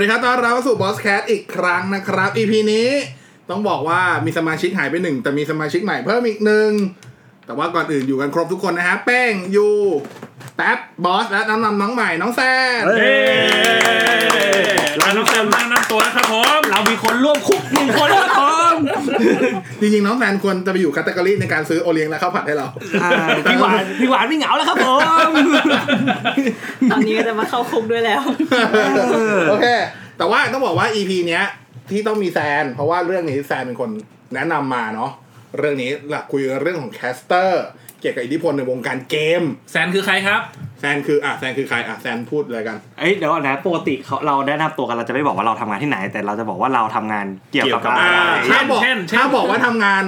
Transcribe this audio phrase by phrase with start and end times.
[0.00, 2.88] สวัสดีครับ ต้อนรับเราสู่บอสแคทอีกครั้งนะครับ EP นี้
[3.50, 6.70] ต้องบอกว่ามีสมาชิกหายไปหนึ่งแต่มีสมาชิกใหม่เพิ่มอีกหนึ่ง
[7.46, 9.68] แต่ว่าก่อนอื่นอยู่กันครบทุกคนนะฮะ แป้งยู
[10.60, 12.40] แท็บบอสและน้องนำน้องใหม่น้องแซ
[12.80, 13.14] นเฮ้
[14.98, 18.42] เราต้องการตั้งนำตัวนะครับผม เรามีคนร่วมคุกหนึ่งคนครับผ
[18.72, 18.74] ม
[19.80, 22.66] จริงๆน้องแซนควรจะไปอยู่ category ในการซื้อโอเลี้ยงและข้าวผัดให้เรา
[23.02, 23.10] อ่า
[23.50, 24.88] พี่หวานพี่หวานไม่เหงาแล้วครับผ
[25.28, 25.30] ม
[26.90, 28.22] ตอนนี้ก็จะมาเข้าคุกด้วยแล้ว
[29.50, 29.66] โอเค
[30.18, 31.44] แต่ว่าต้องบอกว่า EP เนี้ย
[31.90, 33.90] ที่ต้องมีแซน เพราะว่าเรื่องนี้แซนเป็นคน
[34.34, 35.10] แนะนำมาเนาะ
[35.58, 37.64] เรื่องนี้หลักคุยเรื่องของ caster
[38.00, 40.40] เกี่ยวกับอิทธิพลในวงการเกม แซนคือใครครับ
[40.80, 50.04] แซนคืออะแซนคือใครอะแซนพูดเลยกันเอ้ยเดี๋ยวก่อนนะปกติเขาเราได้นำตัวกันเราจะไม่บอกว่าเราทำงานที่ไหน แต่เราจะบอกว่าเราทำงานเกี่ยวกับเกี่ยวกับอะอ่าไรเช่ถ้านบอกเช่นเช่น ถ้าบอกว่าทำงาน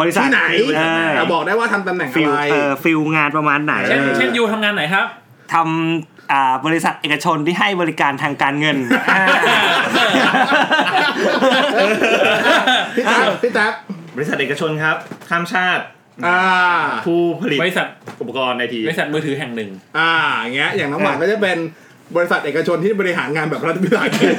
[0.00, 0.44] บริษัทที่ไหน
[0.76, 5.06] เออ แต่บอกได้ว่าทำตำแหน่งฟิลอะไร เออฟิลงานประมาณไหนเช่นเช่นยูทำงานไหนครับ
[5.54, 8.76] ทำอ่าบริษัทเอกชนที่ให้บริการทางการเงิน
[9.10, 9.24] อ่า
[12.94, 13.72] พี่แท็บพี่แท็บ
[14.16, 14.96] บริษัทเอกชนครับ
[15.28, 15.84] ข้ามชาติ
[16.26, 16.40] อ่า
[17.06, 17.86] ผู้ผลิตบริษัท
[18.20, 21.58] อุปกรณ์ไอทีบริษัทมือถือแห่งหนึ่ง อ่าอย่างเงี้ยอย่างน้องหวานก็จะเป็น
[22.16, 24.34] บริษัทเอกชนที่บริหารงานแบบรัฐวิสาหกิจ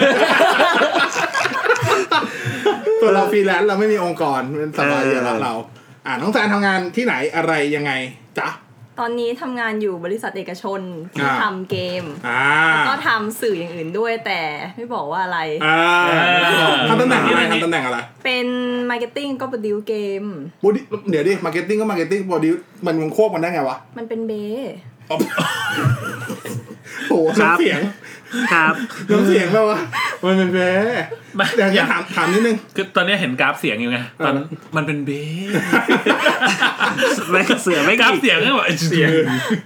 [3.01, 5.53] ส่วนเราฟรีแลนซ์เราไม่มีองค์กรเป็นสบายเดียวแล้วเรา
[6.05, 7.91] อ่าน้องแซนทำงานที่ไหนอะไรยังไง
[8.39, 8.47] จ๊ะ
[8.99, 10.81] ตอนนี้ทำงานอยู่บริษัทเอกชน
[11.13, 12.43] ที่อ่า ทำเกม อ่า
[12.87, 14.39] ก็ทำสื่ออย่างอื่นด้วยแต่
[14.75, 15.77] ไม่บอกว่าอะไร อ่า
[16.89, 18.47] ทำตำแหน่งอะไรทำตำแหน่งอะไรเป็น
[18.89, 20.23] marketing ก็ produce เกม
[20.63, 22.51] บดิเดี๋ยวดิ marketing ก็ marketing บอดี้
[22.85, 25.17] มันมันควบกันได้ไงวะ มันเป็นเบอ๋อ โอ้
[27.07, 27.79] โหน้ำเสียง
[28.53, 28.73] ครับ
[29.09, 29.79] น้ำเสียงแบบว่า
[30.23, 30.71] มันเป็นแพ้
[31.35, 34.33] ไม่อยากจะถามถามนิดนึงคือตอนนี้เห็นกราฟเสียงอยู่ไงตอน
[34.75, 35.09] มันเป็นเบ
[37.15, 39.09] สไม่เสือไม่กราฟกี่เสียงก็แบบเสียง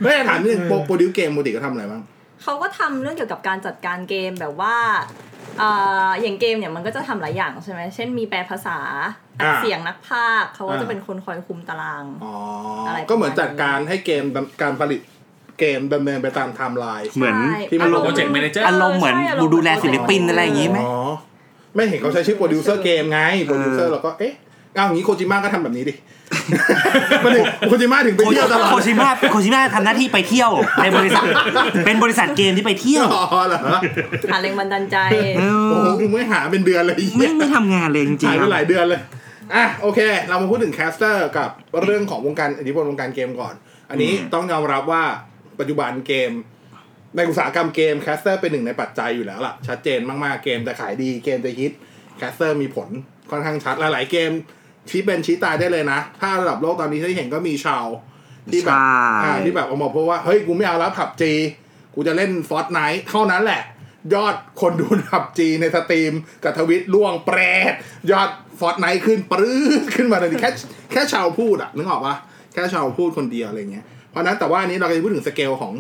[0.02, 2.02] ไม่ถามนิดนึงโปรโปรดิวเกมปกติก็ทำอะไรบ้าง
[2.44, 4.76] เขาก็ทำเรื่องเกี่ยวกับการจัดการเกมแบบว่า
[5.60, 5.70] เอ่
[6.08, 8.78] ออย่างเกมเนี่ยมันก็จะทำหลายอย่างใช่ไหมเช่นมีแปลภาษา
[9.40, 12.34] อัดอ่าเสียงนักพากย์เขาก็อ่าจะเป็นคนคอยคุมตารางอ๋อ
[12.88, 14.24] อะไรก็เหมือนจัดการให้เกม
[14.62, 15.02] การผลิต
[15.62, 20.94] เกมดำเนินไปตามไทม์ไลน์เหมือนใช่ที่มันลงอารมณ์ Project Manager อารมณ์เหมือนใช่ารมณ์ดูแลศิลปินอะไรอย่างงี้ไหมอ๋อ
[21.76, 24.34] ไม่เห็นเขาใช้ชื่อโปรดิวเซอร์เกมไงโปรดิวเซอร์เราก็เอ๊ะ
[24.76, 25.94] เอาอย่างนี้โคจิมะก็ทำแบบนี้ดิ
[27.24, 30.52] มันถึงโคจิมะถึงไปเที่ยวตลอดโคจิมะโคจิมะทำหน้าที่ไปเที่ยว
[30.84, 31.26] ในบริษัท
[31.86, 33.60] เป็นบริษัทเกมที่ไปเที่ยวอ๋อเหรอ
[34.32, 34.98] หาแรงบันดาลใจ
[35.38, 39.02] เอโอ้อโหกูไม่หาเป็นเดือนเลยไม่ไม่ทำงานเลยจริงหายๆไปครับหลายเดือนเลย
[39.56, 40.00] อะโอเค
[40.30, 41.50] เรามาพูดถึง caster กับ
[41.84, 43.54] เรื่องของวงการอิทธิพลวงการเกมก่อน
[43.90, 45.04] อันนี้ต้องยอมรับว่า
[45.62, 46.32] ปัจจุบันเกม
[47.16, 51.72] ในอุตสาหกรรมเกม caster เป็นหนึ่งในปัจจัยอยู่แล้วล่ะ ชัดเจนมากๆเกมจะขายดีเกมจะฮิต
[52.18, 52.90] caster มีผล
[53.30, 54.32] ค่อนข้างชัดหลายๆเกม
[54.90, 57.86] ชี้เป็นชี้ตายได้เลยนะ ถ้าระดับโลกตอนนี้ที่เห็นก็มีชาว
[58.52, 61.34] ที่แบบใช่อ่าที่แบบออกมาเพราะว่า เฮ้ย กูไม่เอาแล้ว PUBG
[61.96, 63.62] กูจะเล่น Fortnite เท่านั้นแหละ
[64.14, 67.40] ยอดคนดู PUBG ใน streamกับ Twitch ร่วงปรู๊
[67.72, 67.74] ด
[68.12, 68.30] ยอด
[68.60, 70.52] Fortnite ขึ้นปรื้ดขึ้นมาเลยแค่
[70.92, 72.16] แค่ชาวพูดอะนึกออกปะ
[72.54, 75.74] แค่ชาวพูดคนเดียวอะไรเงี้ย เพราะฉะนั้นแต่ว่าอันนี้เราจะพูดถึงสเกลของ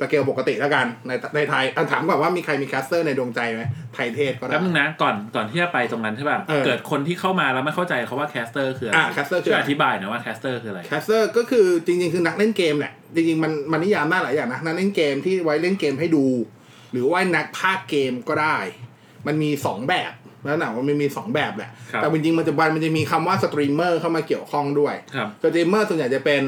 [0.00, 3.62] สเกลปกติแล้วกันในในไทยอะถามก่อนว่ามีใครมี caster ในดวงใจไหม
[3.94, 16.26] ไทยเทศก็ได้แป๊บนึงนะก่อนก่อนที่จะไปตรงนั้นใช่ป่ะเออเกิดคนที่เข้ามาแล้วไม่เข้าใจเขาว่า caster คืออะไรอะ caster คือช่วยอะไรอธิบายหน่อยว่า caster คืออะไรแคสเตอร์ก็คือจริงๆ คือนักเล่นเกมแหละจริงๆมันมันนิยามได้หลายอย่างนะนักเล่นเกมที่ไว้เล่นเกมให้ดู
[16.92, 18.58] หรือว่านักพากย์เกมก็ได้
[19.26, 20.12] มันมีสองแบบ
[20.44, 26.42] แล้วหนังมันมีสองแบบแหละครับแต่จริงๆมันจะมันจะมีคำว่าสตรีมเมอร์เข้ามาเกี่ยวข้องด้วยครับสตรีมเมอร์ส่วนใหญ่จะเป็น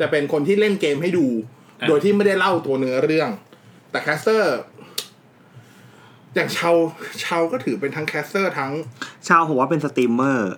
[0.00, 1.26] จะเป็นคนที่เล่นเกมให้ดู
[1.80, 3.30] อะโดยที่ไม่ได้เล่าตัวเนื้อเรื่อง
[3.90, 4.56] แต่ caster
[6.34, 8.72] อย่าง Shroud Shroud ก็ถือเป็นทั้ง caster ทั้ง
[9.28, 10.52] Shroud ผมว่าเป็นสตรีมเมอร์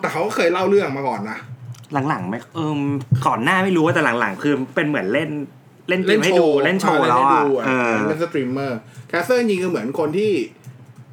[0.00, 1.38] แต่เขาก็เคยเล่าเรื่องมาก่อนนะ
[2.08, 2.80] หลังๆไม่เออ
[3.26, 5.30] ก่อนหน้าไม่รู้ว่าแต่หลังๆ คือเป็นเหมือนเล่น
[5.88, 10.32] เล่นเกมให้ดูเล่นโชว์อ่าแล้วเนให้อะดูเออเป็น streamer caster จริงๆคือเหมือนคนที่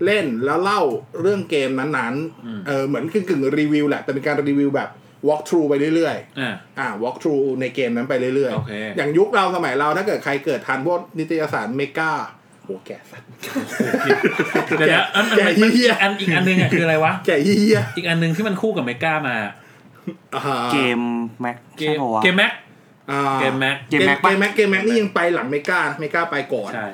[0.06, 0.82] เล่นแล้วเล่า
[1.22, 4.90] เรื่องเกมนั้นๆ เออเหมือนกึ่งๆรีวิวแหละ แต่เป็นการรีวิวแบบ
[5.28, 12.12] walk through ไปเรื่อยอ่าๆอ่า walk through ในเกมนั้นไปเรื่อยโอเคๆอย่างยุคเราสมัยเราถ้าเกิดใครเกิดทันพวกนิตยสาร Mega
[12.64, 13.22] โหแก่สัส
[14.78, 22.52] เดี๋ยวนะอันอันแกะมันเหี้ยอันอีกอันนึงอะคืออะไรวะ แก่เฮียอีกอันนึงที่มันคู่กับ Mega มาๆอ่า GameMag เกใช่มปะวะ GameMag
[23.12, 26.88] อ่า GameMag GameMag GameMag GameMag นี่ยังไปหลัง Mega Mega ไปก่อนใช่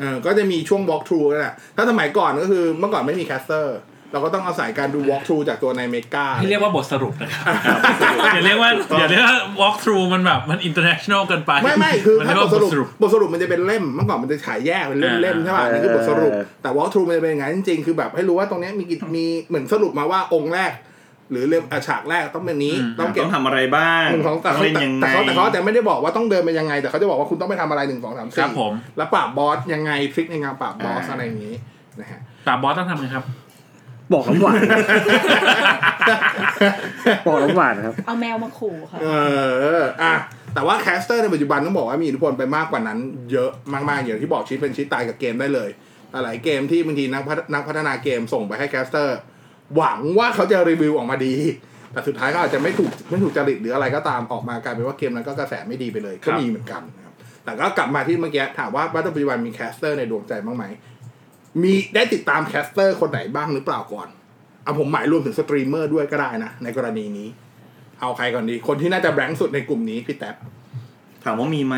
[0.00, 3.78] เออก็จะมีช่วง walk through นั่นแหละถ้าสมัยก่อนก็คือเมื่อก่อนไม่มี caster
[4.12, 7.80] เราก็ต้องอาศัยการดู walk through จากตัวใน Megaที่เรียกว่าบทสรุปนะครับ
[8.34, 16.32] อย่าเรียกว่าอย่าเรียกว่า walk through มันแบบมัน international เกินไป ไม่ไม่คือมันถ้าเรียกบว่าทบสทรุปสรุปบทสรุปมันจะเป็นเล่มเมื่อก่อนมันจะขายแยกเป็นเล่มอ่าเล่มใช่ป่ะเออนี่คือบทสรุป
[16.62, 20.72] แต่ walk through มันจะเป็นอย่างนั้นจริงๆคือแบบให้รู้ว่าตรงเนี้ยมีกี่มีเหมือนสรุปมาว่าองค์แรก
[21.30, 31.54] หรือเล่มอะฉากแรกต้องเป็นนี้ต้องเก็บต้องทำอะไรบ้างหนึ่งสองแต่ต้องเขาเล่นยังไงแต่เขาแต่เขาแต่ไม่ได้บอกว่าต้องเดินไปยังไง แต่เขาจะบอกว่าคุณต้องไปทำอะไรหนึ่งสองสามครัสี่บผมแล้วปราบ boss ยังไง trick ในการปราบ boss อ่าอะไรอย่างนี้
[32.00, 33.24] นะฮะปราบ boss ต้องทำไงครับ
[34.12, 34.60] บอกน้ำหวาน
[37.26, 39.06] บอกน้ำหวานครับ เอาแมวมาขู่ค่ะ เอ
[39.80, 40.14] ออะ
[40.54, 42.98] แต่ว่า caster ในปัจจุบันต้องบอกว่ามีอิทธิพลไปมากกว่านั้น
[43.32, 45.68] เยอะมากๆอย่างที่บอกชีวิตเป็นชีวิตตายกับเกมได้เลย
[46.24, 49.18] หลายเกมที่บางทีนักพัฒนักพัฒนาเกมส่งไปให้ caster
[49.76, 51.34] หวังว่าเขาจะรีวิวออกมาดี
[51.92, 57.14] แต่สุดท้ายก็อาจจะไม่ถูกไม่ถูกจริตหรืออะไรก็ตามออกมากลายเป็นว่าเกมนั้นก็กระแสไม่ดีไปเลย ก็มีเหมือนกันนะครับ
[57.44, 60.64] แต่ก็กลับมาที่เมื่อกี้ถามว่าปัจจุบันมี caster ในดวงใจบ้างไหม
[61.62, 64.08] มีได้ติดตาม caster คนไหนบ้างหรือเปล่าก่อน
[64.62, 67.28] เอาผมหมายรวมถึงสตรีมเมอร์ด้วยก็ได้นะ ในกรณีนี้
[68.00, 70.36] เอาใครก่อนดี คนที่น่าจะแบงค์สุดในกลุ่มนี้พี่แท็บ
[71.24, 71.76] ถามว่ามีไหม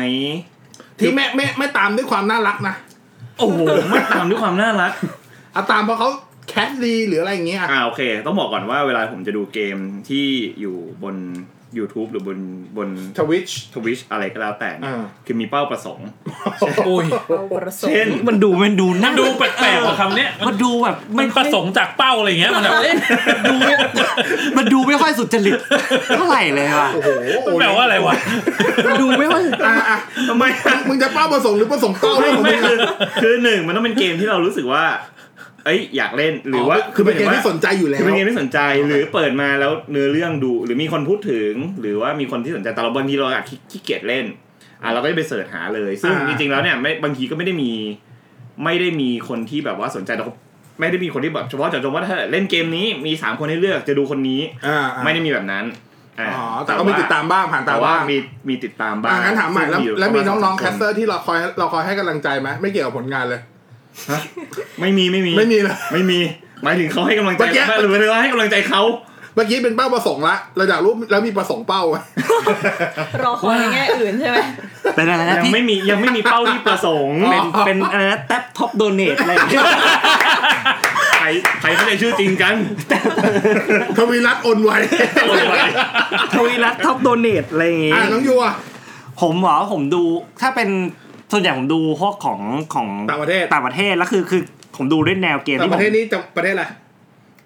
[0.99, 2.75] ที่ไม่ไม่ไม่ตามด้วยความน่ารักนะ
[3.37, 3.59] โอ้โห
[3.91, 4.91] ไม่ตามด้วยความน่ารัก
[5.53, 6.09] เอาตามเพราะเขา
[6.49, 9.77] แคสดีหรืออะไรอย่างเงี้ยอ่าโอเค ต้องบอกก่อนว่าเวลาผมจะดูเกม
[10.09, 10.27] ที่
[10.61, 11.15] อยู่บน
[11.77, 12.37] YouTube หรือบน
[12.77, 16.07] บนทวิชทวิชอะไรก็แล้วแต่เนี่ยอ่าคือมีเป้าประสงค์
[16.85, 22.95] โอ้ยเอาประสงเช่นค์มันดูมันดูมัน่านดูแปลกๆกว่าคำเนี้ยมันมันดูแบบมันประสงค์จากเป้าอะไรอย่างเงี้ยมันแบบเอ๊ะ
[23.49, 23.73] ดูไม่
[24.57, 25.59] มันดูไม่ค่อยสุจริต
[26.15, 27.09] เท่าไหร่เลยว่ะโอ้โห
[27.45, 28.15] มันแปลว่าอะไรวะ
[28.85, 29.97] มันดูไม่ค่อยอะอะ
[30.29, 30.43] ทำไม
[30.89, 34.83] มึงจะเป้าประสงค์หรือประสงค์เป้าเรื่องของมึไม่งคืออะคือหนึ่งมันต้องเป็นเกมที่เรารู้สึกว่า
[35.65, 44.25] เอ้ยอยากเล่นหรือว่าคือเป็นเกมที่สนใจอยู่แล้วคือเป็นเกมที่สนใจหรือเปิดมาแล้วเนื้อเรื่องดู หรือมีคนพูดถึง หรือว่ามีคนที่สนใจแต่เราบางทีเราอาจขี้ขี้เกียจเล่น
[44.83, 47.71] อะเราก็จะไปเสิร์ชหาเลย ซึ่งอ่าจริงๆแล้วเนี่ยไม่บางทีก็ไม่ได้มี
[48.63, 50.35] ไม่ได้มีคนที่แบบว่าสนใจแต่เขา
[50.79, 55.65] ไม่ได้มีคนที่แบบเฉพาะเจาะจงว่าถ้าเล่นเกมนี้มีสามคนให้เลือกจะดูคนนี้อ่าอ่าไม่ได้มีแบบนั้น
[56.19, 58.17] อ่าอ๋อแต่ก็มีติดตามบ้างผ่านตาแต่ว่าบ้างมี
[58.49, 63.41] มีติดตามบ้าอะงงั้นถามใหม่แล้วซึ่ยู่แล้วมีประาณน้องๆสแคสเตอร์ที่เราคอยเราคอยให้กำลังใจไหมไม่เกี่ยวกับผลงานเลย
[64.81, 66.19] ไม่มีไม่มีไม่มีเลยไม่มี
[66.63, 68.81] หมายถึงเขาให้กำลังใจเมื่อกี้ หรือเราให้กำลังใจเขา
[69.35, 71.97] เมื่อกี้เป็นเป้าประสงค์ละเราอยากรู้แล้วมีประสงค์เป้าไหม
[73.23, 74.37] รอคอยในแง่อื่นใช่ไหม
[74.95, 79.63] เป็นอะไรนะยังพี่ไม่มียังไม่มีเป้าที่ประสงค์เป็นเป็นอะไรนะแท็บท็อปโดเนทอะไรอย่างเงี้ย
[81.19, 81.27] ใคร
[81.61, 82.55] ใครเขาใจชื่อจริงกัน
[83.97, 84.71] ทวีรัตน์โอนไว
[85.27, 85.55] โอนไว
[86.33, 88.55] ทวีรัต top donate อะไรอย่างเงี้ อะยน้องยูอะ
[89.21, 90.03] ผมเหรอผมดู
[90.41, 90.69] ถ้าเป็น
[91.31, 92.39] ส่วนใหญ่ผมดูพวกของ
[92.73, 94.41] ของต่างประเทศต่างประเทศแล้วคือคือ
[94.75, 96.65] ผมดูด้วยแนวเกมแต่ที่ปผมระเทศนี้จะประเทศอะไร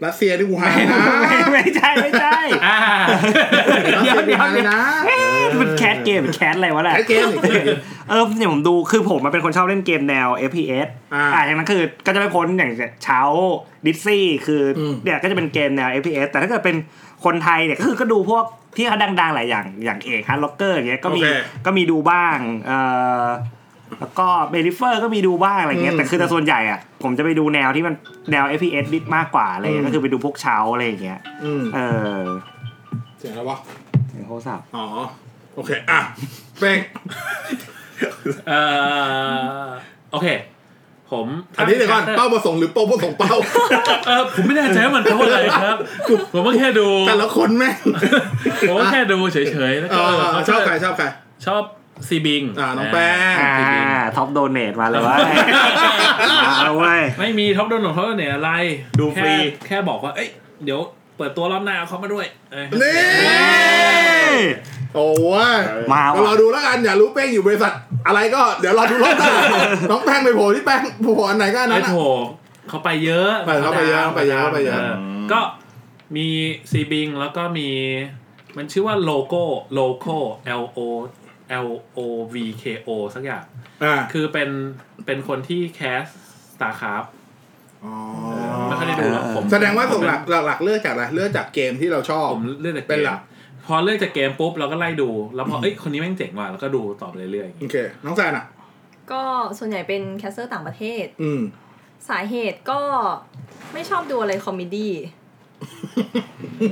[0.06, 2.78] รัสเซียที่กูหานะไม่ไม่ใช่ไม่ใช่อ่า
[3.96, 7.42] รัสเดี๋เซียยวกูเดี๋ยวหาเลเดี๋ยยวนะเอ๊ะมัน cast เกมหรือ cast อะไรวะน่ะแค่เกมอีก
[8.10, 12.72] เออเนี่ยผมดูคือผมมันเป็นคนชอบเล่นเกมแนว FPS อ่าอ่าอย่างนั้นคือก็จะไม่พ้นอย่าง
[13.04, 13.20] เช้า
[13.86, 16.78] ดิสซี่คืออม เนี่ยก็จะเป็นเกมแนว FPS แต่ถ้าเกิดเป็น
[17.26, 18.46] คนไทยเนี่ยก็คือก็ดูพวก
[18.78, 22.80] ที่เขาดังๆหลายอย่างอย่างเอก Heartrocker อย่างเงี้ยก็มีโอเค ก็มีดูบ้างเอ่
[23.24, 23.26] อ
[24.00, 27.96] แล้วก็ Bay Riffer ก็มีดูบ้างอะไรเงี้ยอืมแต่คือแต่ส่วนใหญ่อะผมจะไปดูแนวที่มัน
[28.32, 31.80] แนว FPS ดิสมากกว่าอะไรเงี้อืยมก็คือไปดูพวกเช้าอะไรอย่างเงี้ยอืมเอ
[32.22, 32.24] อ
[33.20, 33.58] เสียงแล้ววะ
[34.08, 34.86] เสียงโทรศัพท์อ๋อ
[35.56, 36.00] โอเคอะ
[36.60, 36.80] เป้ง
[38.48, 38.62] เอ่
[39.66, 39.68] อ
[40.12, 40.28] โอเค
[41.12, 41.28] ผม
[41.58, 43.34] อันนี้เดี๋ยวก่อนเป้าประสงค์หรือเป้าประสงค์เป้า
[44.08, 45.78] เออผมไม่แน่ใจว่ามันแปลว่าอะไรครับ
[46.34, 47.76] ผมก็แค่ดูแต่ละคนแม่ง
[48.68, 49.38] ผมก็แค่ดูเฉ
[49.72, 51.06] ยๆแล้วเอก็อเขาชอบใครชอบใคร
[51.46, 51.64] ชอบ
[52.08, 53.54] ซีบิงอ่าน้องแป้งอ่า
[54.16, 55.18] ท็อปโดเนทมาเลยว่า
[56.60, 58.52] เอาเว้ยไม่มีท็อปโดนของเขาเนี่ยอะไร
[59.00, 60.30] ดูฟรีแค่แค่บอกว่า เอ้ย
[60.66, 60.80] เดี๋ยว
[61.18, 63.00] เปิดตัวรอบหน้าเอาเขามาด้วยเอ้ยนี่
[64.96, 65.10] โอ้
[65.56, 65.58] ย
[65.94, 67.74] มาก็รอว่ะดูแล้วกัน อย่ารู้เป้งอยู่บริษัท
[68.08, 69.32] อะไรก็เดี๋ยวรอดูรอบหน้า
[69.92, 72.24] น้องแป้งไปโผล่ที่แป้งโผล่อันไหนก็อันไอ้นั้นโถอะ
[72.70, 74.82] เขาไปเยอะไปเขาไปเยอะเขาไปเยอะเขาไปเยอะ
[75.32, 75.40] ก็
[76.16, 76.28] มี
[76.72, 77.70] ซีบิงแล้วก็มี
[78.58, 80.16] มันชื่อว่าโลโก้โลโก้
[80.62, 80.80] L O
[81.66, 82.00] L O
[82.34, 83.44] V K O สักอย่าง
[83.84, 84.50] อ่าคือเป็น
[85.06, 86.06] เป็นคนที่แคส
[86.62, 87.04] ตาร์คราฟ
[87.84, 87.94] อ๋อ
[88.68, 93.20] ไม่ค่อยได้ดูหรอกผมแสดงว่าส่งหลักหลักๆเลือกจากอะไรเลือกจากเกมที่เราชอบ ผมเลือกจากเป็นเกหลัมก
[93.66, 98.46] พอเลือกจากเกมปุ๊บเราก็ไล่ดู แล้วพอเอ้ยคนนี้แม่งเจ๋งว่ะแล้วก็ดูต่อไปเรื่อยๆอย่างโองี้เค น้องแซนอะ
[99.12, 99.22] ก็
[99.58, 101.42] ส่วนใหญ่เป็น caster ต่างประเทศ อืม
[102.10, 102.80] สาเหตุก็
[103.74, 104.92] ไม่ชอบดูอะไร comedy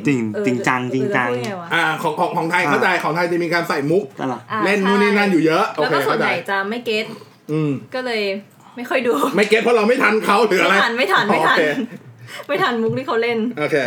[0.07, 7.05] จริงเออจริงจังจริงจังเออจะพูดไวะอ่าของของของไทยอ่าเข้าใจของไทยจะมีการใส่มุกก็หรออ่าเล่นนู่นนี่นั่นอยู่เยอะโอแล้วเคก็ส่วเข้านใจใหญ่จะไม่ get
[7.51, 8.21] อืมก็เลย
[8.75, 11.63] ไม่ค่อยดู ไม่เก็ตเพราะเราไม่ทันเขาหรืออะไรไม่ทันไม่ทันไม่ทันโอเค
[12.47, 13.77] ไม่ทันมุกที่เขาเล่นโอเค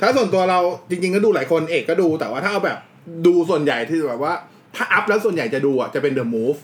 [0.00, 0.58] ถ้าส่วนตัวเรา
[0.90, 2.78] จริง ๆ ก็ดูหลายคนเอกก็ดูแต่ว่าถ้าเอาแบบ
[3.26, 4.32] ดูส่วนใหญ่ที่แบบว่า
[4.76, 6.58] ถ้าอัพแล้วส่วนใหญ่จะดูอะจะเป็น The Move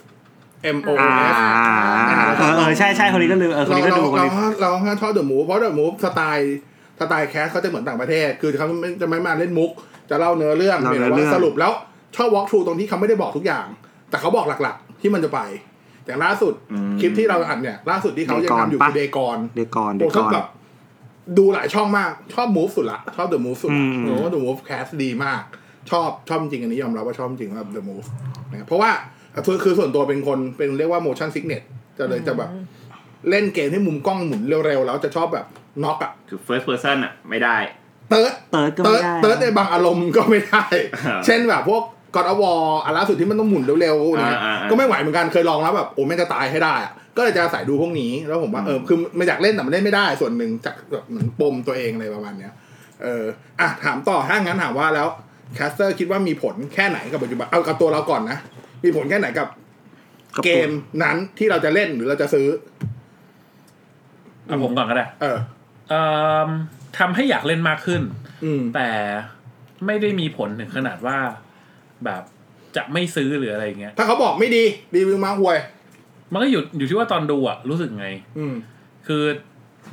[0.75, 1.37] M O อ่า F
[2.37, 6.57] เออเออใช่ใช่คนนี้ก็ลืมเออคนเรานี้ก็เราดูคนเรานี้เราเราชอบ The Move เพราะ The Move สไตล์
[6.99, 9.71] สไตล์แคสเขาจะเหมือนต่างประเทศ คือเขาไม่จะไม่มาเล่นมุก
[10.09, 11.71] จะเล่าเนื้อเรื่องเล่าเพียงเนื้แต่อเรื่ว่าองสรุปแล้ว
[12.15, 13.65] ชอบ walk through ตรงที่เขาไม่ได้บอกทุกอย่าง
[14.09, 15.39] แต่เขาบอกหลักๆ ที่มันจะไป
[16.05, 16.53] อย่างล่าสุด
[16.99, 20.47] คลิปที่เราอัดเนี่ย ล่าสุดที่เขายังทำอยู่คือเดกอนเดกอนเดผมกชออบนแบบ
[21.37, 25.41] ดูหลายช่องมาก ชอบ move สุดละ ชอบ the move สุดละอืมผมว่า the move cast ดีมาก
[25.91, 28.07] ชอบชอบจริงอันนี้ยอมรับว่าชอบจริงครับ the move
[28.51, 28.91] นะครับเพราะว่า
[29.45, 31.63] คือคือส่วนตัวเป็นคนเป็นเรียกว่า motion sickness
[31.97, 32.49] จะเลยจะแบบ
[33.29, 35.45] เล่นเกมที่มุมกล้องหมุนเร็วๆแล้วจะชอบแบบ
[35.83, 37.57] น็อกอะคือ first person อะไม่ได้
[38.09, 40.65] เ third third ก็เติไม่ร์ดได้ third ในบางอารมณ์ก็ไม่ได้
[40.95, 41.83] อ่าเช่นแบบพวก
[42.15, 52.53] God of War อันล่าสุดที่มันต้องหมุนเร็วๆเนี่ยอ่าอ่าก็ไม่ไหวเหมือนกันเคยลองแล้วแบบโอ้แม่งจะตายให้ได้อะก็เลยจะอาศัยดูพวกนี้แล้วผมว่าเออคือไม่อยากเล่นแต่มันเล่นไม่ได้ส่วนหนึ่งจากแบบเหมือนปมตัวเองอะไรประมาณเนี้ย
[53.03, 53.23] เออ
[53.59, 55.07] อะถามต่อถ้างั้นถามว่าแล้ว
[55.55, 58.37] caster คิดว่ามีผลแค่ไหนกับปัจจุบันเอากับตัวเราก่อนนะ
[58.83, 59.47] มีผลแค่ไหนกับ
[60.35, 60.71] กับเกตัวม
[61.03, 62.47] นั้นที่เราจะเล่นหรือเราจะซื้อ
[64.45, 65.37] เอาผมก่อนก็ได้ เออเอ่อ
[66.99, 68.01] ทำให้อยากเล่นมากขึ้น
[68.45, 68.89] อืมแต่
[69.85, 71.17] ไม่ได้มีผลถึงขนาดว่า
[72.05, 72.23] แบบ
[72.75, 74.63] จะไม่ซื้อหรืออะไรอย่างเงี้ย ถ้าเขาบอกไม่ดี
[74.95, 75.57] รีวิวมาห่วย
[76.31, 78.53] มันก็อยู่อยู่ที่ว่าตอนดูอะรู้สึกไง อืม
[79.07, 79.23] คือ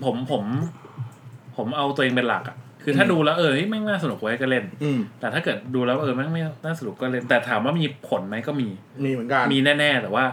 [0.04, 0.42] ผมผม
[1.56, 8.68] ผมเอาตัวเองเป็นหลักอะคือถ้าอืมดูแล้วเออเฮ้ยแม่งน่าสนุกไว้ยก็เล่นอืมแต่ถ้าเกิดดูแล้วเออแม่งไม่น่าสนุกก็เล่น แต่ถามว่ามีผลไหมก็มี
[9.04, 10.24] มีเหมือนกันมีแน่ๆ แต่ว่า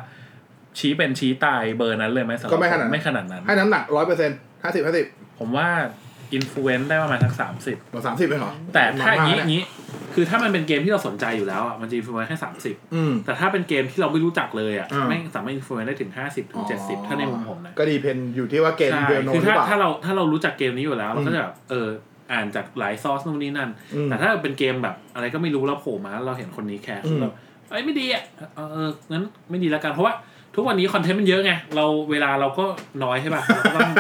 [0.80, 5.06] ชี้เป็นชี้ตายเบอร์นั้นเลยไหมสำหรับก็ไม่ขนาดผนั้นไม่ขนาดนั้น ให้น้ำหนักร้อยเปอร์เซ็นต์ห้าสิบห้าสิบ
[5.40, 5.68] ผมว่า
[6.34, 9.64] influence ได้ประมาณสักสามสิบหรือสามสิบเป็นเหรอแต่ถ้าอย่างนี้น้อย่างนี้
[10.14, 21.88] คือถ้ามันเป็นเกมที่เราสนใจอยู่แล้วอะมันจะ influence แค่สามสิบอืม แต่ถ้าเป็นเกมที่เราไม่รู้จักเลยอะอ่าไม่งสามารถ influence ได้ถึงห้าสิบถึงเจ็ดสิบถ้าในมุมผมนะก็ depend อยู่ที่ว่าเกมใช่เรา know คือหรือถ้าเปล่า ถ้าเราถ้าเรารู้จักเกมนี้อยู่แล้วเราก็จะแบบเออ
[22.32, 27.30] อ่านจากหลายซอสนู่นนี่นั่น อืม แต่ถ้าเป็นเกมแบบอะไรก็ไม่รู้แล้วโผล่มาแล้วเราเห็นคนนี้ cast อืม เรา
[27.70, 28.24] ไอ้ยไม่ดีอะ
[28.56, 30.14] เออเอองั้นไม่ดีแล้วกันเพราะว่า
[30.56, 32.66] ทุกวันนี้คอนเทนต์มันเยอะไงเราเวลาเราก็
[33.04, 33.92] น้อยใช่ป่ะเราก็ต้อง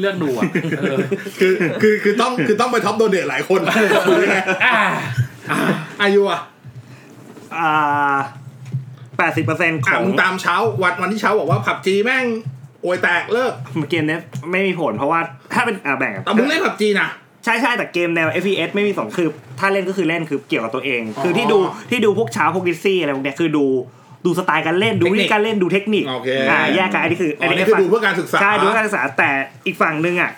[0.00, 0.42] เลือกดูอะ
[0.80, 0.98] เออ
[1.40, 3.60] คือคือคือต้องคือต้องไปท็อปโดเดทหลายคน
[4.06, 4.84] หรือไงอ่า
[6.02, 6.40] อายุอะ
[7.58, 8.16] อ่า
[9.18, 12.26] แปดสิบเปอร์เซ็นต์ขอะองมึงตามเช้าวันวันที่เช้าบอกว่าผับจีแม่ง
[12.82, 13.52] โวยแตกเลิก
[13.90, 14.20] เกมเนี้ย
[14.50, 15.20] ไม่มีผลเพราะว่า
[15.54, 17.08] ถ้าเป็นอ่าแบ่งแต่มึงเล่นผับจีนะ
[17.44, 21.58] ใช่ใช่แต่เกมแนว FPS ไม่มีสองคือ ถ้าเล่นก็คือเล่นคือเกี่ยวกับตัวเองอ๋อคือที่ดู
[21.90, 23.66] ที่ดูพวกเช้าพวกดิซี่อะไรพวกเนี้ยคือดู
[24.24, 29.30] ดูสไตล์การเล่นดูวิธีการเล่นดูเทคนิคโอเคอ่าแยกกันอันนี้คืออ๋อนี่คือดูเพื่อการศึกษาใช่ดูเพื่อการศึกษาแต่
[29.66, 30.30] อีกฝั่งหนึ่งอะ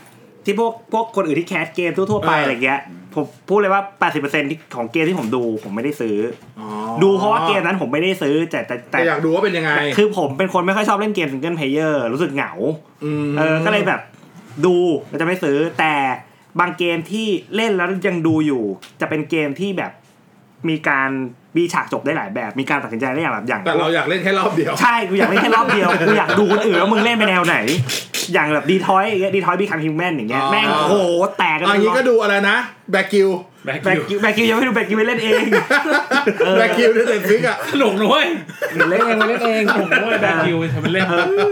[0.44, 2.80] ที่พวกพวกคนอื่นที่ cast เกมทั่วๆไปเออออะไรเงี้ย
[3.14, 3.82] ผมพูดเลยว่า
[4.14, 6.16] 80%ที่ของเกมที่ผมดูผมไม่ได้ซื้อ
[6.60, 14.00] อ๋ออดูเพราะว่าเกมนั้นผมไม่ได้ซื้อแต่แต่แต่แต่อยากดูว่าเป็นยังไง คือผมเป็นคนไม่ค่อยชอบเล่นเกม single player รู้สึกเหงามเออก็เลยแบบ
[14.66, 14.76] ดู
[15.08, 15.94] แล้วจะไม่ซื้อ แต่
[16.60, 17.26] บางเกมที่
[17.56, 18.62] เล่นแล้วยังดูอยู่
[19.00, 19.92] จะเป็นเกมที่แบบ
[20.68, 21.10] มีการ
[21.56, 27.56] มีฉากจบได้หลายแบบ มีการตัดสินใจได้อย่างแบบอย่าง แต่เราอยากเล่นแค่รอบเดียว ใช่ กูอยากเล่นแค่รอบเดียว กูอยากดูคนอื่นว่ามึงเล่นไปแนวไหน
[28.32, 30.96] อย่างแบบ Detroit อย่างเงี้ย Detroit Become Human อย่างเงี้ยอ๋อแม่งโอ้โห
[31.38, 32.56] แตกกันอันนี้ก็ดูอะไรนะ
[32.90, 33.28] แบกิว
[33.64, 35.42] แบ็คแบกคิวกิว Bear Grylls ยังไม่ดู Bear Grylls ไปเล่นเอง
[36.44, 38.26] เออ Bear Grylls ใน Netflix อะสนุกนะเว้ย
[38.90, 41.06] เล่นเองมาเล่นเองสนุกนะเว้ย Bear Grylls ทำเป็นเล่น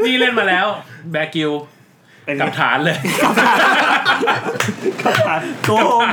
[0.04, 0.66] นี่เล่นมาแล้ว
[1.12, 1.22] แบ็
[2.26, 2.96] คคิวกับฐานเลย
[5.66, 6.06] โกง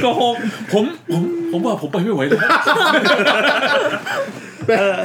[0.00, 0.34] โก็หก
[0.72, 2.40] ผมผมผมว่าผมไปไม่ไหวเลย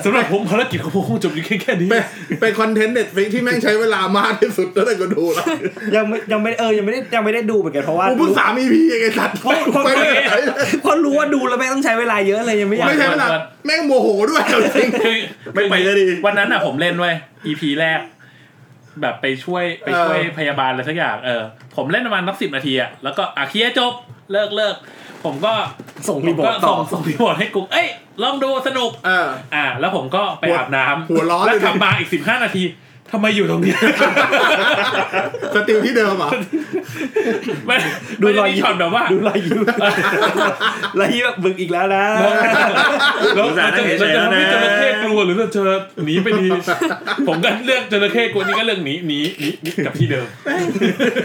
[0.06, 2.04] สำหรับผมภารกิจของผมคงจบอยู่แค่แค่นี้เป็น
[2.40, 5.46] เป็นคอนเทนต์เน็ตฟิกที่แม่งใช้เวลามากที่สุดตั้งแต่กูดูแล้ว
[5.96, 13.28] ยังไม่ยังไม่เออยังไม่ได้ยังไม่ได้ดูเหมือนกันเพราะว่ากูเพิ่งสามอีพีเองไอ้สัตว์เพราะเพราะไปไม่ไหนเลยเพราะรู้ว่าดูแล้วแม่งต้องใช้เวลาเยอะเลยยังไม่อยากไม่ใช่เวลา
[13.66, 14.44] แม่งโมโหด้วย
[14.76, 15.16] จริงคือ
[15.54, 17.16] ไม่ไปก็ดีวันนั้นอะผมเล่นเว้ย
[17.48, 18.00] EP แรก
[19.02, 21.42] แบบไปช่วยไปช่วยพยาบาลอะไรสักอย่างเออ
[21.76, 23.94] ผมเล่นประมาณนักสิบนาทีอะแล้วก็อะเคลียร์จบ
[24.32, 24.76] เลิกเลิก
[25.26, 25.54] ผมก็
[26.08, 27.88] ส่งผรีมบอก็ร์ตต่ส่องส่งรีบอร์ดให้กุ๊กเอ้ย
[28.24, 32.64] ลองดูสนุกเอออ่าแล้วผมก็ไปหัวอาบน้ำหัวร้อนแล้วเลยกลับมาอีกสิบห้านาที
[33.12, 33.76] ทำไมอยู่ตรงนี้
[35.56, 36.32] สติลที่เดิมเหรอะ
[37.66, 37.78] ไม่
[38.22, 39.60] ดูไม่รได้อยมียิ้มช็อตแบบว่าดูรอยยิ้ม
[41.00, 42.04] รอยยิ้มแบบบึกอีกแล้วนะ
[43.36, 43.64] แล้วเราจะ
[44.00, 45.62] เราจะทำให้จระเข้กลัวหรือเราจะ
[46.06, 46.48] หนีไปดี
[47.28, 50.28] ผมก็เลือกจระเข้กลัวนี่ก็เลือกหนีหนีหนีหนีกลับที่เดิม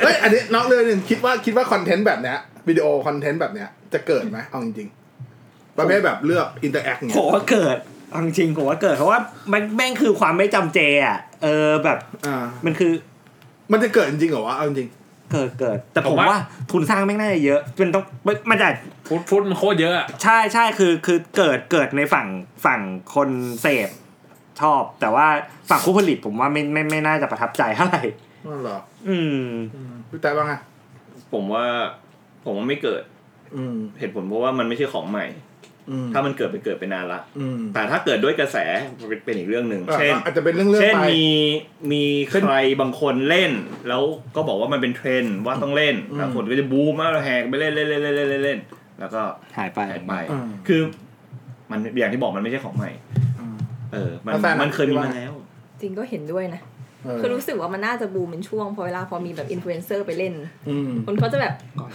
[0.03, 2.39] เฮ้ยอันนี้นอกเรื่องหนึงคิดว่าคิดว่า content แบบเนี้ย
[2.69, 7.77] วิดีโอ content แบบเนี้ยจะเกิดไหมเอาจริงๆประเภทแบบเลือก interact เนี่ยผมว่าเกิด
[8.17, 9.19] เอาจริงๆผมว่าเกิดเพราะว่า
[9.53, 12.93] มันแม่งคือความไม่จำเจอะเออแบบอ่ามันคือ
[13.73, 14.89] มันจะเกิดจริงๆเหรอวะเอาจริง
[15.33, 18.05] เกิดเกิด แต่ผมผมว่าว่าทุนสร้างแม่งน่าจะเยอะมันต้อง
[18.51, 18.69] มันจะ
[19.09, 22.27] ฟุตฟุตมันโคตรเยอะอะ ใช่ใช่คือคือเกิดเกิดในฝั่ง
[22.65, 22.81] ฝั่ง
[23.15, 23.29] คน
[23.63, 23.89] เสพ
[24.61, 25.27] ชอบ แต่ว่า
[25.71, 28.03] ฝั่งผู้ผลิตผมว่าไม่ไม่ไม่น่าจะประทับใจเท่าไหร่
[28.47, 29.45] นั่นเหรออืม
[29.75, 30.53] อืมพี่แต่บ้างไง
[31.33, 31.65] ผมว่า
[32.45, 33.03] ผมว่าไม่เกิด
[33.57, 35.56] อืมเหตุผลเพราะว่ามันไม่ใช่ของใหม่อืม
[36.13, 38.57] ถ้ามันเกิดไปเกิดไปนานละอืมแต่ถ้าเกิดด้วยกระแส
[39.09, 41.25] เป็นเป็นอีกเรื่องหนึ่งอะเช่นอาจจะเป็นเรื่องเรื่องเช่นไปมี
[41.93, 43.53] มีใครบางคนเล่น
[43.89, 44.03] แล้ว
[44.37, 48.59] ก็บอกว่ามันเป็นเทรนด์ว่าต้องเล่นอืมแล้วคนก็จะบูมมากแห่ไปเล่นเล่นเล่นเล่นเล่นเล่นเล่น
[49.01, 49.23] แล้วก็
[49.59, 50.81] หายไปหายไปอืมคือ
[51.71, 52.91] มันอย่างที่บอกมันไม่ใช่ของใหม่
[53.41, 53.57] อืม
[53.93, 55.33] เออ มันแล้วแฟนอะมันเคยมีคิดว่ามาแล้ว
[55.81, 56.76] จริงก็เห็นด้วยนะเออ
[57.21, 60.35] คือรู้สึกว่ามันน่าจะบูมเป็นช่วงพอเวลาพอมีแบบอินฟลูเอนเซอร์ไปเล่น
[60.69, 61.53] อืมคนเขาจะแบบ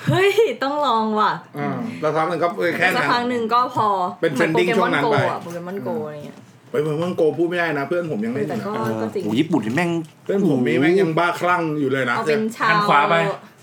[0.08, 0.32] เฮ้ย
[0.64, 1.70] ต้องลองว่ะอ่า
[2.02, 3.88] แล้วพักหนึ่งก็แค่สักนั้นครั้งหนึ่งก็พอ
[4.22, 6.38] เป็นหมือ trending โปเกมอนช่วงนั้นโกไปอะโปเกมอนโกอะไรเงี้ย
[6.72, 9.90] ไปเมืองโกพูดไม่ได้นะ เพื่อนผมยังเล่นอแต่ยู่ก็นะก็จริงโอ้ญี่ปุ่นนี่แม่ง
[10.24, 13.16] เพื่อนผมมีแม่งยังบ้าคลั่งอยู่เลยนะเอาเป็นชาหัวนขวาไป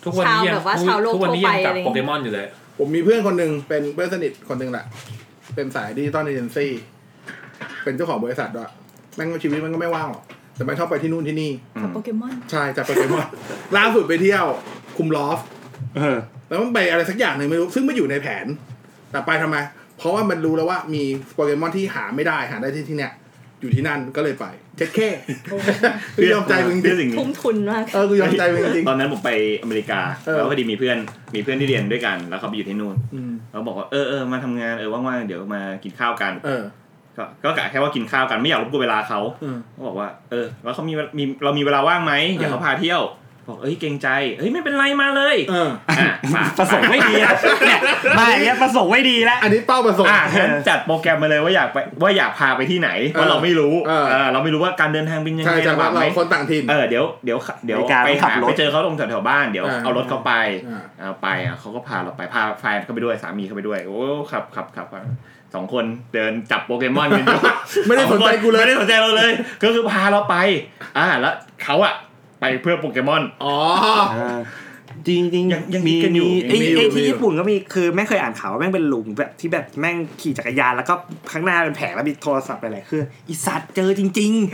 [0.04, 2.46] ทุกวันนี้ชาวยังแบบว่าชาวโลกทุกวันทั่วนี้ไปยังจับอะไรโปเกมอนอยู่เลย
[2.78, 4.84] ผมมีเพื่อนคนหนึ่งเป็นเพื่อนสนิทคนหนึ่งแหละ
[5.54, 6.70] เป็นสายดิจิตอลเอเจนซี่
[7.84, 8.70] เป็นเจ้าของบริษัทด้วย
[9.16, 10.22] แม่งชีวิตมันก็ไม่ว่างหรอก
[10.58, 11.50] แต่มันชอบไปที่นู่นที่นี่
[11.82, 13.26] กับโปเกมอน ใช่จากโปเกมอน
[13.76, 14.44] ล่าสุดไปเที่ยว
[14.96, 15.38] คุมลอฟ
[15.96, 16.16] เออ
[16.48, 18.46] แล้วมันไปอะไรสักอย่างหนึ่งไม่รู้ ซึ่งไม่อยู่ในแผน
[19.10, 19.56] แต่ไปทำไม
[19.98, 21.02] เพราะว่ามันรู้แล้วว่ามี
[21.34, 23.12] โปเกมอนที่หาไม่ได้หาได้ที่ที่เนี้ย
[23.60, 24.46] อยู่ที่นั่นก็เลยไป
[24.76, 25.08] เจ็ดแค่
[26.16, 29.30] คือยอมใจมึงจเพื่ริองสิ่งนี้ทุ่มทุนมาก เออคือยอมใจมึงจริง ตอนนั้นผมไป
[29.62, 30.96] อเมริกาเออแล้วพอดีมีเพื่อน
[31.34, 36.62] มีเพื่อนที่เรียนด้วยกัน แล้วเขาไปอยู่ที่นู่นอืมเขาบอกว่าเออเออมาทำงานเออว่างๆเดี๋ยวมากินข้าวกันเออ
[37.18, 43.02] ก็ก็กะแค่ว่ากินข้าวกันไม่อยากรบกวนเวลาเขาเออเขาบอกว่า เออ แล้วเขามีมีเรามีเวลาว่างไหมเดี๋ยวเขาพาเที่ยว
[43.50, 44.08] บอกเอ้ยเกรงใจ
[44.38, 47.32] เฮ้ยไม่เป็นไรมาเลยเอออะมาประสงค์ไม่ดีนะ
[47.66, 47.80] เนี่ย
[48.18, 60.32] มาอย่างเงี้ยประสงค์ไม่ดีแล้วอันนี้เป้าประสงค์อะงั้นจัดโปรแกรมมาเลยว่าอยากไปว่าอยากพาไปที่ไหนเพราะเราไม่รู้เออเออเราไม่รู้ว่าการเดินทางเป็นยังใช่ไงใช่ลำบากไหมเราคนต่างถิ่นเออเดี๋ยวเดี๋ยวเดี๋ยวในการไปขัหาบรถไปเจอเขาตรงแถวๆบ้านเดี๋ยวอ่าเอารถเขาไป
[60.68, 63.98] อ่าเอาไปอะเขาก็พาเราไปพาแฟนเขาไปด้วยสามีเขาไปด้วยโอ้
[64.30, 65.04] ขับขับขับขับ
[65.54, 67.40] สองคนเดินจับโปเกมอนกันอยู่
[67.86, 70.36] ไม่ได้สนใจกูเลยไม่ได้สนใจเราเลย ก็คือพาเราไป
[70.98, 71.94] อ่าแล้วเขาอะ
[72.40, 73.54] ไปเพื่อโปเกมอน อ๋อ
[75.06, 80.94] จริงจริงๆยังยังมีคิดกันอยู่มีไอ้ยังมีอยู่ไอ้มีที่อยู่ญี่ปุ่นก็มีคือแม่งเคยอ่านข่าวว่าแม่งเป็นหลุมแบบที่แบบแม่งขี่จักรยานแล้วก็
[81.32, 84.48] ข้างหน้าเป็นแผงแล้วมีโทรศัพท์ไปอะไรคืออีสัตว์เจอจริงๆ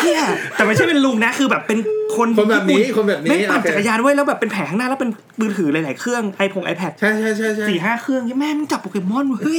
[0.00, 0.20] เฮีย
[0.54, 1.78] แต่ไม่ใช่เป็นลุงนะคือแบบเป็น
[2.16, 5.10] คนคนแบบนี้ญี่คนแบบปุ่นนี้แม่งปั่นโอเคจักรยานไว้ยแล้วแบบเป็นแผงข้างหน้าแล้วเป็น
[5.40, 9.58] มือถือหลายๆเครื่องไอพงไอแพดใช่ใช่ใช่ใช่สี่ห้าเครื่องแม่งจับโปเกมอนเว้ย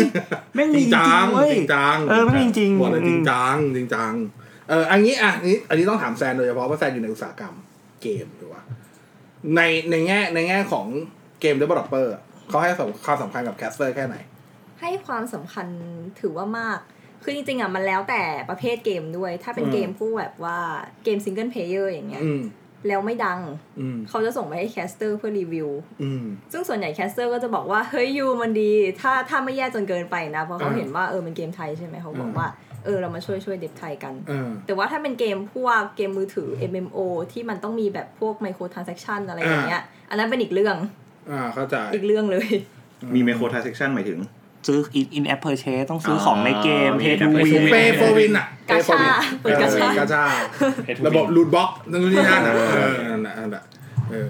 [0.55, 4.11] แม่งมีริงจจริงๆเว้ยจริงจังเออแม่งจริงบอกเลยๆจริงจังจริงจัง
[4.69, 7.53] เอออันนี้อะอันนี้อันนี้ต้องถามแซนโดยเฉพาะเพราะแซนอยู่ในอุตสาหกรรม
[8.01, 8.63] เกมถูกป่ะ
[9.55, 9.61] ใน
[9.91, 10.85] ในแง่ในแง่ของ
[11.41, 12.71] เกม developer อะเขาให้
[13.05, 14.17] ความสำคัญกับแคสเตอร์แค่ไหน
[14.81, 15.67] ให้ความสำคัญ
[16.19, 16.79] ถือว่ามาก
[17.23, 20.57] คือจริงๆอะมันแล้วแต่ประเภทเกมด้วย ถ้าเป็นอืมเกมพวกแบบว่า
[21.03, 22.41] เกม single player อย่างเงี้ยอืม
[22.87, 23.39] แล้วไม่ดัง
[23.79, 25.69] อืมเขาจะส่งไปให้แคสเตอร์เพื่อรีวิว
[26.03, 32.47] อืมซึ่งส่วนใหญ่แคสเตอร์ก็จะบอกว่า เฮ้ย you มันดี ถ้าถ้าไม่แย่จนเกินไปนะ เพราะเขาอ่าเห็นว่าเออมันเกมไทยใช่ไหมเขาบอกอ่าว่า
[32.85, 36.97] เออเรามาช่วยช่วย dev ไทยกันเออแต่ว่าถ้าเป็นเกมพวกเกมมือถือ MMO
[37.31, 40.75] ที่มันต้องมีแบบพวกไมโครทราน s ั c ชันอะไรอย่างเงี้ย อันนั้นเป็นอีกเรื่อง
[41.31, 42.47] อ่าเข้าใจ อีกเรื่องเลย
[43.15, 44.19] มี microtransaction หมายถึง
[44.67, 48.99] ซื้อ in in app purchase ต้องซื้อของในเกมอ๋อ pay to มี win pay to win อะกาชา
[49.41, 50.23] เปิดกาชากาชา
[50.87, 53.63] Pay to ระบบ win loot box นั่นนี่นั่นอะเออเออนั่นน่ะนั่นน่ะ
[54.11, 54.29] เออ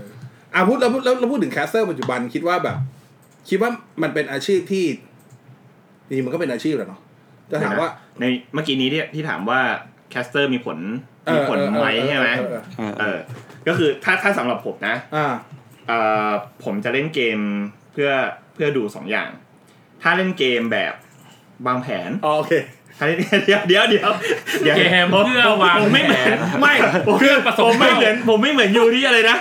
[0.53, 2.77] อะพูดแล้วพูดแล้วเราพูดถึงแคสเตอร์ปัจจุบันคิดว่าแบบ
[3.49, 3.69] คิดว่า
[4.01, 4.85] มันเป็นอาชีพที่
[6.09, 6.99] นี่มันก็เป็นอาชีพแหละเนาะ
[7.51, 9.59] จะถามว่าในเมื่อกี้นี้ที่ที่ถามว่า
[10.09, 10.77] แคสเตอร์มีผล
[11.25, 13.19] เออมีผลไหมเออเออใช่ไหมเออเออเออเออ
[13.67, 15.33] ก็คือถ้าถ้าสำหรับผมนะอ่า
[15.87, 15.97] เอ่
[16.29, 16.31] อ
[16.63, 17.39] ผมจะเล่นเกม
[17.91, 18.11] เพื่อ
[18.53, 19.29] เพื่อดูสองอย่าง
[20.01, 20.93] ถ้าเล่นเกมแบบ
[21.67, 24.09] วางแผนอ๋อโอเคถ้า เล่นเดี๋ยวเดี๋ยวเดี๋ยว
[24.63, 26.73] เดี๋ยวเกมเพื่อวางผมไม่เหมือนแผนไม่
[27.07, 29.37] ผมเพื่อประสบผมไม่ความเหมือนผมไม่เหมือนยูที่อะไรนะ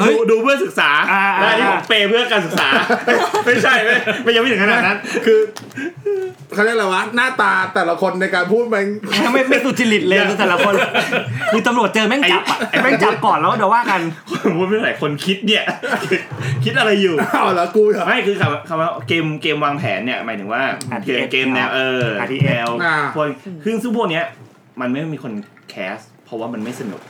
[0.00, 2.68] เฮ้ดูยดูเพื่อศึกษาอ่าและอันนี้อ่าผมเปย์เพื่อการศึกษา
[3.44, 5.38] ไม่ใช่ไม่ไม่ยังไม่ถึงขนาดนั้น คือ
[6.54, 8.86] เขาเรียกอะไรวะหน้าตาแต่ละคนในการพูดมัน
[9.32, 10.74] ไม่ไม่สุจริตเลยแต่ละคน
[11.52, 14.00] คือตำรวจเจอแม่งจับอะแม่งจับก่อนแล้วเดี๋ยวว่ากัน
[14.44, 15.64] ผมพูดไม่ไหนคนคิดเนี่ย
[16.64, 20.62] คิดอะไรอยู่เอาแล้วกูเหรอไม่คือคำคำว่าเกมเกมวางแผนเนี่ยหมายถึงว่า
[20.98, 23.26] RTS เกมเกมแนวเออ RTS แนวอ่าพวก
[23.62, 24.24] คือซึ่งพวกเนี้ย
[24.80, 25.32] มันไม่มีคน
[25.70, 27.00] แคส เพราะว่ามันไม่สนุก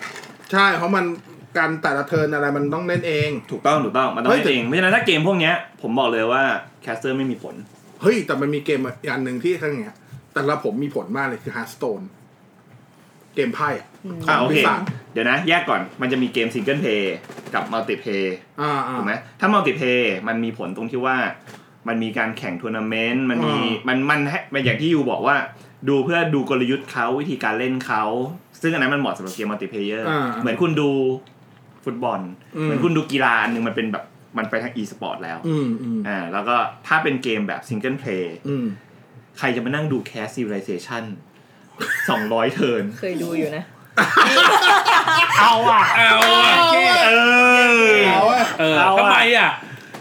[0.53, 1.05] ใช่เพราะมัน
[1.59, 6.43] การแต่ละ turn อะไรมันต้องเล่นเอง ถูกต้องถูกต้องมันต้องเฮ้ยเล่นเองเพราะฉะนั้นถ้าเกมพวกเนี้ยผมบอกเลยว่า
[6.83, 7.55] แคสเตอร์ไม่มีผล
[8.03, 9.97] เฮ้ย แต่มันมีเกมอีกอันหนึ่งที่ทั้งเนี้ย
[10.35, 12.01] แต่ละผมมีผลมากเลยคือฮาร์ s สโตน
[13.35, 13.89] เกมไพ่อะ
[14.29, 14.81] อ่าโอเคปีศาจ
[15.13, 17.17] เดี๋ยวนะ แยกก่อนมันจะมีเกม single play
[17.55, 21.17] กับ multiplay อ่าอ่าถูกไหมถ้า multiplay มันมีผลตรงที่ว่า
[21.89, 25.37] มันมีการแข่งทัวร์นาเมนต์มันมีอ่ามันมันให้มันอย่างที่ you บอกว่า
[25.89, 28.03] ดูเพื่อดูกลยุทธ์เขาวิธีการเล่นเขา
[28.63, 30.91] ซึ่งอันนั้นมันเหมาะสำหรับเกม multiplayer อ่าเหมือนคุณดู
[31.85, 32.21] ฟุตบอล
[32.57, 34.05] อืมเหมือนคุณดูกีฬาอันหนึ่งมันเป็นแบบ
[34.39, 38.67] มันไปทางอีสปอร์ตแล้วอืมอืมอ่าแล้วก็ถ้าเป็นเกมแบบ single play อืม
[39.39, 41.05] ใครจะมานั่งดูแคส Civilization
[42.09, 43.65] สองร้อย turn เคยดูอยู่นะ
[45.39, 46.55] เอาอะ เอาอะ
[47.07, 47.13] เอ
[47.95, 49.51] อเอาอะเออเอาอะทำไมอะ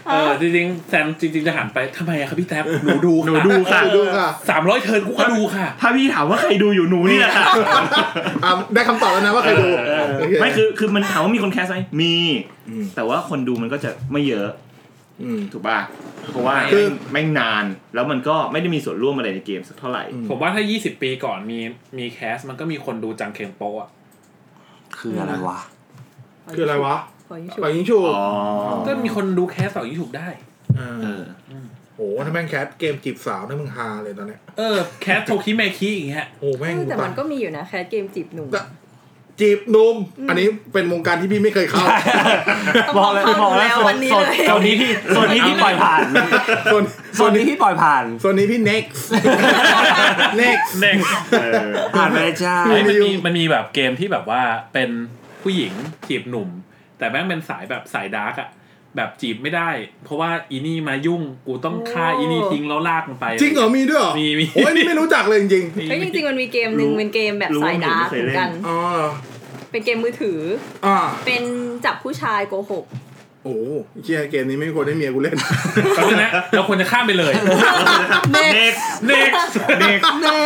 [0.06, 7.44] เออจริงๆแซมจริงๆจะหันไปทำไมอะครับพี่แท็บหนูดูหนูดูค่ะดูค่ะสามร้อยเทิร์นกูก็ดูค่ะ ถ้าพี่ถามว่าใครดูอยู่หนูนี่แหละค่ะ
[8.44, 9.66] อ่าได้คำตอบแล้วนะว่าใครดู
[10.18, 12.14] โอเคไม่คือคือมันถามว่ามีคนแคสไหมมี
[12.68, 14.48] อืมแต่ว่าคนดูมันก็จะไม่เยอะ
[15.22, 15.78] อืมถูกป่ะ
[16.30, 21.58] เพราะว่าคือแม่งนานแล้วมันก็ไม่ได้มีส่วนร่วมอะไรในเกมสักเท่าไหร่อืมผมว่าถ้า 20 ปีก่อนมี
[21.98, 23.90] มีแคสมันก็มีคนดูจังเคงโปะอะ
[24.98, 25.58] คืออะไรวะ
[26.56, 26.96] คืออะไรวะ
[27.32, 28.26] ขอยิงปล่อยฉุยิงชูอ๋อ
[28.86, 30.28] ก็มีคนดูแคสต่อยูทูบได้
[30.76, 31.52] เอเอออ
[31.94, 38.50] โหโหถ้าแม่งแคสเกมจีบสาวนี่มึงฮาเลยตอนเนี้ยเออแคทโทคิเมคิอย่างเงี้ยโอ้แม่งแต่มันก็มีอยู่นะแคสเกมจีบหนุ่ม
[39.40, 39.96] จีบหนุ่ม
[40.28, 41.84] อันนี้เป็นวงการที่พี่ไม่เคยเข้า
[42.88, 46.00] ต้องบอกเลยเข้าบอกดูแล้วแล้ววันนี้โซนเลยโซนนี้ที่โซนนี้ที่ปล่อยผ่าน
[46.72, 46.82] ส่วน
[47.16, 49.00] โซนนี้ที่ปล่อยผ่าน ส่วนนี้พี่ next
[50.42, 54.42] next next เออผ่านไปเลยจ้าเฮ้ยมันไม่ยุ่มีงมันมีแบบเกมที่แบบว่า
[54.72, 54.90] เป็น
[55.42, 55.72] ผู้หญิง
[56.08, 56.48] จีบหนุ่ม
[57.02, 58.48] แต่แม่งเป็นสายแบบสาย dark อะ
[58.96, 59.70] แบบจีบไม่ได้
[60.04, 68.78] เพราะว่าอีนี่มายุ่งกูต้องฆ่าอีนี่ทิ้งแล้วลากมันไป จริงเหรอมีด้วยเหรอมีมีโอ้ยนี่ไม่รู้จักเลยจริงมีเฮ้ยจริงๆมันมีเกมหนึ่งเป็นเกมแบบสาย dark เหมือนกันๆอ๋อ
[69.70, 70.40] เป็นเกมมือถือ
[70.86, 71.42] อ่าเป็น
[71.84, 72.84] จับผู้ชายโกหก
[73.44, 73.72] โอ้โห
[74.04, 75.36] เชียเกมนี้ไม่ควรให้เมียกูเล่น
[75.94, 77.32] เพราะฉะนั้นเราควรจะข้ามไปเลย
[78.36, 80.04] next next next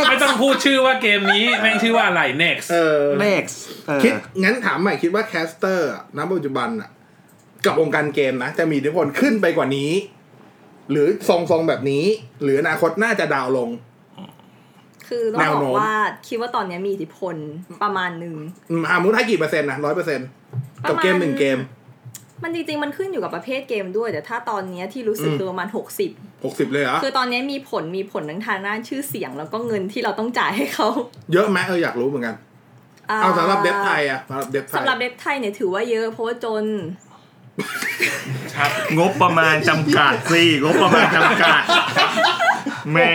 [0.09, 3.42] ไม่ต้องพูดชื่อว่าเกมนี้แม่งชื่อว่าอะไร next เออเลข
[3.88, 6.90] เออคิดงั้นถามใหม่คิดว่าแคสเตอร์อะณปัจจุบันอะ
[7.66, 9.90] กับวงการเกมนะ จะมีอิทธิพลขึ้นไปกว่านี้
[10.90, 12.04] หรือทรงๆแบบนี้
[12.42, 13.70] หรืออนาคตน่าจะ down ลง
[15.09, 15.94] คือต้องแนวบอโน้กมว่า
[16.28, 17.35] คิดว่าตอนนี้มีอิทธิพล
[17.82, 18.37] ประมาณหนึ่ง
[18.70, 20.28] อืมอามุดให้กี่เปอร์เซ็นต์นะร้อยเปอร์เซ็นต์
[20.88, 21.59] กับเกมหนึ่งเกม
[22.42, 30.88] มันจริงๆ มันขึ้นอยู่กับประเภทเกมด้วย แต่ถ้าตอนนี้ที่รู้สึกอืมคือประมาณ 60หกสิบเลยเหรอคือตอนนี้มีผลมีผลทั้งทางด้านชื่อเสียงแล้วก็เงินที่เราต้องจ่ายให้เขา
[31.33, 32.37] เยอะไหมเอออยากรู้เหมือนกัน
[33.09, 36.64] เอาสำหรับเดฟไทยอะสำหรับเดฟไทยสำหรับเดฟไทยเนี่ยถือว่าเยอะเพราะว่าจน
[38.99, 41.61] งบประมาณจำกัดสิงบประมาณจำกัด
[42.90, 43.09] แหม่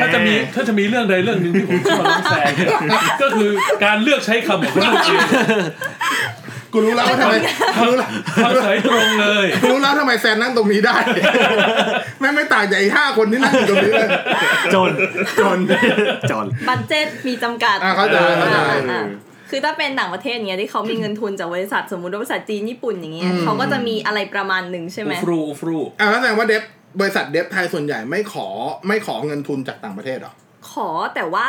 [0.00, 2.70] ถ้าจะมีถ้าจะมีเรื่องใดเรื่องหนึ่งที่ผมชอบน้องแซงเนี่ย
[3.22, 3.50] ก็คือ
[3.84, 5.20] การเลือกใช้คำของคนอื่น
[6.72, 7.34] กูรู้แล้วว่าทำไม
[7.76, 8.10] กูรู้แล้ว
[8.44, 10.96] คำเสยตรงเลยกูรู้แล้วทำไมแซนนั่งตรงนี้ได้
[12.20, 14.10] แม่งไม่ต่างจากไอ้ห้าคนที่นั่งอยู่ตรงนี้เลย
[14.74, 14.90] จน
[15.40, 15.58] จน
[16.30, 19.02] จนบัตเจ็ตมีจำกัดอ่าเข้าใจเข้าใจอ่าอ่า
[19.50, 26.62] คือถ้าเป็นต่างประเทศเนี้ยที่เขามีเงินทุนจากบริษัทสมมติว่าบริษัทจีนญี่ปุ่นอย่างเงี้ยอืมเขาก็จะมีอะไรประมาณหนึ่งใช่ไหมอูฟรูอูฟรูอ่าแล้วแสดงว่า dev
[27.00, 28.46] บริษัท dev ไทยส่วนใหญ่ไม่ขอ
[28.88, 30.32] ไม่ขอเงินทุนจากต่างประเทศเหรอ
[30.72, 31.48] ขอแต่ว่า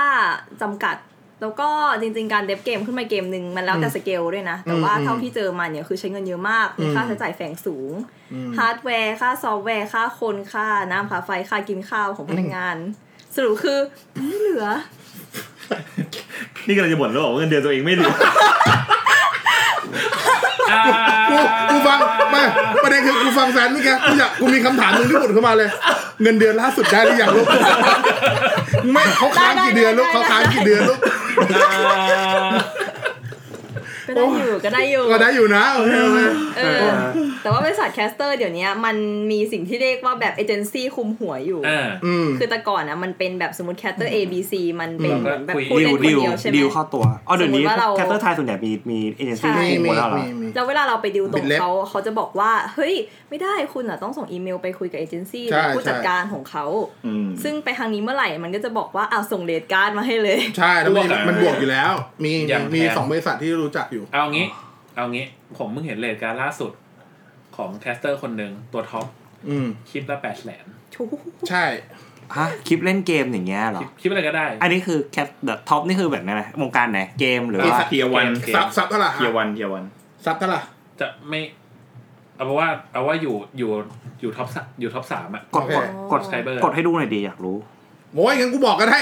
[0.62, 0.96] จำกัด
[1.42, 1.70] แล้วก็
[2.02, 7.92] จริงๆ การ dev เกมขึ้นมาเกมหนึ่งมันแล้วแต่สเกลด้วยนะ แต่ว่าอืมเท่าที่เจอมาเนี่ยคือใช้เงินเยอะมาก มีอืมค่าใช้จ่ายแฝงสูง
[8.34, 12.78] อืมฮาร์ดแวร์ค่าซอฟต์แวร์ ค่าคนค่าน้ำค่าไฟค่ากินข้าวของพนักงาน
[13.36, 13.80] สรุปคือ
[14.16, 14.66] ไม่เหลือ
[16.68, 18.14] นี่กำลังจะบ่นแล้วบอกว่าเงินเดือนตัวเองไม่เหลือ
[20.72, 20.82] อ่า
[21.30, 21.36] กู
[21.70, 22.00] กูฟัง
[22.32, 22.44] ไม่
[22.84, 25.70] ประเด็นคือกูฟังแซนนี่แกกูอยากกูมีคำถามหนึ่งที่ผุดขึ้นมาเลย
[26.22, 27.48] เงินเดือนล่าสุดได้หรือยังลูก
[28.92, 31.00] ไม่เขาค้างกี่เดือนลูกเขาค้างกี่เดือนลูก
[31.52, 32.79] ก็
[34.20, 36.20] ได้อยู่ก็ได้อยู่ก็ได้อยู่นะโอเคโอเค
[36.58, 36.86] เออ
[37.44, 38.96] แต่ว่าบริษัทแคสเตอร์เดี๋ยวนี้มัน
[39.32, 52.96] มีสิ่งที่เรียกว่าแบบเอเจนซี่คุมหัวอยู่อ่าอืมคือแต่ก่อนนะมันเป็นแบบสมมติแคสเตอร์ A B C มันเป็นอืมเหมือนแบบคุยผู้ดิเล่วนคนดิวเดียวใช่ไหมดิวเข้าตัวอ๋อเดี๋ยวนี้สมมุติว่าเราแคสเตอร์ไทยส่วนใหญ่มีมีเอเจนซี่ใช่ที่มีคุมหมดแล้วเหรอมีมีแล้วเวลาเราไปดิวตรงกับเขาเขาจะบอกว่าเฮ้ย
[53.30, 56.66] ไม่ได้คุณอะต้องส่งอีเมลไปคุยกับเอเจนซี่ใช่หรือผู้จัดการใช่ของเขา
[57.06, 61.92] อืมซึ่งไปทางนี้เมื่อไหร่มันก็จะบอกว่าอ้าวส่ง rate card มาให้เลย ใช่แล้วมันบวกอะมันบวกอยู่แล้ว
[62.24, 64.48] มีอย่างมีแพงสองบริษัทที่รู้จักอยู่เอางี้
[64.96, 65.26] เอางี้
[65.58, 66.72] ผมเพิ่งเห็น rate card ล่าสุด
[67.58, 69.06] ของแคสเตอร์คนหนึ่งตัวท็อป
[69.50, 70.66] อืม คลิปละแปดแสน
[71.50, 71.66] ใช่
[72.38, 79.84] ฮะคลิปเล่นเกมอย่างเงี้ยเหรอคลิปอะไรก็ได้ อันนี้คือแคสเตอร์ท็อปนี่คือแบบไหนนะวงการไหนเกมหรือว่า tier one เกม sub sub เท่าไหร่ tier one tier one
[80.26, 80.62] sub เท่าไหร่
[81.00, 81.40] จะไม่
[82.36, 83.72] เอาเป็นว่าเอาว่าอยู่อยู่
[84.22, 87.58] อยู่ท็อปสามอยู่ท็อปสามอะกดกดกด Subscriber กดให้ดูหน่อยดีอยากรู้
[88.16, 89.00] โอ้ยงั้นกูบอกก็ได้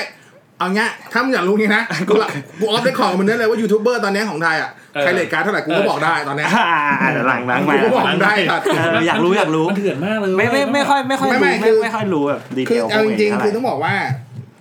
[0.59, 13.93] เอางี้ถ้ามึงอยากรู้งี้นะกูละกูออฟได้ของมันได้เลยว่ายูทูบเบอร์ตอนนี้ของไทยอะเออใคร rate card เท่าไหร่กูก็บอกได้ตอนเนี้ยอ่าเดี๋ยวหลังหลังกูมาก็บอกได้ครับเอออยากรู้อยากรู้มันเถื่อนมากเลยไม่ไม่ไม่ค่อยไม่ค่อยไม่รู้ไม่ไม่คือไม่ค่อยรู้แบบ detail คือเอาจริงพวกๆนี้คือต้องบอกว่า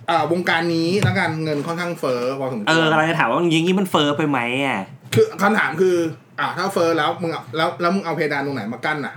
[0.09, 4.81] อ่าวงการนี้แล้วกันเงินค่อนข้างเฟ้อพอสมควรเออกำลังจะถามว่ายิงนี้มันเฟ้อไปไหมอะ
[5.15, 5.95] คือคำถามคือ
[6.39, 9.15] อ่าถ้าเฟ้อแล้วมึงเอาแล้วแล้วมึงเอาเพดานตรงไหนมากั้นอะ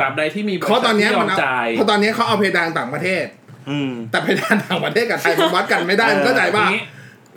[0.00, 3.41] ตราบใดที่มีบริเพราะตษัอทนเนี้ที่ยยอมันมเอาจ่ายเพราะตอนเนี้ยเขาเอาเพดานต่างประเทศอืม
[4.10, 6.82] แต่เพดานต่างประเทศกับไทยมันวัดกันไม่ได้มึงเข้าใจป่ะอย่างนี้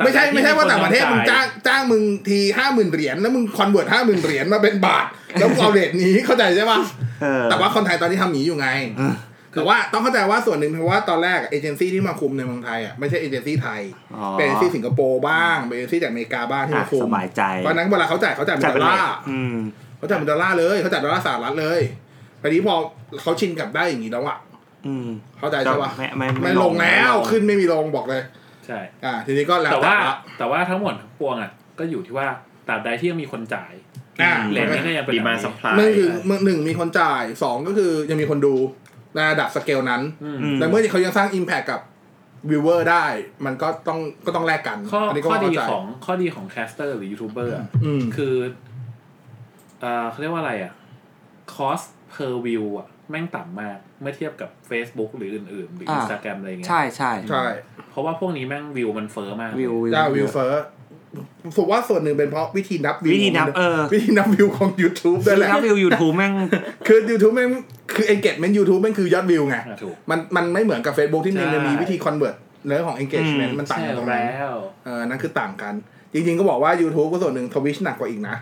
[0.03, 5.05] ไม่ใช่ตราบใดไม่ใช่ว่าต่างประเทศมึงยอจ้างจ้างมึงทีห้าหมื่นเหรียญแล้วมึง convert ห้าหมื่นเหรียญมาเป็นบาท
[5.39, 6.79] แล้วมึงเอา rate นี้เข้าใจใช่ป่ะ
[7.21, 8.67] เออแต่ว่าคนไทยตอนนี้ทำงี้อยู่ไง
[8.99, 9.15] เออ
[9.53, 13.81] แต่ว่าต้องเข้าใจว่าส่วนหนึ่งเพราะว่าตอนแรกเอเจนซี่ที่มาคุมในเมืองไทยอะไม่ใช่เอเจนซี่ไทย
[14.15, 19.55] อ๋อเป็นเอเจนซี่สิงคโปร์บ้างเป็นเอเจนซี่จากอเมริกาบ้างที่อะมาคุมสบายใจเพราะฉะนั้นเวลาเขาจ่ายเขาจ่ายเป็นจ่ายไปเลยดอลลาร์อืม
[19.97, 21.79] เขาจ่ายเป็นดอลลาร์เลยเขาจ่ายดอลลาร์สหรัฐเลย
[22.41, 22.75] ทีนี้พอ
[23.21, 24.54] เขาชินกับได้อย่างนี้แล้วอะอืม
[25.39, 28.21] เข้าใจใช่ป่ะไม่ไม่ไม่ลงแล้วขึ้นไม่มีลงบอกเลย
[28.65, 32.27] ใช่ อ่า ทีนี้ก็แล้วแต่ว่าละแต่ว่าทั้งหมดทั้งปวงอะก็อยู่ที่ว่า
[32.67, 33.73] ตราบใดที่ยังมีคนจ่าย
[34.21, 38.55] อ่า rate นี้ก็ยังเป็น demand supply แบบนี้ มันคือมึงหนึ่งมีคนจ่ายสองก็คือยังมีคนดู
[39.15, 41.81] ในระดับสเกลนั้นอืมอืมแต่เมื่อเขายังสร้าง Impact กับ
[42.49, 43.05] viewer ได้
[43.45, 48.35] มันก็ต้องก็ต้องแลกกันข้ออันนี้ก็ข้อดีเข้าใจของข้อดีของแคสเตอร์หรือยูทูบเบอร์อะอืมคือ
[49.79, 50.73] เอ่อเขาเรียกว่าอะไรอะ
[51.53, 51.81] คอส
[52.13, 57.45] per view อะ แม่งต่ำมากเมื่อเทียบกับ Facebook หรืออื่นๆ หรืออ่า Instagram อะไรเงี้ยใช่ใช่ใช่
[57.91, 60.65] เพราะว่าพวกนี้แม่งวิวมันเฟอร์มากวิวเจ้าวิวเฟอร์
[61.57, 66.33] ผมว่าส่วนหนึ่งเป็นเพราะวิธีนับวิววิธีนับเออวิธีนับวิวของ YouTube ด้วยแหละถ้าวิวยูทูบแม่ง
[66.87, 67.49] คือ YouTube แม่ง
[67.95, 72.35] คือ engagement YouTube แม่งคือยอดวิวไงอะถูกมันมันไม่เหมือนกับ Facebook ที่มันใช่มีวิธี convert
[72.67, 75.73] เรื่องของ engagement อืมมันต่างใช่กันตรงนั้นแล้วเออนั่นคือต่างกัน
[76.13, 78.35] จริงๆก็บอกว่า YouTube ก็ส่วนหนึ่งทวิชหนักกว่าอีกนะ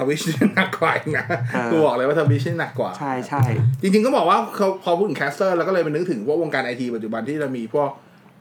[0.00, 0.20] ทวิช
[0.54, 3.42] หนักกว่าอีกนะอ่ากูบอกเลยว่าทวิชหนักกว่า ใช่ใช่
[3.82, 7.90] จริงๆก็บอกว่าเขาพอพูดถึงแคสเตอร์ แล้วก็เลยไปนึกถึงพวกวงการไอทีปัจจุบันที่จะมีพวก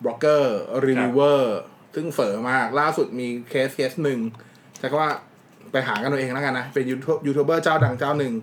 [0.03, 1.57] บล็อกเกอร์รีวิวเวอร์
[1.95, 4.19] ซึ่งเฟ้อมาก ล่าสุดมีเคสเคสหนึ่ง
[4.77, 5.11] ใช้คำว่า
[5.71, 8.33] ไปหากันเอาเองแล้วกันนะ เป็นยูทูบยูทูบเบอร์เจ้าดังเจ้าหนึ่ง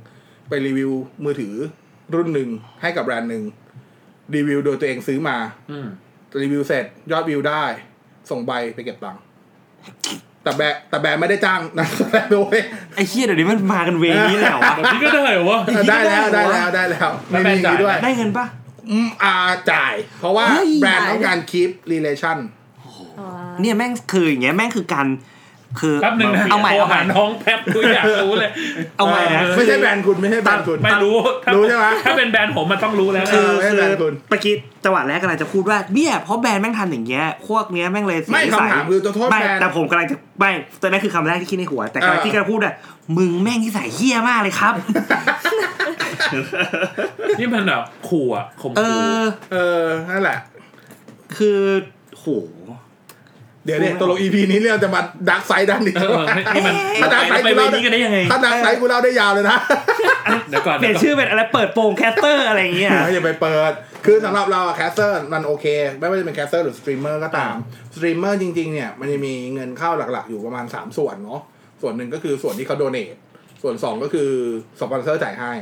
[0.49, 0.91] ไปรีวิว
[1.25, 1.55] มือถือ
[2.15, 2.49] รุ่นหนึ่ง
[2.83, 3.45] ให้กับแบรนด์หนึ่ง
[4.35, 5.37] รีวิวโดยตัวเองซื้อมา
[5.71, 5.87] อืม
[6.41, 7.65] รีวิวเสร็จยอดวิวได้
[8.31, 9.23] ส่งบิลไปเก็บตังค์
[10.47, 12.57] แต่แบรนด์แต่แบรนด์ไม่ได้จ้างนะแต่โดย
[12.95, 18.47] ไอ้เชี่ยเดี๋ยวนี้มันมากันเวนี้เลยเหรอวะ แบบนี้ก็ได้เหรอวะ ได้แล้วได้แล้วได้แล้วแล้วไม่แบรนมีด์อย่างนี้ด้วยจ่ายไหมได้เงินปะ
[18.91, 19.35] อืมอา
[19.71, 22.39] จ่าย เพราะว่าเฮ้ยแบรนด์ต้องการ keep relation
[23.61, 25.07] เนี่ยแม่งคืออย่างเงี้ยแม่งคือการ
[25.81, 28.51] คือแป๊บหนึ่งนะเอาใหม่โทรเอาใหหาม่น้องแป๊บกูอยากรู้เลย
[28.97, 40.51] เอาใหม่นะไม่ใช่แบรนด์คุณไม่ใช่แบรนด์คุณไม่รู้ถ้ารู้ใช่ไหมถ้าเป็นแบรนด์ผมมันต้องรู้แล้วคือไม่คือแบรนด์คุณเมื่อกี้จังหวะแรกกำลังจะพูดว่าเนี่ยเพราะแบรนด์แม่งทำอย่างเงี้ยพวกเนี้ยแม่งเลยเสียไม่นิสัยคำถามคือตัวโทษไม่แบรนด์แต่ผมกำลังจะไม่
[40.83, 42.75] ตอนนั้นคือคำแรกที่คิดในหัว แต่กำลังเออที่กำลังพูดอะ
[43.17, 44.75] มึงแม่งนิสัยเหี้ยมากเลยครับ
[47.39, 50.39] นี่มันแบบขู่อะข่มเอขู่อเออนั่นแหละ
[51.37, 51.61] คือ
[52.19, 52.27] โห
[53.67, 55.01] เดี๋ยวเนี่ยตกลง EP นี้เราจะมา
[55.31, 56.25] dark side ด้านนี้เออ
[56.55, 59.57] นี่มันถ้า dark side ไปกูเวเล่านี้กันได้ยังไงถ้า dark side กูเล่าได้ยาวเลยนะ
[60.49, 63.73] เดี๋ยวก่อนเปลี่ยนชื่อเป็นอะไรเปิดโปงแคสเตอร์อะไรอย่างเงี้ยอย่าไปเปิด
[64.07, 65.67] คือสำหรับเราอะแคสเตอร์มันโอเค
[65.99, 67.55] ไม่ว่าจะเป็นแคสเตอร์หรือสตรีมเมอร์ก็ตาม
[67.95, 71.41] สตรีมเมอร์จริงๆเนี่ยมันจะมีเงินเข้าหลักๆ อยู่ประมาณ 3 ส่วนเนาะ
[71.83, 73.07] ส่วนหนึ่งก็คือส่วนที่เขาโดเน a
[73.63, 74.31] ส่วน 2 ก็คือ
[74.81, 75.53] สปอนเซอร์จ่ายให้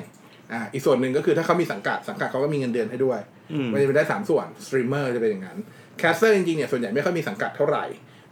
[0.52, 3.18] อ่าอีกส่วนหนึ่งก็คือถ้าเขามีสังกัดสังกัดเขาก็มีเงินเดือนให้ด้วย
[3.52, 5.58] อืมมันจะเป็นได้สามส่วนสตรีมเมอร์จะเป็นอย่างนั้น
[5.98, 7.84] แคสเตอร์จริงๆเนี่ยส่วนใหญ่ไม่ค่อยมีสังกัดเท่าไหร่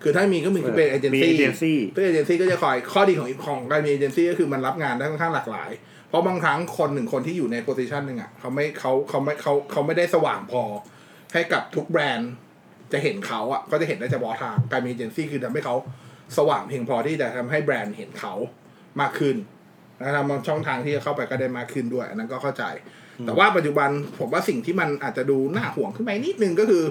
[0.02, 5.70] คือถ้ามีก็มีคือเป็นมีเอเจนซี่เอเจนซี่เพื่อเอเจนซี่ก็จะคอยข้อดีของของการมีเอเจนซี่ก็คือมันรับงานได้ค่อนข้างหลากหลาย
[6.08, 10.62] เพราะบางครั้งคนหนึ่งคนที่อยู่ใน position หนึ่งอะเขาไม่เขาเขาไม่เขาเขาไม่ได้สว่างพอ
[11.32, 12.32] ให้กับทุกแบรนด์
[12.92, 15.76] จะเห็นเขาอะก็จะเห็นได้เฉพาะทางการมีเอเจนซี่คือทำให้เขา
[16.38, 18.34] สว่างเพียงพอที่จะทำให้แบรนด์เห็นเขา
[19.00, 19.36] มากขึ้น
[20.00, 22.64] นะทำช่องทางที่จะเข้าไปก็ได้มากขึ้นด้วยอันนั้นก็เข้าใจ
[23.26, 26.84] แต่ว่าปัจจุบันผมว่าสิ่งที่มันอาจจะดูน่าห่วงขึ้นไปนิดนึงก็คือ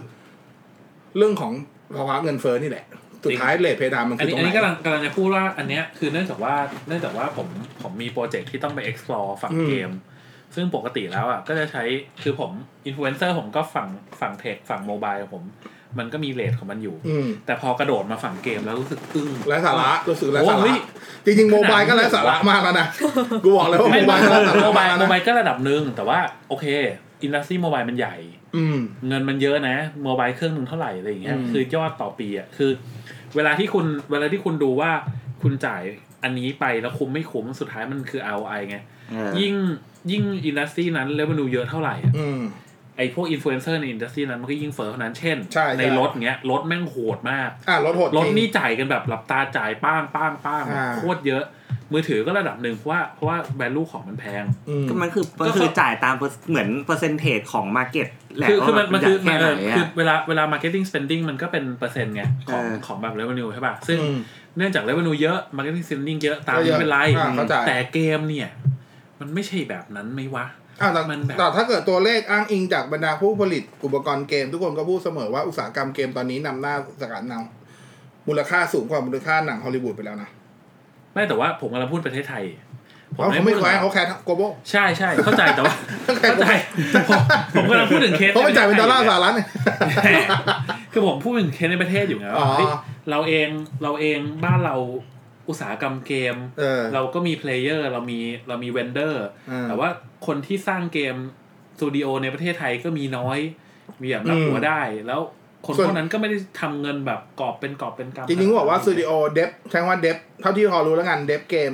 [1.18, 1.54] เรื่องของ
[1.96, 2.86] ภาวะเงินเฟ้อนี่แหละ
[3.26, 6.56] สุดท้ายเลทเพดานมันอันคือนี้ตรงอันไหนนี้กำลังกำลังจะพูดว่าอันเนี้ยคือเนื่องจากว่า
[6.88, 7.48] เนื่องจากว่าผม
[7.82, 9.92] ผมมีโปรเจกต์ที่ต้องไป explore ฝั่งอืมเกม
[10.56, 11.84] ซึ่งปกติแล้วอะก็จะใช้
[12.24, 12.52] คือผม
[12.86, 13.88] อินฟลูเอนเซอร์ผมก็ฝั่ง
[14.20, 15.44] ฝั่ง tech ฝั่ง mobile ผม
[16.00, 20.80] มันก็มี rate ของมันอยู่อืมแต่พอกระโดดมาฝั่งเกมแล้วรู้สึกอึ้งไร้สาระรู้สึกไร้สาระโอ้เฮ้ย
[21.26, 22.88] จริงๆ mobile ก็ไร้สาระมากแล้วนะ
[23.44, 26.20] กูบอกเลยว่าโมไม่บายไม่ก็ไร้สาโมระบายมากโมแล้วบายนะก็ระดับหนึ่งแต่ว่า
[26.50, 26.66] โอเค
[27.24, 28.41] industry mobile มันใหญ่อืม
[29.08, 32.72] เงินมันเยอะนะ mobile เครื่องหนึ่งเท่าไหร่อะไรอย่างเงี้ยอืมคือยอดต่อปีอะคือ
[33.36, 34.92] เวลาที่คุณเวลาที่คุณดูว่า
[35.42, 35.82] คุณจ่าย
[36.24, 38.78] อันนี้ไปแล้วคุ้มไม่คุ้มสุดท้ายมันคือ ROI ไง
[39.40, 39.56] ยิ่ง
[40.12, 42.42] ยิ่ง industry นั้น revenue เยอะเท่าไหร่อะอืม
[42.98, 51.44] ไอพวกอินฟลูเอนเซอร์ใน industry นั้นมันก็ยิ่งเฟ้อเท่านั้นเช่นใช่ใช่ในรถเงี้ยรถแม่งโหดมาก อะรถโหดรถจงนี่จ่ายกันแบบหลับตาจ่ายป้างป้างป้างอ่า โคตรเยอะ
[51.94, 58.08] มือถือก็ระดับหนึ่งเพราะว่าเพราะว่า value ของมันแพง อืม ก็มันคือมันคือจ่ายตามเปอร์เหมือน percentage ของ market
[58.38, 64.20] แหละคือคือมันมันคือแค่ไหนเออคืออะเวลาเวลา marketing spending มันก็เป็นเปอร์เซ็นต์ไงของเออ ของแบบ revenue ใช่ป่ะ ซึ่งอืม
[64.58, 68.50] เนื่องจาก revenue เยอะ marketing spending เยอะตามก็เยนี้อะเป็นไร อ่าเข้าใจ แต่เกมเนี่ย
[69.20, 70.46] มันไม่ใช่แบบนั้นไหมวะ
[70.82, 80.30] อะแต่มันแบบแต่ถ้าเกิดตัวเลขอ้างอิงจากบรรดาผู้ผลิตอุปกรณ์เกม ทุกคนก็พูดเสมอว่าอุตสาหกรรมเกมตอนนี้นำหน้าสกัดนำมูลค่าสูงกว่ามูลค่าหนังฮอลลีวูดไปแล้วนะ
[81.14, 82.46] ไม่แต่ว่าผมกำลังพูดประเทศไทย
[83.14, 86.46] เพราะเขาไม่พูดแคว้ถึงเขาแค่โกลบอลใช่ใช่เข้าใจแต่ว่าเข้าใจ
[87.10, 87.22] ผม
[87.56, 89.48] ผมกำลังพูดถึงเคสเพราะมันจ่ายเป็นดอลลาร์สหรัฐเนี่ย
[90.92, 92.68] คือผมพูดถึงเคสในประเทศอยู่ไงอ๋อว่าเฮ้ย
[93.10, 93.48] เราเอง
[93.84, 94.76] เราเองบ้านเรา
[95.52, 99.90] อุตสาหกรรมเกมเออเราก็มี player เรามีเรามี vendor อืมแต่ว่า
[100.28, 101.16] คนที่สร้างเกม
[101.78, 103.40] สตูดิโอในประเทศไทยก็มีน้อย
[104.02, 105.22] มีแบบรับอืมหัวได้แล้ว
[105.66, 111.74] คนส่วนพวกนั้นก็ไม่ได้ทำเงินแบบกอบเป็นกอบเป็นกำจริงๆก็บอกว่าสตูดิโอ dev ใช้คำว่า dev เท่าที่พอรู้แล้วกัน dev เกม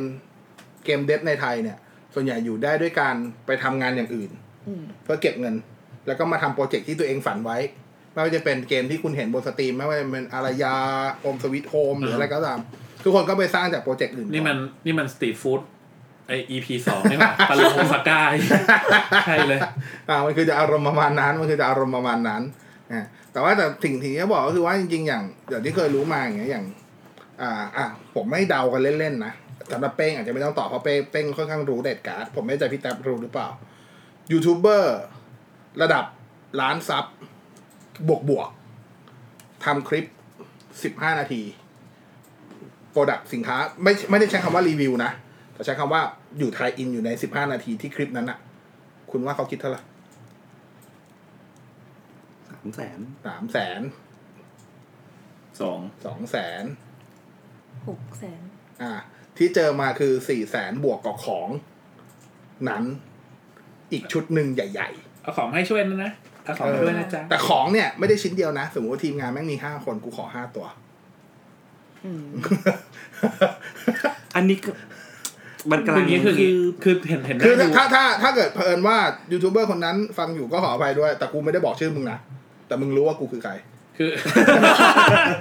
[0.86, 1.78] game dev ในไทยเนี่ย
[2.14, 4.32] ส่วนใหญ่อยู่ได้ด้วยการไปทำงานอย่างอื่น
[4.68, 5.56] อืมเพื่อเก็บเงิน
[6.08, 7.58] แล้วก็มาทำโปรเจกต์ที่ตัวเองฝันไว้
[8.14, 10.76] ไม่ว่าจะเป็นเกมที่คุณเห็นบนสตรีม ไม่ว่าจะเป็นอารยา
[11.22, 12.60] Home Sweet Home หรืออะไรก็ตาม
[13.08, 15.62] ทุกคนก็ไปสร้างจากโปรเจกต์อื่นนี่มันนี่มันสตรีทฟู้ด
[16.28, 18.20] ไอ EP สองนี่หว่าปารุโอซาก้า
[19.26, 19.60] ใช่เลย
[20.10, 22.42] อ่ามันคือจะอารมณ์ประมาณนั้นมันคือจะอารมณ์ประมาณนั้น
[22.92, 26.66] อ่าแต่ว่าแต่สิ่งที่จะบอกก็คือว่าจริงๆ อย่างอย่างที่เคยรู้มาอย่างเงี้ยอย่าง
[27.42, 29.34] อ่าอะผมไม่เดากันเล่นๆนะ
[29.72, 33.48] สำหรับเป้งอาจจะไม่ต้องตอบเพราะเป้งเป้งค่อนข้างรู้เด็ดการ์ดผมไม่แน่ใจพี่แท็บรู้หรือเปล่า
[34.32, 34.98] ยูทูบเบอร์
[35.82, 36.06] ระดับ
[36.62, 37.06] ล้านซับ
[38.08, 38.50] บวกบวก
[39.66, 40.06] ทำคลิป
[40.84, 41.67] สิบห้านาทีโป
[43.04, 45.12] รดักสินค้าไม่ไม่ได้ใช้คำว่ารีวิวนะ
[45.54, 46.02] แต่ใช้คำว่า
[46.38, 48.38] อยู่ไทยอินอยู่ในสิบห้านาทีที่คลิปนั้นอะ
[49.12, 49.82] คุณว่าเขาคิดเท่าไหร่
[52.50, 53.82] สามแสนสามแสน
[55.62, 56.64] สองสองแสน
[57.88, 58.42] หกแสน
[58.82, 58.94] อ่า
[59.38, 61.50] ที่เจอมาคือสี่แสนบวกกับของ
[62.70, 62.84] นั้น
[63.92, 64.90] อีกชุดหนึ่งใหญ่
[65.22, 66.12] เอาของให้ช่วยนะนะ
[66.44, 70.66] เอาของมาด้วยนะจ๊ะๆแต่ของเนี่ยไม่ได้ชิ้นเดียวนะ สมมติว่าทีมงานแม่งมีห้าคนกูขอห้าตัว
[73.24, 73.32] อืม
[74.36, 74.72] อันนี้ก็
[75.72, 76.52] มันกำคืลัองอย่างนี้คือคือ
[76.84, 78.98] คือเห็นเห็นคือได้ดูถ้าถ้าถ้าเกิดเผอิญว่า
[79.32, 82.18] ยูทูบเบอร์คนนั้นฟังอยู่ก็ขออภัยด้วย แต่กูไม่ได้บอกชื่อมึงนะ
[82.68, 83.54] แต่มึงรู้ว่ากูคือใคร
[83.98, 84.12] คือ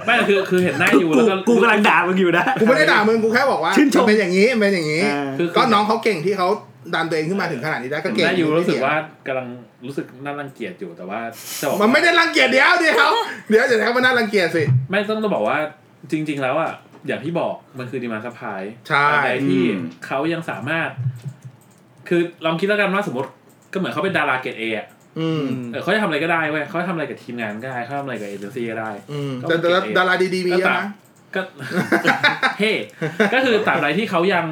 [0.05, 6.47] ไม่คือคือเห็นหน้าอยู่กูแล้วก็กูกำลังด่ามึงอยู่นะกูไม่ได้ด่ามึงกูแค่บอกว่าชื่นชมมันเป็นอย่างนี้มันเป็นอย่างนี้อ่าคือก็น้องเขาเก่งที่เขา
[6.93, 8.95] ดันตัวเองขึ้นมาถึงขนาดนี้ได้ก็เห็นเก่งหน้าอยู่รู้สึกว่า
[9.27, 9.47] กำลัง
[9.85, 11.19] รู้สึกน่ารังเกียจอยู่แต่ว่า
[11.61, 13.11] จะบอกมันไม่ได้รังเกียจเดี๋ยวเดี๋ยว
[13.49, 15.57] เดี๋ยวจะใช้คำว่าน่ารังเกียจสิไม่ต้องต้องบอกว่า
[16.11, 16.71] จริง ๆ แล้วอะ
[17.07, 20.89] อย่างที่บอกมันคือดีมาสพายใช่ใดที่อืมเขายังสามารถ
[22.07, 23.29] คือลองคิดแล้วกันว่าสมมติ
[23.71, 24.87] ก็เหมือนเขาเป็นดาราเกรดเอะ
[25.19, 30.87] อืมเออเขาจะทำอะไรก็ได้เว้ยเขาจะทำอะไรกับทีมงานก็ได้เขาทำอะไรกับเอเจนซี่ก็ได้อืมก็แต่แต่เก่งดาราดีๆมีเยอะนะ
[31.35, 31.41] ก็
[32.59, 32.73] เฮ้
[33.33, 34.45] ก็คือตราบใดที่เขายัง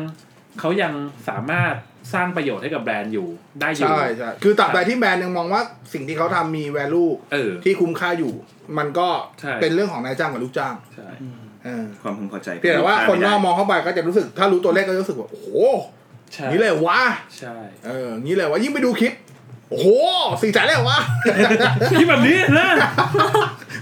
[0.60, 0.94] เขายัง
[1.30, 1.74] สามารถ
[2.14, 3.28] สร้างประโยชน์ให้กับแบรนด์อยู่
[3.62, 5.62] ได้อยู่ใช่ใช่คือตราบใดที่แบรนด์ยังมองว่า
[5.94, 8.34] สิ่งที่เขาทำมี value เออที่คุ้มค่าอยู่
[8.78, 9.10] มันก็
[9.42, 11.45] ใช่เป็นเรื่องของนายจ้างกับลูกจ้างใช่เออ
[12.02, 15.48] ความพึงพอใจเพียงแต่ว่าคนนอกมองเข้าไปก็จะรู้สึก ถ้ารู้ตัวเลขก็จะรู้สึกว่า โอ้โห
[16.34, 17.02] ใช่นี่เลยวะ
[17.40, 19.14] ใช่เอองี้เลยวะยิ่งไปดูคลิป
[19.70, 19.88] โอ้โห
[20.42, 21.00] สี่แสนเลยเหรอวะ
[21.92, 22.68] ที่แบบนี้นะ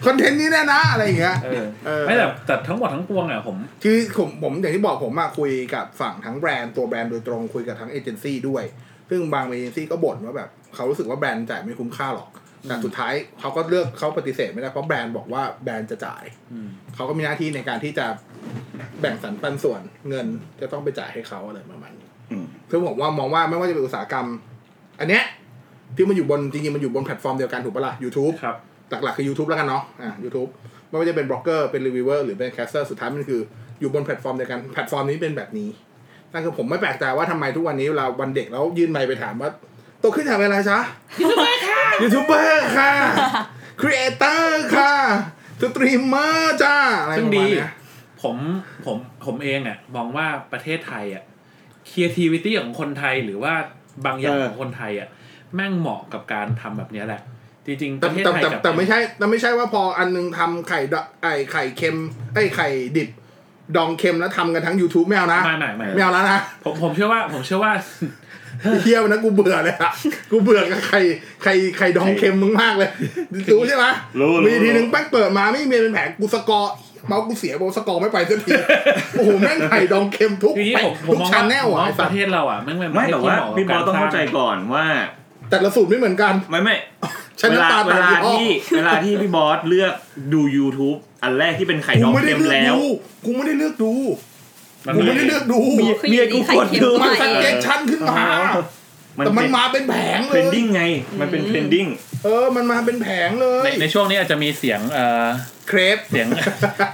[0.05, 8.63] คอนเทนต์นี้แน่นะอะไรอย่างเงี้ยเออเออไม่แต่แต่ทั้งหมดทั้งปวงอะผมที่ผมผมอย่างที่บอกผมมาคุยกับฝั่งทั้งแบรนด์ตัวแบรนด์โดยตรงคุยกับทั้งเอเจนซี่ด้วย
[9.09, 12.29] ซึ่งบางเอเจนซี่ก็บ่นว่าแบบเขารู้สึกว่าแบรนด์จ่ายไม่คุ้มค่าหรอก
[12.67, 18.05] แต่สุดท้ายเขาก็เลือกเขาปฏิเสธไม่ได้เพราะแบรนด์บอกว่าแบรนด์จะจ่ายอืมเขาก็มีหน้าที่ในการที่จะ
[18.99, 20.27] แบ่งสรรปันส่วนเงิน
[20.61, 24.27] จะต้องไปจ่ายให้เขาอะไรประมาณนี้อืมซึ่งผมว่ามองว่าไม่ว่าจะเป็นอุตสาหกรรม
[24.99, 25.23] อันเนี้ย
[25.95, 28.55] ที่มันอยู่บนจริงๆมันอยู่บนแพลตฟอร์มเดียวกันถูกปะล่ะ YouTube ครับ
[29.03, 30.49] หลักๆคือ YouTube แล้วกันเนาะอ่า YouTube
[30.89, 33.41] ไม่ว่าจะเป็นบล็อกเกอร์เป็นรีวิวเวอร์หรือเป็นแคสเตอร์สุดท้ายมันคือ
[33.79, 35.69] อยู่บนแพลตฟอร์มเดียวกันแพลตฟอร์มนี้เป็นแบบนี้
[36.33, 39.49] นั่นคือผมไม่แปลกใจว่าทำไมทุกวันนี้เวลาวันเด็กแล้วยื่นไมค์ไปถามว่า
[39.99, 40.79] โตขึ้นอยากเป็นอะไรจ๊ะ
[41.21, 42.93] ยูทูบเบอร์ค่ะ ยูทูบเบอร์ค่ะ
[43.81, 44.93] ครีเอเตอร์ค่ะ
[45.61, 47.71] สตรีมเมอร์จ้า อะไรปซึ่งระดีมาณเนี้ย
[48.21, 48.37] ผม
[48.85, 51.23] ผมผมเองอะมองว่าประเทศไทยอะ
[51.89, 53.53] creativity ของคนไทยหรือว่า
[54.05, 55.07] บางอย่างเออของคนไทยอะ
[55.55, 57.21] แม่งเหมาะกับการทำแบบเนี้ยแหละ
[57.65, 61.95] จริงๆปแต่ระเทศแต่ไทยแต่กับแต่ไม่ใช่แต่ไม่ใช่ว่าพออันนึงทำไข่ดอไอไข่เค็ม
[62.33, 63.09] ไอยไข่ดิบ
[63.75, 67.73] ดองเค็มแล้วทำกันทั้ง YouTube ไม่เอานะไม่ไม่ไม่ไม่เอาแล้วนะผมผมเชื่อว่าผมเชื่อว่า
[68.83, 69.91] เที่ยวนะกูเบื่อเลยอะ
[70.31, 70.99] กูเบื่อกับไข่
[71.43, 72.89] ไข่ไข่ดองเค็มมึงมากเลย
[73.51, 73.85] รู้ใช่ไหม
[74.19, 76.73] รู้มีรู้ทีนึงแป้งเปิดมาไม่มีเป็นแผงกูสกอร์
[77.07, 78.51] เมาส์กูเสียโบสกอร์ไม่ไปสักที
[79.13, 84.85] โอ้โหแม่งไข่ดองเค็มทุกทีนี้ผมผมทุกมองชาว่าแนลผมมอะองไอ้ปสัตระว์เทศเราอะแม่งเป็นไม่แต่ว่าประเทศพี่ที่บอสหมะบต้องเข้าใจรสร้ก่อนว่า
[85.49, 86.75] แต่ละสูตรไม่เหมือนกันไม่ไม่
[87.37, 89.93] ใช้เวน้ำลาตาลเวลาต่างยี่ห้อที่เวลาที่พี่บอสเลือก
[90.33, 92.81] ดู YouTube อันแรกที่เป็นไข่ดกูองไม่ได้เค็มเลือกแล้วดู
[93.25, 93.93] กูไม่ได้เลือกดู
[94.87, 98.23] มันกูมีไม่ได้เลือกดูเมียเมียกูกดดูมันใหสังเกตชันขึ้นมา
[99.15, 100.83] แต่มันมาเป็นแผงเทเลรนยดิ้งไง
[101.19, 101.87] มันเป็นเทรนดิ้ง
[102.23, 105.25] เออ มันมาเป็นแผงเลยในในช่วงนี้อาจจะมีเสียงเอ่อ
[105.67, 106.27] เครปเสียง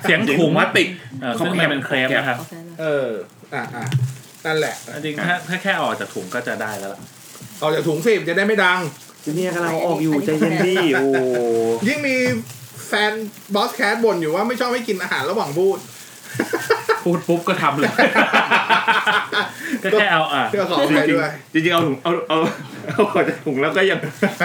[0.03, 0.87] เสียงเสียงถุงพลาสติก
[1.21, 3.09] เอ่อซึ่งมันเป็นเครปนะครับโอเคเลยเออ
[3.53, 3.85] อะอะ
[4.45, 7.01] นั่นแหละจริงๆถ้าถ้าแค่ออกจากถุงก็จะได้แล้วล่ะ
[7.61, 8.79] ออกจากถุงสิจะได้ไม่ดัง
[9.35, 11.23] เนี่ยกำลังออกอยู่ใจเย็นดิโอ้
[11.87, 12.15] ยิ่งมี
[12.87, 13.11] แฟน
[13.55, 15.77] บอสแคทบ่นอยู่ว่าไม่ชอบให้กินอาหารระหว่างพูด
[17.03, 17.91] พูดปุ๊บก็ทำเลย
[19.83, 22.37] ก็แค่เอาอะเพื่อขออภัยด้วยจริงๆเอาถุงเอาเอา
[22.87, 23.99] เอาออกจากถุงแล้วก็ยัง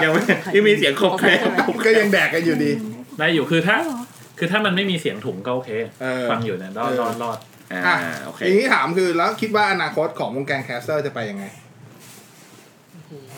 [0.05, 0.23] ยังไม่
[0.55, 1.31] ยังมีเสียงครบแคล
[1.87, 2.71] ก็ยังแดกกันอยู่ดี
[3.19, 3.77] ได้อยู่คือถ้า
[4.39, 5.71] คือถ้ามันไม่มีเสียงถุงก็โอเค
[6.03, 7.39] เออฟังอยู่เนี่ยรอดรอดรอด
[7.73, 11.45] อ่าอะโอเคอย่างนี้ถามคือแล้วคิดว่าอนาคตของวงการแคสเตอร์จะไปยังไง
[13.09, 13.37] โอ้โห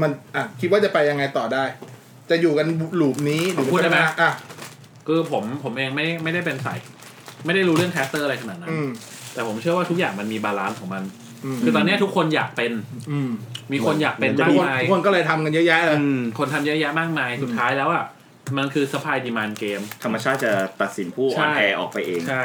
[0.00, 1.64] มันอะคิดว่าจะไปยังไงต่อได้
[2.30, 2.66] จะอยู่กัน
[3.00, 4.30] ลูปนี้หรือพูดได้ไหมอะ
[5.06, 6.78] คือผมผมเองไม่ไม่ได้เป็นสาย
[7.44, 8.88] ไม่ได้รู้เรื่องแคสเตอร์อะไรขนาดนั้น อืม
[9.34, 11.02] แต่ผมเชื่อว่าทุกอย่างมันมี balance ของมัน
[11.54, 12.72] มคือตอนเนี้ยทุกคนอยากเป็น
[13.10, 13.30] อืม
[13.72, 18.04] มีคนอยากเป็นทุมากกคนมาย ทุกคนก็เลยทำกันเยอะแยะเลย อืมคนทำเยอะแยะมากมาย สุดท้ายแล้วอะ
[18.58, 22.44] มันคือ supply demand game ธรรมชาติจะตัดสินผู้อใช่อนแอร์ออกไปเอง ใช่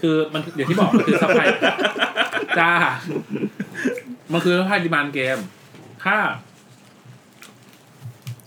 [0.00, 1.46] คือมันอย่างที่บอกมันคือ supply
[2.58, 2.70] จ้า
[4.32, 5.38] มันคือ supply demand game
[6.04, 6.16] ถ้า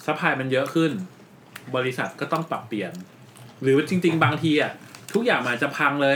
[0.05, 0.91] supply มันเยอะขึ้น
[1.75, 2.91] บริษัทก็ต้องปรับเปลี่ยน
[3.61, 4.71] หรือจริง ๆ บางทีอะ
[5.13, 6.15] ทุกอย่างมันอาจจะพังเลย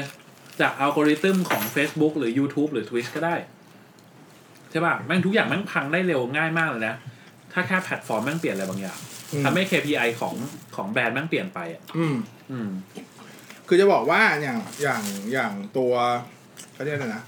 [0.62, 3.36] จากอัลกอริทึมของ Facebook หรือ YouTube หรือ Twitch ก็ได้
[4.72, 6.96] ใช่ป่ะแม่งทุกอย่างแม่งพังได้เร็วง่ายมากเลยนะ
[7.54, 9.00] ถ้าแค่แพลตฟอร์มแม่งเปลี่ยนอะไรบางอย่าง
[9.34, 10.36] อืมทำให้ KPI ของ
[10.76, 12.16] ของแบรนด์แม่งเปลี่ยนไปอะอืม
[12.52, 12.70] อืม
[13.68, 15.94] คือจะบอกว่าอย่างอย่างอย่างตัว
[16.74, 17.24] เขาเรียกอะไรนะ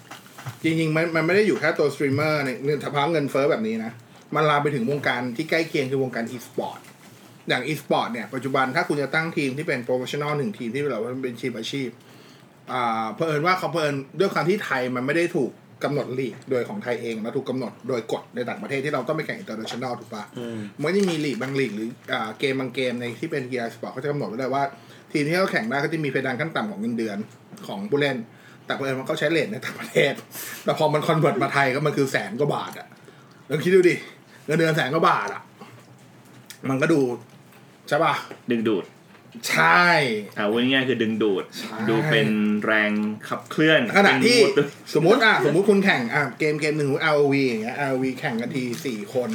[0.63, 3.91] จริงๆมันมันไม่ได้อยู่แค่ตัวสตรีมเมอร์ในเงินเฉพาะเงินเฟ้อแบบนี้นะ
[4.35, 6.79] มันลามไปถึงวงการที่ใกล้เคียงคือวงการอีสปอร์ต
[7.49, 11.89] อย่างอีสปอร์ตเนี่ย ปัจจุบันถ้าคุณจะตั้งทีมที่เป็น professional หนึ่งทีมที่เราเป็นทีมอาชีพ
[12.73, 15.51] อ่าเผอิญว่าเขาเผอิญด้วยความที่ไทยมันไม่ได้ถูก
[15.83, 20.23] กำหนดลีกโดยของไทยเองแล้วถูกกำหนดโดยกฎในต่างประเทศที่เราต้องไปแข่ง international ถูกปะ
[20.79, 24.63] มันก็จะมีลีกบางลีกหรืออ่าเกมบางเกมในที่เป็นกีฬาสปอร์ตเขาจะกำหนดไว้เลยว่า
[25.11, 27.17] ทีมที่เขาแข่งได้เขาจะมีเพดานขั้นต่ำของเงินเดือน
[27.67, 28.17] ของผู้เล่น
[28.65, 30.13] แต่เผอิญมันเขาใช้ rate ในต่างประเทศ
[30.63, 32.87] แต่พอมัน convert มาไทยก็มันคือแสนกว่าบาทอะ
[33.49, 33.95] ลองคิดดูดิ
[34.45, 35.41] เงินเดือนแสนกว่าบาทอะ
[36.69, 36.99] มันก็ดู
[37.87, 38.13] ใช่ป่ะ
[38.51, 38.83] ดึงดูด
[39.49, 39.87] ใช่
[40.37, 42.29] อ่าวันง่ายๆคือดึงดูด ใช่ ดูเป็น
[42.65, 42.91] แรง
[43.29, 49.29] ขับเคลื่อนขณะที่เป็น motor สมมติอะสมมติคุณแข่งอะเกมเกมหนึ่ง ROV อย่างเงี้ย ROV แข่งกันทีสี่คน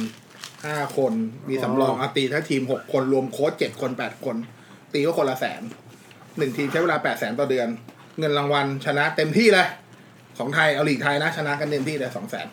[0.65, 1.13] ห้าคน
[1.49, 4.35] มีสำรองอาตีถ้าทีมหกคนรวมโค้ชเจ็ดคนแปดคน
[4.93, 5.61] ตีก็คนละแสน
[6.37, 7.67] หนึ่งทีมใช้เวลาแปดแสนต่อเดือน
[8.19, 9.67] เงินรางวัลชนะเต็มที่เลย
[10.37, 12.47] ของไทยเอาลีกไทยนะ ชนะกันเต็มที่เลยสองแสน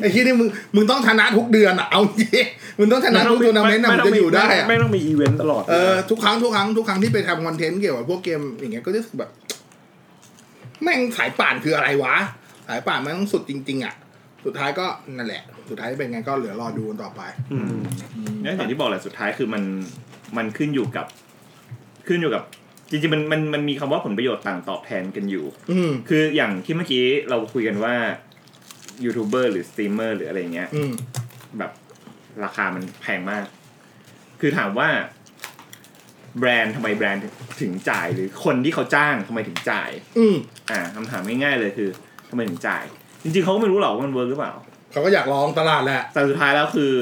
[0.00, 2.44] ไอ้ที่นี่มึงมึงต้องชนะทุกเดือนอะเอาจริง
[2.78, 9.30] มึงต้องชนะทุกทัวร์นาเมนต์นะมึงจะอยู่ได้อะไม่ต้องมีอีเวนต์ตลอดเออทุกครั้งทุกครั้งทุกครั้งที่ไปทำคอนเทนต์เกี่ยวกับพวกเกมอย่างเงี้ยก็จะรู้สึกแบบ
[10.82, 12.14] แม่งสายป่านคืออะไรวะ
[12.68, 13.94] สายป่านมันต้องสุดจริง ๆ อะ
[14.44, 17.20] สุดท้ายก็นั่นแหละ สุดท้ายเป็นไงก็เหลือรอดูกันต่อไป
[17.52, 17.80] อืม
[18.42, 19.62] เนี่ยอย่างที่บอกแหละสุดท้ายคือมัน
[20.36, 21.06] มันขึ้นอยู่กับ
[22.06, 22.42] ขึ้นอยู่กับ
[22.90, 27.94] จริงๆมันมันมันมีคำว่าผลประโยชน์ต่างตอบแทนกันอยู่ อืมคืออย่างที่เมื่อกี้เราคุยกันว่า
[29.04, 30.92] ยูทูบเบอร์หรือสตรีมเมอร์หรืออะไรเงี้ยอืม
[31.58, 31.72] แบบ
[32.44, 33.46] ราคามันแพงมาก
[34.40, 34.88] คือถามว่า
[36.38, 37.22] แบรนด์ทำไมแบรนด์
[37.60, 40.36] ถึงจ่ายหรือคนที่เขาจ้างทำไมถึงจ่าย อืม
[40.70, 41.88] อ่าคำถามง่ายๆเลยคือ
[42.30, 42.84] ทำไมถึงจ่าย
[43.22, 44.52] จริงๆเขาก็ไม่รู้หรอกว่ามันเวิร์กหรือเปล่า
[44.92, 46.92] เขาก็อยากลองตลาดแหละแต่สุดท้ายแล้วคือ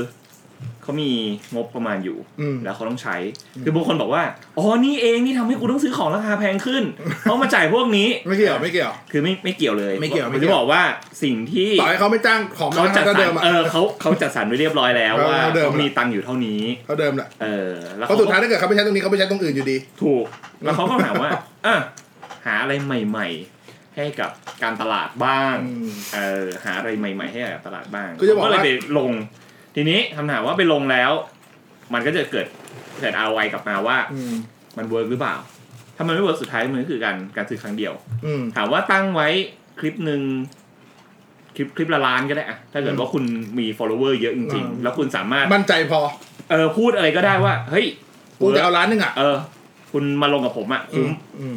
[0.85, 1.11] เขามี
[1.55, 3.17] งบประมาณอยู่อืมแล้วเขาต้องใช้
[3.65, 4.23] คือบางคนบอกว่า
[4.59, 6.83] อ๋อ นี่เองที่ทำให้กูต้องซื้อของราคาแพงขึ้น
[7.23, 10.83] เพราะมาจ่ายพวกนี้ ไม่เกี่ยว ไม่เกี่ยว คือไม่ไม่เกี่ยวเลย ไม่เกี่ยวไม่ผมเกี่จะยวบอกว่า
[11.23, 20.25] สิ่งที่ ต่อให้เขาไม่จ้างของเขามาจัดก็สรเดิรมอะเออเขาเขาจัดสรรไว้เรียบร้อยแล้วเออว่าเขาเดิมเขามีตังค์อยู่เท่านี้เขาเดิมแหละ เออ แล้วเพราะสุดท้ายถ้าเกิดเขาไม่ใช้ตรงนี้เขาไม่ใช้ตรงอื่นอยู่ดี ถูก
[20.65, 21.31] แล้วเขาก็ถามว่า
[21.67, 21.77] อะ
[22.47, 23.29] หาอะไรใหม่
[23.63, 24.31] ๆให้กับ
[24.63, 29.11] การตลาดบ้างอืมเออหาอะไรใหม่ ๆ ให้กับตลาดบ้างคือจะบอกก็เลยว่าไปลง
[29.75, 31.11] ทีนี้คำถามว่าไปลงแล้ว
[31.95, 32.47] มันก็จะเกิด
[33.01, 34.35] เกิด ROI กลับมาว่า อืม
[34.77, 35.35] มัน work หรือเปล่า
[35.97, 37.93] ถ้ามันไม่ work สุดท้ายมันก็คือการการซื้อครั้งเดียว
[38.25, 39.29] อืม ถามว่าตั้งไว้
[39.79, 40.21] คลิปหนึ่ง
[41.57, 43.25] คลิปคลิปละล้านก็ได้อะถ้าเกิดว่าคุณ
[43.59, 46.01] มี follower เยอะจริงอืมๆแล้วคุณสามารถมั่นใจพอ
[46.51, 47.87] เออพูดอะไรก็ได้ว่า เฮ้ย
[48.41, 49.37] กูจะเอาล้านหนึ่งอะเออ
[49.93, 51.55] คุณมาลงกับผมอะอืคุ้มมอืม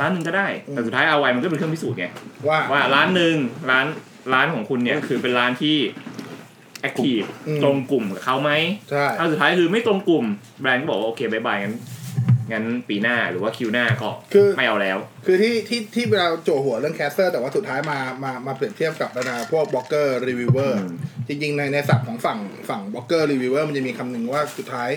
[0.00, 2.06] ล้านหนึ่งก็ได้ อืม แต่สุดท้าย ROI มันก็เป็นเครื่องพิสูจน์ไง
[2.48, 3.34] ว่า ว่าล้านหนึ่ง
[3.70, 3.86] ล้าน
[4.32, 5.76] ล้านของคุณเนี่ยคือเป็นล้านที่
[6.80, 8.52] active อืม ตรงกลุ่มกับเขาไหม
[8.90, 10.24] ใช่ถ้าสุดท้ายคือไม่ตรงกลุ่ม
[10.60, 11.76] แบรนด์ก็บอกว่าโอเค bye bye งั้น
[12.52, 20.92] งั้นปีหน้าหรือว่า Q หน้าก็คือ ไม่เอาแล้ว คือที่ที่ที่เราโจหัวเรื่องแคสเตอร์ แต่ว่าสุดท้ายมามามาเปรียบเทียบกับบรรดาพวกบล็อกเกอร์รีวิวเวอร์อืม
[21.28, 24.90] จริงๆ ในในศัพท์ของฝั่งฝั่ง blogger reviewer มันจะมีคำหนึ่งว่าสุดท้าย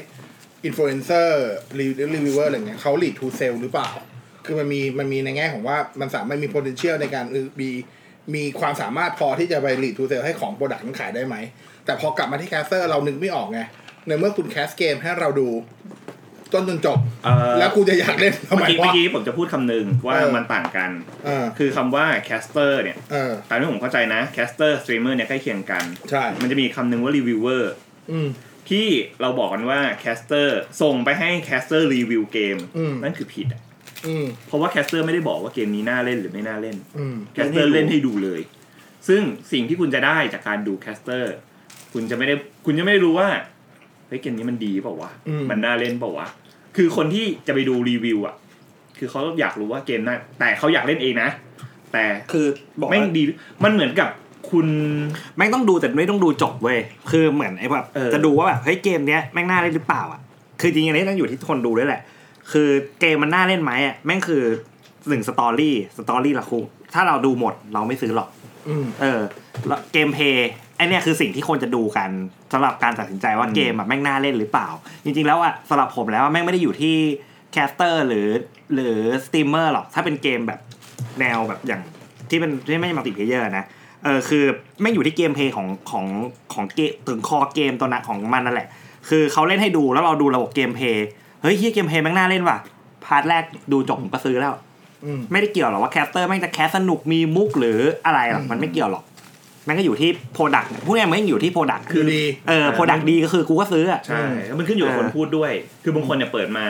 [0.65, 3.89] influencer reviewer อะไรเงี้ยเขา lead to sell หรือเปล่า
[4.45, 7.69] คือมันมีมันมีในแง่ของว่ามันสามารถมี potential ในการเออมี
[8.35, 11.35] มีความสามารถพอที่จะไป lead to sell ให้ของ product มันขายได้ไหม
[11.85, 13.59] แต่พอกลับมาที่ caster เรานึกไม่ออกไง
[14.07, 15.49] ในเมื่อคุณ cast เกมให้เราดู
[16.53, 20.91] ต้นจนจบ เออแล้วกูจะอยากเล่นทำไมเมื่อกี้วะเมื่อกี้ผมจะพูดคำหนึ่งว่าเออ มันต่างกัน
[21.25, 27.73] เออคือคำว่า caster เนี่ย เออ ตามที่ผมเข้าใจนะ caster streamer เนี่ยใกล้เคียงกัน ใช่ มันจะมีคำหนึ่งว่ารีวิวเวอร์
[28.11, 28.27] อืม
[28.69, 28.87] ที่
[29.21, 33.61] เราบอกกันว่า caster ส่งไปให้ caster รีวิวเกมอืม นั่นคือผิดอะ
[34.07, 38.41] อืม เพราะว่า caster ไม่ได้บอกว่าเกมนี้น่าเล่นหรือไม่น่าเล่นอืม caster เล่นให้ดูเลย
[39.07, 39.21] ซึ่ง
[39.51, 41.33] สิ่งที่คุณจะได้จากการดู caster
[41.93, 42.35] คุณจะไม่ได้
[42.65, 43.27] คุณจะไม่ได้รู้ว่า
[44.07, 46.27] เฮ้ยเกมนี้มันดีเปล่าวะอืม มันน่าเล่นเปล่าวะ
[46.75, 48.35] คือคนที่จะไปดูรีวิวอะ
[48.97, 51.29] คือเขาอยากรู้ว่าเกมน่าแต่เขาอยากเล่นเองนะ
[51.93, 52.45] แต่คือ
[52.79, 53.23] บอกแม่งว่าดี
[53.63, 54.09] มันเหมือนกับ
[54.51, 54.67] คุณ
[55.37, 56.79] แม่งต้องดูแต่ไม่ต้องดูจบเว้ย
[57.11, 60.19] คือเหมือนไอ้แบบเออ จะดูว่าแบบเฮ้ยเกมเนี้ยแม่งน่าเล่นหรือเปล่าอะ
[60.61, 62.01] คือจริงๆอันนี้ต้องอยู่ที่คนดูด้วยแหละ
[62.51, 62.69] คือ
[62.99, 64.43] เกมมันน่าเล่นไหมอะแม่งคือ
[65.07, 66.59] หนึ่ง story story ละคือ
[66.93, 68.29] ถ้าเราดูหมดเราไม่ซื้อหรอก
[68.67, 69.21] อืม เออ
[69.67, 72.09] แล้ว gameplay ไอ้เนี่ยคือสิ่งที่คนจะดูกัน
[72.53, 74.67] สำหรับการตัดสินใจว่าอืมเกมแบบแม่งน่าเล่นหรือเปล่า
[75.03, 76.95] จริง ๆ แล้วอะสำหรับผมแล้วอะแม่งไม่ได้อยู่ที่
[77.51, 78.27] caster หรือ
[78.73, 80.59] หรือสตรีมเมอร์หรอกถ้าเป็นเกมแบบ
[81.19, 81.81] แนวแบบอย่าง
[82.29, 83.65] ที่เป็นที่ไม่ใช่ multiplayer นะ
[84.03, 84.43] เออคือ
[84.81, 86.05] แม่งอยู่ที่ gameplay ของของ
[86.53, 88.67] ของเกมถึงคอเกมตัวนั้นของมันนั่นแหละ
[89.09, 91.05] คือเขาเล่นให้ดูแล้วเราดูระบบ gameplay
[91.41, 92.57] เฮ้ยเหี้ย gameplay แม่งน่าเล่นว่ะ
[93.05, 94.53] part แรกดูจบผมก็ซื้อแล้ว
[95.05, 105.51] อืมไม่ได้เกี่ยวหรอกว่า caster แม่งจะ cast สนุกมีมุกหรืออะไรหรอกมันไม่เกี่ยวหรอกแม่งก็อยู่ที่ product พูดง่ายๆมันก็อยู่ที่ product คือดีเออ product ดีก็คือกูก็ซื้ออะใช่แล้วมันขึ้นอยู่กับเออคนพูดด้วย
[105.83, 106.65] คือบางคนเนี่ยเปิดมา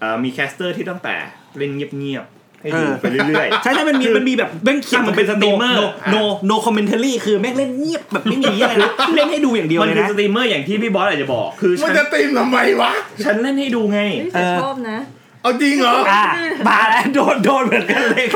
[0.00, 1.14] เอ่อมี caster ที่ตั้งแต่
[1.58, 12.92] เล่นเงียบๆให้ดูไปเรื่อยใช่ใช่มันมีมันมีแบบแม่งเขียนมันเป็น streamer no no commentary คือแม่งเล่นเงียบแบบไม่มีอะไรนะเล่นให้ดูอย่างเดียวมันเลยคือนะสตรีมเมอร์อย่างที่พี่บอสอาจจะบอก คือมันฉันจะ stream ทำไมวะ
[13.24, 14.98] ฉันเล่นให้ดูไงเฮ้ยแต่เออชอบนะ
[15.42, 16.24] เอาจริงเหรออ่า
[16.68, 18.26] มาแล้วโดนโดนเหมือนกันเลย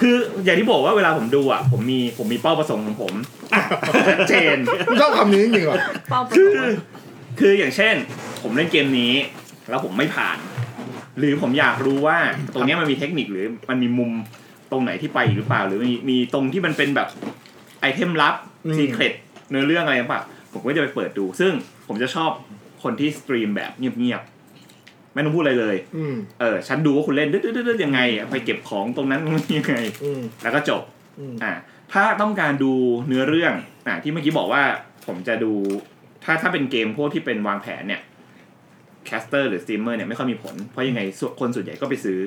[0.00, 3.14] คืออย่างที่บอกว่าเวลาผมดูอะผมมีผมมีเป้าประสงค์ของผม
[4.08, 4.56] ชัดเจน
[4.88, 5.78] มึงชอบคำนี้จริงๆเหรอ
[6.10, 6.78] เป้าประคืสองค์
[7.40, 7.94] คืออย่างเช่น
[8.42, 9.12] ผมเล่นเกมนี้
[9.68, 10.38] แล้วผมไม่ผ่าน
[11.18, 12.18] หรือผมอยากรู้ว่า
[12.54, 14.10] ตรงเนี้ยมันมีเทคนิคหรือมันมีมุม
[14.70, 17.08] ตรงไหนที่ไปอีกหรือเปล่า หรือมีมีตรงที่มันเป็นแบบ
[17.80, 18.34] item ลับ
[18.64, 19.14] อืม secret
[19.50, 20.22] เนื้อเรื่องอะไรป่ะ
[20.52, 21.52] ผมก็จะไปเปิดดู ซึ่ง
[21.88, 22.30] ผมจะชอบ
[22.82, 24.37] คนที่ stream แบบเงียบๆ
[25.18, 30.82] ไม่ต้องพูดอะไรเลยอืมเออ ฉันดูว่าคุณเล่นดื้อๆๆยังไงอะไปเก็บของตรงนั้นตรงนี้ยังไงอืมแล้วก็จบ
[31.20, 31.52] อืมอ่า
[31.92, 32.72] ถ้าต้องการดู
[33.08, 33.54] เนื้อเรื่อง
[33.86, 34.62] อ่าที่เมื่อกี้บอกว่า
[35.06, 35.52] ผมจะดู
[36.24, 38.02] ถ้าถ้าเป็นเกมพวกที่เป็นวางแผนเนี่ย
[39.06, 42.18] caster หรือสตรีมเมอร์เนี่ยไม่ค่อยมีผล เพราะยังไงส่วนคนส่วนใหญ่ก็ไปซื้อ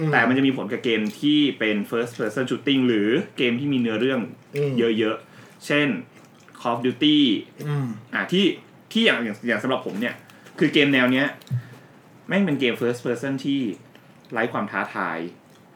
[0.00, 4.20] อืมแต่มันจะมีผลกับเกมที่เป็น first person shooting หรือเกมที่มีเนื้อเรื่อง
[4.56, 5.88] อืมเยอะๆ เช่น
[6.60, 7.16] Call of Duty
[7.66, 8.44] อืมอ่าที่
[8.92, 10.14] ที่อย่างอย่างอย่างสำหรับผมเนี่ย
[10.58, 11.26] คือเกมแนวเนี้ย
[12.28, 13.60] แม่งเป็นเกม first person ที่
[14.32, 15.18] ไร้ความท้าทาย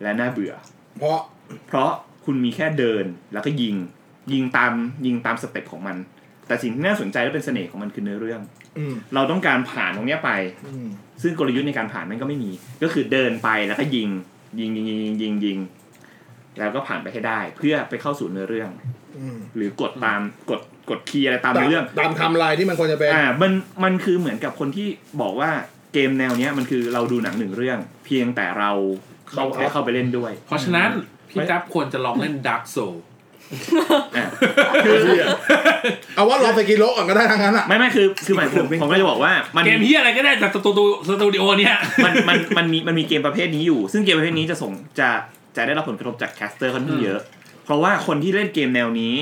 [0.03, 0.55] และน่าเบื่อ
[0.98, 1.20] เพราะ
[1.68, 1.90] เพราะ
[2.24, 3.76] คุณมีแค่เดินแล้วก็ยิง
[4.32, 4.72] ยิงตาม
[5.07, 5.96] ยิงตามสเต็ปของมัน
[6.46, 8.40] แต่สิ่งที่น่าสนใจและเป็นเสน่ห์ของมันคือเนื้อเรื่อง
[8.78, 10.30] อืมเราต้องการผ่านตรงเนี้ยไป
[10.66, 10.88] อืม
[11.22, 12.51] ซึ่งกลยุทธ์ในการผ่านมันก็ไม่มี
[12.82, 14.09] ก็คือเดินไปแล้วก็ยิง
[14.59, 15.59] ยิงยิงยิงยิงยิงยิง
[16.59, 18.70] แล้วก็ผ่านไปให้ได้ เพื่อไปเข้าสู่เนื้อเรื่อง
[19.18, 20.20] อืมหรือกดตาม
[20.51, 23.53] กดกดคีย์อะไรตามเนื้อเรื่อง ตามไทำลายที่มันควรจะเป็นอ่ามัน
[23.84, 24.88] มันคือเหมือนกับคนที่
[25.22, 25.51] บอกว่า
[25.93, 28.70] เกมแนวเนี้ยมันคือเราดูหนังหนึ่งเรื่อง เพียงแต่เรา
[29.28, 30.91] เข้าบังคับได้เข้าไปเล่นด้วย เพราะฉะนั้น
[31.30, 32.97] พี่จับควรจะลองเล่น Dark Soul
[34.16, 34.26] อะ
[34.84, 34.97] คือ
[36.14, 41.74] เอาว่าลอง Sekiro ก่อนก็ได้ทั้งนั้นอะไม่ไม่คือคือหมายผมผมก็จะบอกว่ามันเกมที่อะไรก็ได้จากสตูดิโอสตูดิโอเนี่ย
[42.05, 45.09] มันมันมันมีมันมีเกมประเภทนี้อยู่ ซึ่งเกมประเภทนี้จะส่งจะ
[45.57, 47.20] จะได้รับผลกระทบจาก caster ค่อนข้างเยอะ
[47.64, 49.14] เพราะว่าคนที่เล่นเกมแนวนี้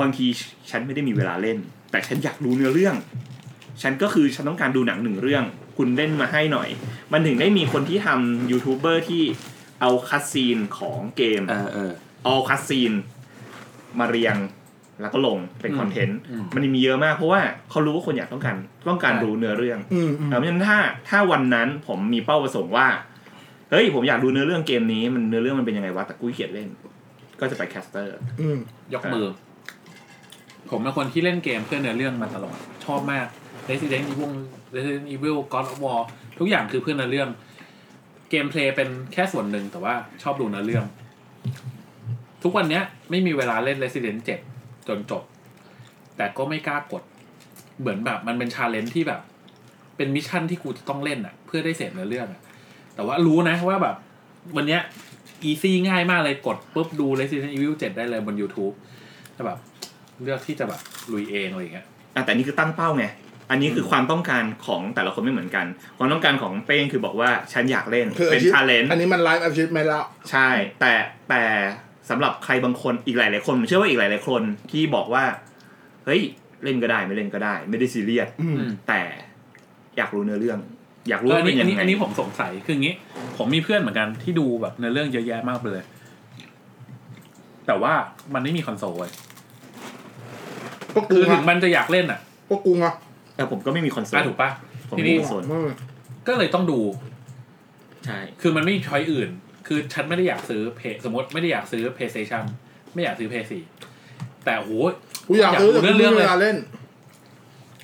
[0.00, 0.26] บางที
[0.70, 1.58] ฉันไม่ได้มีเวลาเล่น
[1.90, 2.94] แต่ฉันอยากรู้เนื้อเรื่อง
[3.82, 5.44] ฉันก็คือฉันต้องการดูหนังหนึ่งเรื่อง
[5.76, 6.68] คุณเล่นมาให้หน่อย
[7.12, 9.22] มันถึงได้มีคนที่ทำยูทูบเบอร์ที่
[9.80, 11.92] เอา cutscene ของเกมเออเออ
[12.24, 12.92] เอา cutscene
[13.98, 14.36] มาเรียง
[15.00, 18.56] แล้วก็ลงเป็นอืม content อืมมันมีเยอะมากเพราะว่าเขารู้ว่าคนอยากต้องการ
[18.88, 22.86] ต้องการใช่รู้เนื้อเรื่องอืมอืมเพราะฉะนั้นถ้าถ้าวันนั้นผมมีเป้าประสงค์ว่า
[23.70, 26.68] เฮ้ยผมอยากดูเนื้อเรื่องเกมนี้มันเนื้อเรื่องมันเป็นยังไงวะแต่กูขี้เกียจเล่น
[27.40, 28.58] ก็จะไป caster อืม
[28.94, 29.26] ยกมือ
[30.70, 33.26] ผมเป็นคนที่เล่นเกมเพื่อเนื้อเรื่องมาตลอดชอบมาก
[33.70, 34.32] Resident Evil
[34.74, 36.00] Resident Evil God of War
[36.38, 37.28] ทุกอย่างคือเพื่อเนื้อเรื่อง
[38.30, 40.84] gameplay เป็นแค่ส่วนหนึ่งแต่ว่าชอบดูเนื้อเรื่อง
[42.42, 44.20] ทุกวันเนี้ยไม่มีเวลาเล่น Resident
[44.52, 45.22] 7 จนจบ
[46.16, 47.02] แต่ก็ไม่กล้ากด
[47.80, 49.20] เหมือนแบบมันเป็น challenge ที่แบบ
[49.96, 52.40] เป็น mission ที่กูจะต้องเล่นอะ เพื่อได้เสร็จเนื้อเรื่องอะ
[52.94, 53.96] แต่ว่ารู้นะว่าแบบ
[54.56, 54.80] วันเนี้ย
[55.42, 58.74] easy ง่ายมากเลยกดปุ๊บดู Resident Evil 7 ได้เลยบน YouTube
[59.34, 59.58] แต่แบบ
[60.22, 60.80] เลือกที่จะแบบ
[61.12, 63.06] ลุยเองอะไรอย่างเงี้ยอะแต่นี่คือตั้งเป้าไง
[63.50, 65.66] อันนี้คือความต้องการของแต่ละคนไม่เหมือนกัน
[65.98, 70.48] ความต้องการของเป้งคือบอกว่าฉันอยากเล่นคือเป็น achieve challenge อันนี้มัน life achievement แล้วใช่
[70.80, 70.92] แต่
[71.30, 71.42] แต่
[72.10, 75.24] สำหรับใครบางคนอีกหลายๆคนผมเชื่อว่าอีกหลายๆคนที่บอกว่า
[76.04, 76.20] เฮ้ย
[76.64, 79.00] เล่นก็ได้ไม่เล่นก็ได้ ไม่ได้ซีเรียสอืมแต่
[79.96, 80.58] อยากรู้เนื้อเรื่อง
[81.08, 82.94] อยากรู้เออว่าอันเป็นี้นอัยันงนี้ไงอันนี้ผมสงสัยคืออย่างนี้
[83.36, 85.80] ผมมีเพื่อนเหมือนกันที่ดูแบบในอเรื่องเยอะแยะมากเลย
[87.66, 87.92] แต่ว่า
[88.34, 89.10] มันไม่มีคอนโซลเว้ย
[90.92, 92.94] พวกกูคือถึอะงมันจะอยากเล่นอะพวกกูอะ
[93.38, 94.50] แต่ผมก็ไม่มีคอนโซลอะถูกปะ
[94.90, 95.68] ผมทีไม่นี้มีคอนโซลอืม
[96.28, 96.80] ก็เลยต้องดู
[98.06, 99.30] ใช่ คือมันไม่มีช้อยอื่น
[99.66, 102.44] คือฉันไม่ได้อยากซื้อเพสมมติไม่ได้อยากซื้อ PlayStation
[102.94, 103.52] ไม่อยากซื้อ PS4
[104.44, 104.70] แต่โห
[105.28, 106.56] กูอยากซื้อแต่กูเรื่ไม่องมีๆเลยเวลาเล่น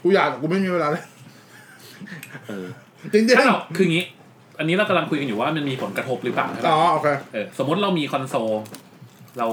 [0.02, 1.06] กูอยากแต่กูไม่มีเวลาเล่น
[2.48, 2.66] เออ
[3.12, 4.06] จริงถ้าเราคืออย่างนี้
[4.58, 8.52] อันนี้เรากำลังคุยกันอยู่ว่ามันมีผลกระทบหรือเปล่าใช่ๆไหมอ๋อโอเค เออสมมติเรามีคอนโซล
[9.38, 9.46] เรา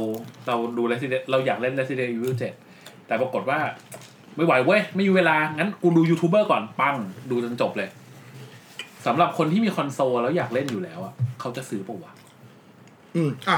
[0.47, 2.35] เราดู Resident เราอยากเล่น Resident Evil
[2.69, 3.59] 7 แต่ปรากฏว่า
[4.35, 6.95] ไม่ไหวเว้ย ไม่มีเวลา งั้นกูดูยูทูบเบอร์ก่อนปัง
[7.31, 7.89] ดูจนจบเลย
[9.05, 12.11] สำหรับคนที่มีคอนโซลแล้วอยากเล่นอยู่แล้วอะเขาจะซื้อปะวะ
[13.15, 13.57] อืมอะ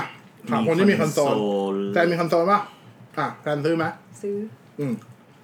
[0.50, 1.34] ถามคนที่มีคอนโซล
[1.74, 2.62] ลแทนมีคอนโซลป่ะ
[3.18, 3.86] อะแทนซื้อไหม
[4.22, 4.36] ซื้อ
[4.80, 4.94] อืม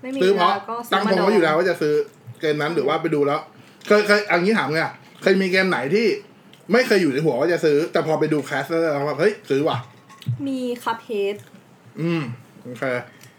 [0.01, 1.93] ไม่มีซื้อเวเพราะลาก็ซื้ตั้งมาทงดองไว้อยู่แล้ววว่าจะซื้อ
[2.39, 3.39] เกมนั้นหรือว่าไปดูแล้ว
[3.87, 4.81] เคยเคยอันนี้ถามไง
[5.21, 6.07] เคยมีเกมไหนที่
[6.71, 9.77] ไม่เคยอยู่ในหัวว่าจะซื้อ แต่พอไปดู cast แล้วเราแบบเฮ้ยซื้อว่ะ
[10.47, 11.35] มี Cuphead
[12.01, 12.21] อืม
[12.65, 12.83] โอเค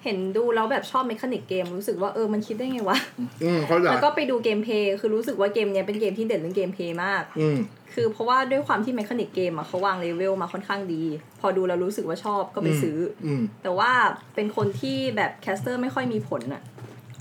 [0.04, 2.98] เห็นดูแล้วแบบชอบ mechanic เกมรู้สึกว่าเออมันคิดได้ไงวะ
[3.42, 7.58] อืมเข้าใจแล้วก็ไปดู gameplay คือรู้สึกว่าเกมเนี้ยเป็นเกมที่เด่นเรื่อง gameplay มาก อืม
[7.94, 11.02] คือเพราะว่าด้วยความที่ mechanic เกมอะเขาวางเลเวลมาค่อนข้างดี
[11.40, 13.90] พอดูแล้วรู้สึกว่าชอบก็ไปซื้อออืมแต่ว่า
[14.34, 16.62] เป็นคนที่แบบ caster ไม่ค่อยมีผลอะ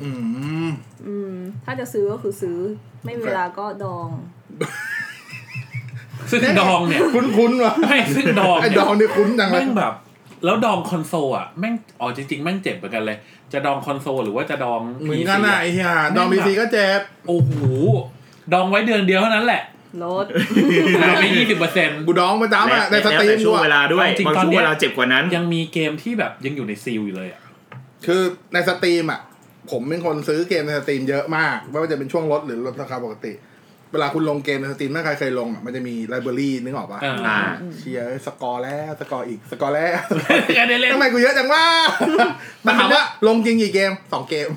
[0.03, 0.09] อื
[0.67, 0.71] ม
[1.07, 1.33] อืม
[1.65, 2.57] ถ้าจะซื้อก็คือซื้อ
[3.05, 4.09] ไม่มีเวลาก็ดอง
[6.29, 9.93] ซึ่งดองเนี่ย คุ้นๆว่ะไม่ซึ่งไอ้ดองเนี่ยดองนี่คุ้นจังเลยแม่งแบบ
[10.45, 13.17] แล้วดองคอนโซลอะแม่งอ๋อจริงๆแม่งเจ็บเหมือนกันเลย
[13.53, 17.51] จะดองคอนโซลหรือว่าจะดอง เหมือน PC กันน่ะไอ้เหี้ยดองแม่บีงแบบซีก็เจ็บโอ้โห
[18.53, 19.63] ดองไว้เดือนเดียวเท่านั้นแหละ
[20.03, 20.25] ลด
[21.01, 27.41] หายไปยี่สิบเปอร์เซ็นต์ กูดองประจำอะในแล้วสตรีแต่มช่วงด้วเวยลาด้วยจริงบางตอนช่วงเนี้ย เวลาเจ็บกว่านั้น ยังมีเกมที่แบบยังอยู่ในซีลอยู่เลยอะ
[28.05, 28.21] คือ
[28.53, 29.21] ในสตรีมอะ
[29.71, 33.33] ผมเป็นคนซื้อเกมในสตรีมเยอะมาก ไม่ว่าจะเป็นช่วงลดหรือลดราคาปกติ
[33.93, 37.39] เวลาคุณลงเกมในสตรีมถ้าใครเคยลงอะมันจะมีไลบรารีนึกออกปะอ่าอ่า
[37.77, 39.91] เชียร์สกอร์แล้วสกอร์อีกสกอร์แล้ว
[40.57, 41.63] การได้เล่นทำไมกูเยอะจังวะ
[42.63, 44.47] แต่ถามว่าลงจริงกี่เกมสองเกม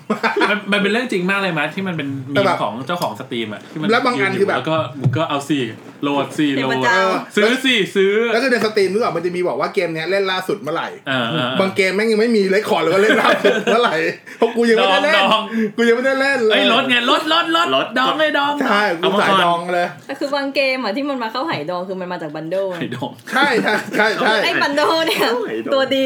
[0.50, 5.62] มันมันเป็นเรื่องจริงมากเลยมั้ยที่มันเป็นมีแต่มแบบของเจ้าของสตรีมอะที่มันแล้วบางอันยืคือแบบแล้วก็มึงก็เอาสี่
[6.02, 13.96] โหลดสี่เห็นโหลประดจเออซื้อสี่ซื้อ แล้วคือในสตรีมนึกออกมันจะมีบอกว่าเกมเนี้ยเล่นล่าสุดเมื่อไหร่อ่าอ่าบางเกมแม่งยังไม่มีเลคคอร์ดเลยว่าเล่นล่าสุดเมื่อไหร่
[14.38, 15.42] เพราะกูยังไม่ได้เล่นดอง
[15.76, 26.04] กูยังไม่ได้เล่นเลยเอ้ยลดไงลดลดลดลดดองเลยดองใช่กูสายดองเลยแต่คือบางเกมอะที่มันมาเข้าไหดองคือมันมาจากบันเดิลไอ้ดองใช่ใช่ใช่ใช่ไอ้บันเดิลเนี่ยไหดองตัวดี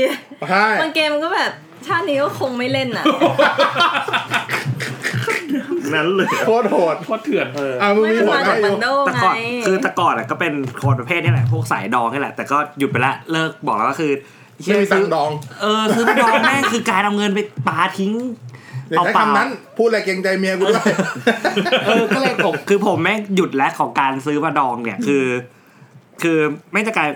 [0.51, 1.53] ใช่บางเกมมันก็แบบ
[1.87, 3.05] ชาตินี้ก็คงไม่เล่นอะ
[5.95, 7.47] นั้นเลยโคตรโหดโคตรเถื่อน
[7.83, 9.37] อะมึงไม่มีมันหัวมาไหมจากอบัยู่นเดิลแต่ไงก่อน
[9.67, 10.53] คือแต่ก่อนอะก็เป็น
[10.83, 14.13] คนประเภทนี้แหละพวกสายดองนี่แหละ แต่ก็หยุดไปละเลิกบอกแล้วก็คือ
[14.65, 15.31] ไม่มีตังค์ดอง
[15.61, 18.13] เออซื้อมาดองแม่งคือการเอาเงินไปปาทิ้ง
[18.91, 20.93] อย่าใช้คำนั้นพูดอะไรเกรงใจเมียกูด้วย
[21.87, 25.25] เออก็เลยผมคือผมแม่งหยุดแล้วของการซื้อมาดองเนี่ยคือ
[26.23, 26.39] คือ
[26.73, 27.11] ไม่จะกลาย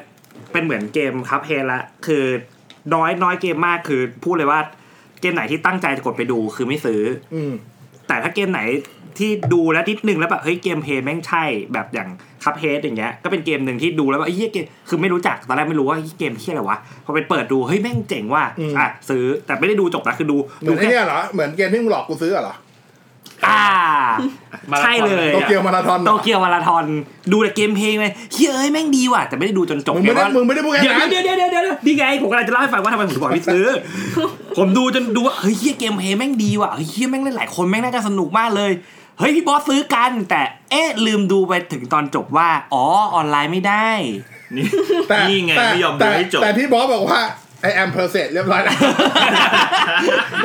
[0.53, 2.25] เป็นเหมือนเกมครับเฮละคือ
[2.95, 4.61] น้อยน้อยเกมมากคือพูดเลยว่า
[5.21, 7.03] เกมไหนที่ตั้งใจจะกดไปดูคือไม่ซื้อ
[7.35, 7.53] อืม
[8.11, 8.63] แต่ถ้าเกมไหน
[9.19, 12.09] ที่ดูแล้วนิดนึงแล้วแบบเฮ้ยเกมเพลย์แม่งใช่แบบอย่าง
[12.45, 22.55] คัพเฮดอย่างเงี้ยก็เป็นเกมหนึ่งที่ดูแล้วว่าไอ้เหี้ยเกมคือไม่รู้จักตอนแรกไม่รู้ว่าไอ้เกมเหี้ยอะไรวะพอไปเปิดดูเฮ้ยแม่งเจ๋งว่ะอืมอะซื้อแต่ไม่ได้ดูจบนะคือดูเหมือนไอ้เนี่ยเหรอเหมือนเกมที่มึงหลอกกูซื้อเหรอ
[23.47, 23.63] อ่า
[24.71, 26.85] มาราธอน ใช่เลยโตเกียวมาราธอน โตเกียวมาราธอน
[27.33, 33.65] ดูแต่ gameplay ไปเฮ้ยเอ้ยแม่งดีว่ะแต่ไม่ได้ดูจนจบมึงไม่ได้ว่ามึงไม่ได้พูดแค่เดี๋ยวนั้นเดี๋ยวเดี๋ยวเดี๋ยวเดี๋ยวนี่ไงผมกำลังจะเล่าให้ฟังว่าทำไมผมถึงบอกให้ซื้อ
[34.59, 38.71] ผมดูจนดูว่าเฮ้ยเหี้ย gameplay แม่งดีว่ะเฮ้ยเหี้ยแม่งเล่นหลายคนแม่งน่าจะสนุกมากเลย
[39.19, 40.41] เฮ้ยพี่บอสซื้อกัน แต่
[40.71, 42.85] เอ๊ะลืมดูไปถึงตอนจบว่า อ๋อ
[43.15, 43.91] ออนไลน์ไม่ได้
[44.57, 44.67] นี่
[45.09, 47.21] แต่นี่ไงแต่ไม่ยอมดูแต่ให้จบ แต่ที่บอสบอกว่า
[47.63, 48.77] I am purchase เรียบร้อยแล้ว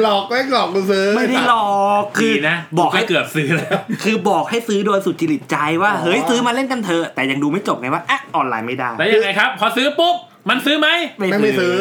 [0.03, 1.69] หลอกแม่งหลอกกูซื้อไม่ได้หลอ
[2.01, 10.15] กคืดีอนะบอกก็ให้เกือบซื้อแล้ว คือบอกให้ซื้อโดยสุดจริตใจว่าอ๋อเฮ้ยซื้อมาเล่นกันเถอะแต่ยังดูไม่จบไงว่าอะออนไลน์ไม่ได้แล้วยังไงครับ พอซื้อปุ๊บ
[10.49, 10.87] มันซื้อไหม
[11.17, 11.75] แม่งไม่ซื้อ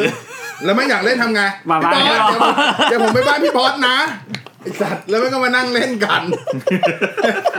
[0.64, 2.51] แล้วไม่อยากเล่นทำไงมาพี่บอสมา
[2.89, 3.97] เดี๋ยวผมเดี๋ยวผมไปบ้านพี่บอสนะ
[4.65, 6.23] ไอสัตว์แล้วแม่งก็มานั่งเล่นกัน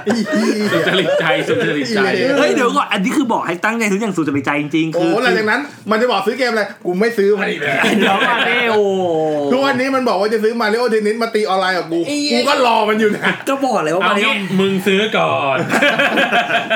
[0.04, 8.82] ไอ้เหี้ยสุจริตใจสุจริตใจอีเลวเฮ้ยเดี๋ยวก่อนอันนี้คือบอกให้ตั้งใจซื้ออย่างสุดจริตใจจริงๆโอ้คือหลังจากนั้น มันจะบอกซื้อเกมอะไรกูไม่ซื้อมันอีกเลยเดี๋ยวก่อนเด้โอ้
[9.52, 15.58] ทุกวันนี้มันบอกว่าจะซื้อมาริโอเทนนิสมาตีออนไลน์กับกูไอ้เหี้กูยก็รอมันอยู่นะก็บอกเลยว่าเอามาริโองี้มึงซื้อก่อน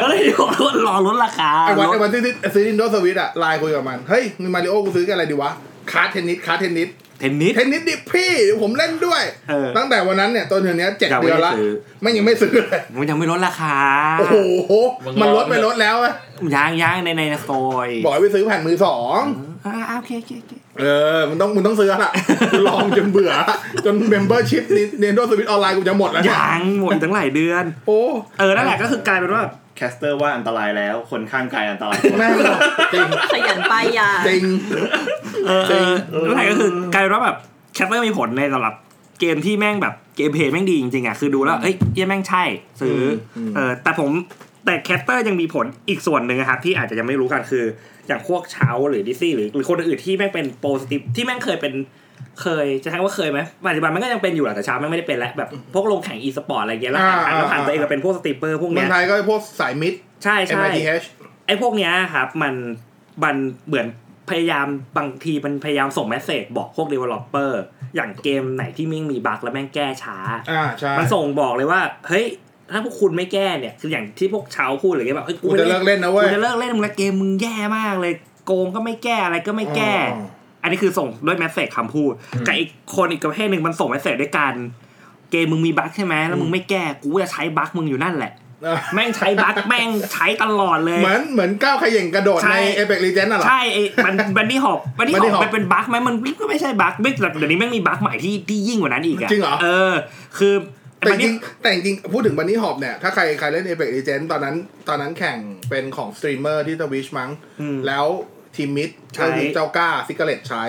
[0.01, 2.21] ก็เลยบอกว่ารอลดราคาไอ้วันลดไอ้วันที่
[2.53, 5.51] ซื้อ Nintendo Switch อะไลน์คุยกับมันเฮ้ยมีมาริโอกูซื้อกันอะไรดีวะ
[5.91, 6.89] คาร์ดเทนนิสคาร์ดเทนนิส
[7.20, 13.76] เทนนิสเทนนิสดิพี่เดี๋ยวผมเล่นด้วยเออตั้งแต่วันนั้นเนี่ยต้นเดือนเนี้ยเจ็ดยังไม่เดือนได้ละซื้อไม่ยังไม่ซื้อเลยมันยังไม่ลดราคา
[14.20, 14.36] โอ้โห
[15.05, 16.13] มึงมันรอลดไปลดแล้วอะ
[16.55, 19.22] ยังยังในใน store บอกให้ไปซื้อแผ่นมือสอง
[19.65, 20.86] อ่าโอเคโอเคโอเคเอ
[21.17, 22.11] อมึงต้องมึงต้องซื้อละ
[22.51, 24.63] กูลองจนเบื่อละจนเมมเบอร์ชิพ
[25.01, 27.99] Nintendo Switch ออนไลน์กูจะหมดแล้วเนี่ยยังหมดตั้งหลายเดือน โอ้
[28.39, 29.43] เออนั่นแหละก็คือกลายเป็นว่า
[29.80, 32.34] caster ว่าอันตรายแล้ว คนข้างกายอันตรายกว่าแม่ง
[32.93, 34.43] จริงขยันป้ายยาจริง
[35.47, 37.38] เออเออนั่นแหละก็คือกลายเป็นว่าแบบ
[37.75, 38.75] caster มีผลในสำหรับ
[39.19, 42.43] เกมที่แม่งแบบ gameplay แม่งดีจริงๆอะคือดูแล้วเอ้ยเหี้ยแม่งใช่
[42.82, 42.99] ซื้อ
[43.38, 44.09] อมเออแต่ผม
[44.65, 47.63] แต่แคปเตอร์ยังมีผลอีกส่วนหนึ่งนะครับที่อาจจะยังไม่รู้กันคือ
[48.07, 51.73] อย่างพวกเช้าหรือดิซี่หรือหรือคนอื่นๆที่แม่งเป็นโปรสติปที่แม่งเคยเป็น
[52.41, 59.93] เคยจะใช้คำว่าเคยไหมปัจจุบันมันก็ยังเป็นอยู่แหละแต่เช้าแม่งไม่ได้เป็นแล้วแบบพวกลงแข่งอีสปอร์ตอะไรเงี้ยแล้วแข่งขันแล้วผ่านตัวเองมาเป็นพวกสตรีมเปอร์พวกเมืเนี้องยไทยก็พวกสายมิด
[60.24, 61.05] ใช่ใช่ MITH
[61.47, 62.53] ไอ้พวกเนี้ยครับมัน
[63.24, 63.36] มัน
[63.67, 63.88] เหมือน
[64.30, 64.67] พยายาม
[64.97, 67.51] บางทีมันพยายามส่งเมสเซจบอกพวก developer
[67.95, 70.17] อย่างเกมไหนที่แม่งมี bug แล้วแม่งแก้ช้า
[70.51, 72.26] อ่าใช่มันส่งบอกเลยว่าเฮ้ย
[72.72, 78.13] ถ้าพวกคุณไม่แก้เนี่ยคืออย่างที่พวกเช้าพูดอะไรเงี้ยแบบเฮ้ยกูจะเลิกเล่นนะเว้ยกูจะเลิกเล่นมึงละเกมมึงแย่มากเลย
[78.45, 79.93] โกงก็ไม่แก้อะไรก็ไม่แก้
[80.62, 82.12] อ๋ออันนี้คือส่งด้วย message คำพูด
[82.47, 84.53] กับอีกคนอีกประเภทหนึ่งมันส่ง message ด้วยกัน
[85.32, 88.34] เกมมึงมี bug ใช่ไหมแล้วมึงไม่แก้กูจะใช้ bug มึงอยู่นั่นแหละ
[88.66, 97.99] อะแม่งใช้ bug แม่งใช้ตลอดเลยเหมือนเหมือนก้าวขย่งกระโดดใช่ในเอ e ป l ก g ีเจนน่ะเหรอใช่ไอ้บันบันนี่ฮอปบันนี่ Bunny ฮอ Hop ปมันเป็นบั๊กไหมมันก็ไม่ใช่ bug ไม่แต่เดี๋ยวนี้แม่งมี bug
[98.01, 99.93] ใหม่ที่ที่ยิ่งกว่านั้นอีกอะจริงเหรอเออ
[100.38, 100.53] คือ
[100.99, 104.55] แต่จริงๆแต่จริงๆพูดถึง bunny hop เนี่ย ถ้าใครใครเล่นเอ e ป l ก g ีเจนตอนนั้น
[104.89, 105.38] ตอนนั้นแข่ง
[105.70, 107.30] เป็นของสตรีมเมอร์ที่ Twitch มั้ง
[107.62, 108.05] อืมแล้ว
[108.60, 110.64] ทีม MITH ใช้ก็คือเจ้าก้า Cigarette ใช้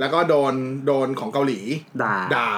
[0.00, 0.54] แล้วก็โดน
[0.86, 1.60] โดนของเกาหลี
[2.02, 2.50] ด่าด่า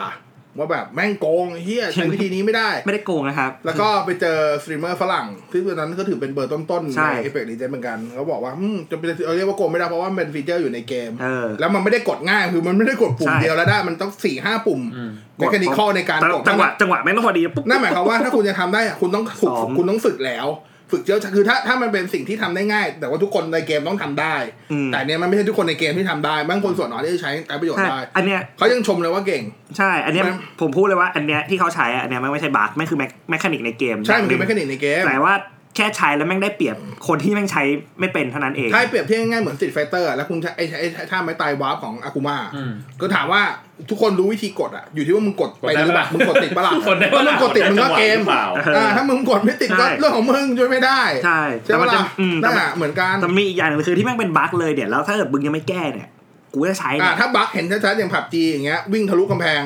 [0.59, 20.47] ว่าแบบแม่งโกงไอ้เหี้ยใช้วิธีนี้ไม่ได้ ไม่ได้โกงนะครับ แล้วก็ไปเจอสตรีมเมอร์ฝรั่งซึ่งตอนนั้นก็ถือเป็นเบอร์ต้นๆใช่ในเอ e ป l ก g ีเจนเหมือนกันเขาบอกว่าอืมจะเป็นเอาเรียกว่าโกงไม่ได้เพราะว่ามันเป็น feature อยู่ในเกมเออแล้วมันไม่ได้กดง่ายคือมันไม่ได้กดปุ่มใช่เดียวแล้วได้มันต้องสี่ห้าปุ่มอืม mechanical ในการกดจังหวะจังหวะแม่งต้องพอดีปุ๊บนั่นหมายความว่าถ้าคุณจะทำได้อะคุณต้องฝึกซ้อมคุณต้องฝึกแล้ว
[20.91, 24.35] ฝึกเยอะคือถ้าถ้ามันเป็นสิ่งที่ทำได้ง่าย แต่ว่าทุกคนในเกมต้องทำได้
[24.73, 29.43] อืมแต่เนี้ยมันไม่ใช่ทุกคนในเกมที่ทำได้บางคนส่วนน้อยที่ใช้ใช้ประโยชน์ใช่ได้ อันเนี้ยเขายังชมเลยว่าเก่ง
[29.79, 35.35] ใช่ อันเนี้ยมันผมพูดเลยว่าอันเนี้ยที่เขาใช้อะอันเนี้ยมันไม่ใช่ bug ไม่คือ mech mechanic ในเกม ใช่ มันคือ อย่างหนึ่งในเกม แต่ว่า
[35.77, 36.77] แค่ใช้แล้วแม่งได้เปรียบ
[37.09, 37.63] คนที่แม่งใช้
[38.01, 43.43] ไม่เป็นเท่านั้นเองถ้าให้เปรียบเทียบง่ายๆเหมือนสิ t ไฟเตอร์แล้วคุณใช้ไอ้ไอ้ไอ้ท่าไม้ตายวาร์ปของอากุมาอืมก็ถามว่า
[43.91, 56.09] ทุกคนรู้วิธีกดอะอยู่ที่ว่ามึงกดไปกดได้หรือเปปะล่ามึงกดติดปะล่ะกดได้ปะถ้ามึงกดติดมึงก็เกมจังหวะหรือเปล่าอ่าถ้ามึงกดไม่ติดก็ใช่เรื่องของมึงช่วยไม่ได้ ใช่ใช่ปะแต่มันจะล่ะอืมแต่นั่นมันอะเหมือนกันแต่มีอีกอย่างหนึงคือที่แม่งเป็นบั๊กเลยเนี่ยแล้วถ้าเกิดมึงยังไม่แก้เนี่ย
[56.53, 59.63] กูจะใช้อ่าเนี่ยถ้าบั๊กเห็นชัดๆอย่างผับจีอย่างเงี้ยวิ่งทะลุกำแพง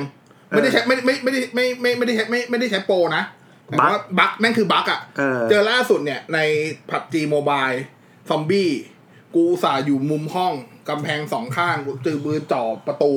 [0.50, 3.22] ไม่ได้ใช้ไม่ไม่ไม่ได้ไม่ไม่ไม่ได้ใช้ไม่ไม่ได้ใช้โปรนะ
[3.68, 6.38] แต่ว่า bug แม่งคือ bug อะเออเจอล่าสุดเนี่ยใน
[6.90, 7.68] PUBG Mobile
[8.28, 8.70] ซอมบี้
[9.34, 10.54] กูอุตสาห์อยู่มุมห้อง
[10.88, 13.12] กำแพงสองข้างกูถือปืนจ่อประตู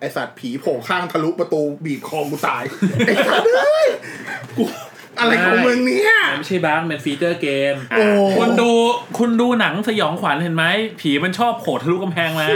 [0.00, 2.62] ไอสัตว์ผีโผล่ข้างทะลุประตูบีบคอกูตาย
[3.06, 3.86] ไอสัตว์เอ้ย
[4.56, 4.64] กู
[5.18, 8.04] อะไรของมึงเนี่ยมันไม่ใช่ bug เป็น feature เกมโอ้
[8.38, 8.70] คุณดู
[9.18, 10.64] คุณดูหนังสยองขวัญเห็นไหม
[11.00, 12.46] ผีมันชอบโผล่ทะลุกำแพงมา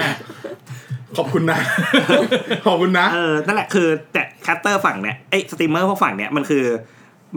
[1.17, 1.61] ขอบคุณนะ
[2.67, 6.65] ขอบคุณนะ เออ นั่นแหละคือ แต่ caster ฝั่งเนี่ยไอ้สตรีมเมอร์พวกฝั่งเนี่ยมันคือ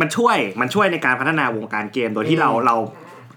[0.01, 2.75] มันช่วยมันช่วยในการพัฒนาวงการเกมโดยที่เราอืมเรา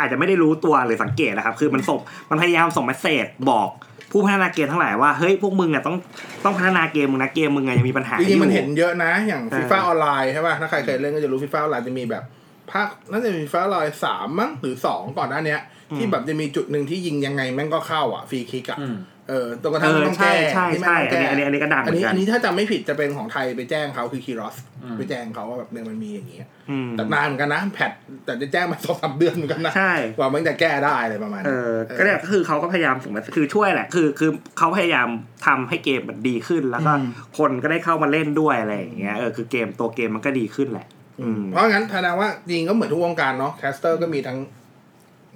[0.00, 1.98] อาจจะไม่ได้รู้ตัวหรือสังเกตนะครับ คือมันส่ง
[2.30, 3.68] มันพยายามส่ง message บอก
[4.12, 5.96] ผู้พัฒนาเกมทั้งหลายว่าเฮ้ยพวกมึงอะต้อง
[6.44, 12.24] ต้องพัฒนาเกมมึงนะเกมมึงอะยังมีปัญหาจริงๆมันอยู่เห็นเยอะนะ อย่างเออฟีฟ่าออนไลน์ใช่ป่ะถ้าใครเคยเล่นก็จะรู้ฟีฟ่าออนไลน์จะมีแบบ
[12.70, 15.60] ภาคน่าจะมีฟีฟ่าออนไลน์สามมั้งหรือสองก่อนหน้าเนี้ย
[15.96, 18.96] ที่แบบจะมีจุดหนึ่งที่ยิงยังไงแม่งก็เข้าอะฟรีคิกอะอืม
[19.28, 27.92] เออตรงกระเอทั่งอต้องใช่แก้ใช่ที่แม่งใช่ต้องอันแก้นี้อันนี้อันนี้ก็ดังเหอัมืนอนี้นกัอันนนี้ถ้าจำไม่ผิดจะเป็นของไทยไปแจ้งเขาคือคีรอสอืมไปแจ้งเขาว่าแบบเนี่ยมันมีอย่างเงี้ยอืมแต่นานเหมือนกันนะแพท
[28.24, 35.08] แต่จะแจ้งมาสองสามเดือนเหมือนกันนะใช่กว่ามันจะแก้ได้อะไรประมาณเอนี้อก็เนี่ยก็คือเขาก็พยายามส่งมาคือช่วยแหละคือคือเขาพยายาม
[35.46, 36.92] ทำให้เกมมันดีขึ้น แล้วก็
[37.38, 40.86] คนก็ได้เข้ามาเล่นด้วยอะไรอย่างเงี้ยเออคือเกมตัวเกมมันก็ดีขึ้นแหละ
[41.20, 44.38] อืมเพราะงั้นแสดงว่าจริงก็เหมือนทุกวงการเนาะแคสเตอร์ก็มีทั้ง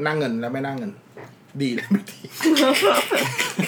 [0.07, 0.91] นั่งเงินและไม่นั่งเงิน
[1.63, 2.21] ดีและไม่ดี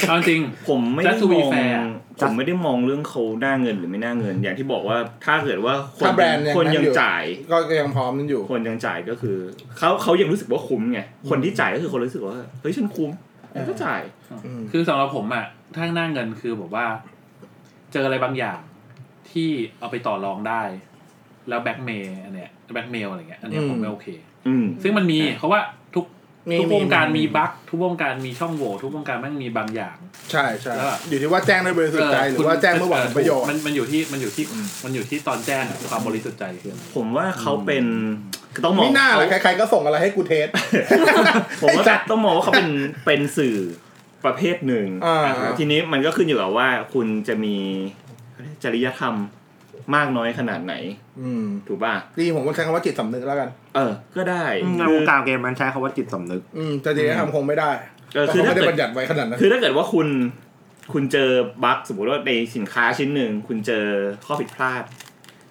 [0.09, 1.79] เอาจริง ผมไม่ได้ Just to ม be อง fair
[2.21, 9.37] ผมไม่ได้มองเรื่องเขาหน้าเงินหรือไม่หน้าเงิน อย่างที่บอกว่าถ้าเกิดว่าคนถ้าแบรนด์ยังคนนั่นยังอยู่ จ่าย ก็ยังพร้อมนั่นอยู่ คนยังจ่ายก็คือ
[9.79, 13.11] เขาเขายังรู้สึกว่าคุ้มไงคนที่จ่ายก็คือคนรู้สึกว่าเฮ้ยฉันคุ้ม
[13.55, 14.03] ฉันก็จ่าย
[14.45, 16.87] อืม คือสำหรับผมอะถ้าหน้าเงินคือแบบว่า
[17.93, 18.61] เจออะไรบางอย่าง
[19.31, 20.63] ที่เอาไปต่อรองได้
[21.49, 24.09] แล้วแบ็กเมย์อันเนี้ยแบ็กเมลอะไรเงี้ยอันเนี้ยผมไม่โอเค
[24.47, 25.61] อืมซึ่งมันมีเพราะว่า
[25.95, 26.22] ทุกมี
[26.61, 29.97] ทุกวงการมีมี bug ทุกวงการมีช่องโหว่ทุกวงการแม่งมีบางอย่าง
[30.31, 34.45] ใช่ใช่แล้วอะอยู่ที่ว่าแจ้งด้วยบริสุทธิ์ใจหรือว่าแจ้งเมื่อหวังผลประโยชน์มันมันอยู่ที่มันอยู่ที่
[34.85, 37.85] มันอยู่ที่ตอนแจ้งอะความบริสุทธิ์ใจคืออะไรผมว่าเขาเป็น
[38.55, 40.49] คือต้องมองไม่น่าเลยเขาใครๆก็ส่งอะไรให้กู test
[41.63, 42.71] ผมว่าต้องมองว่าเขาเป็น
[43.07, 43.57] เป็นสื่อ
[44.25, 45.19] ประเภทหนึ่งอ่า
[45.59, 47.57] ทีนี้มันก็ขึ้นอยู่กับว่าคุณจะมี
[48.63, 49.15] จริยธรรม
[49.95, 50.75] มากน้อยขนาดไหน
[51.21, 54.45] อืมถูกป่ะดีผมก็ใช้คำว่าจิตสำนึกแล้วกัน เออ ก็ได้
[54.79, 57.71] ในคืวองการเกมมันใช้คำว่าจิตสำนึก อืมแต่จริงๆทำคงไม่ได้
[58.15, 60.09] เออเพราะคือเขาถ้าไม่ได้เกิดบัญญัติไว้ขนาดนั้นคือถ้าเกิดว่าคุณ
[60.93, 61.31] คุณเจอ
[61.65, 63.85] บั๊กสมมติว่าในสินค้าชิ้นหนึ่งคุณเจอ
[64.27, 64.83] ข้อผิดพลาด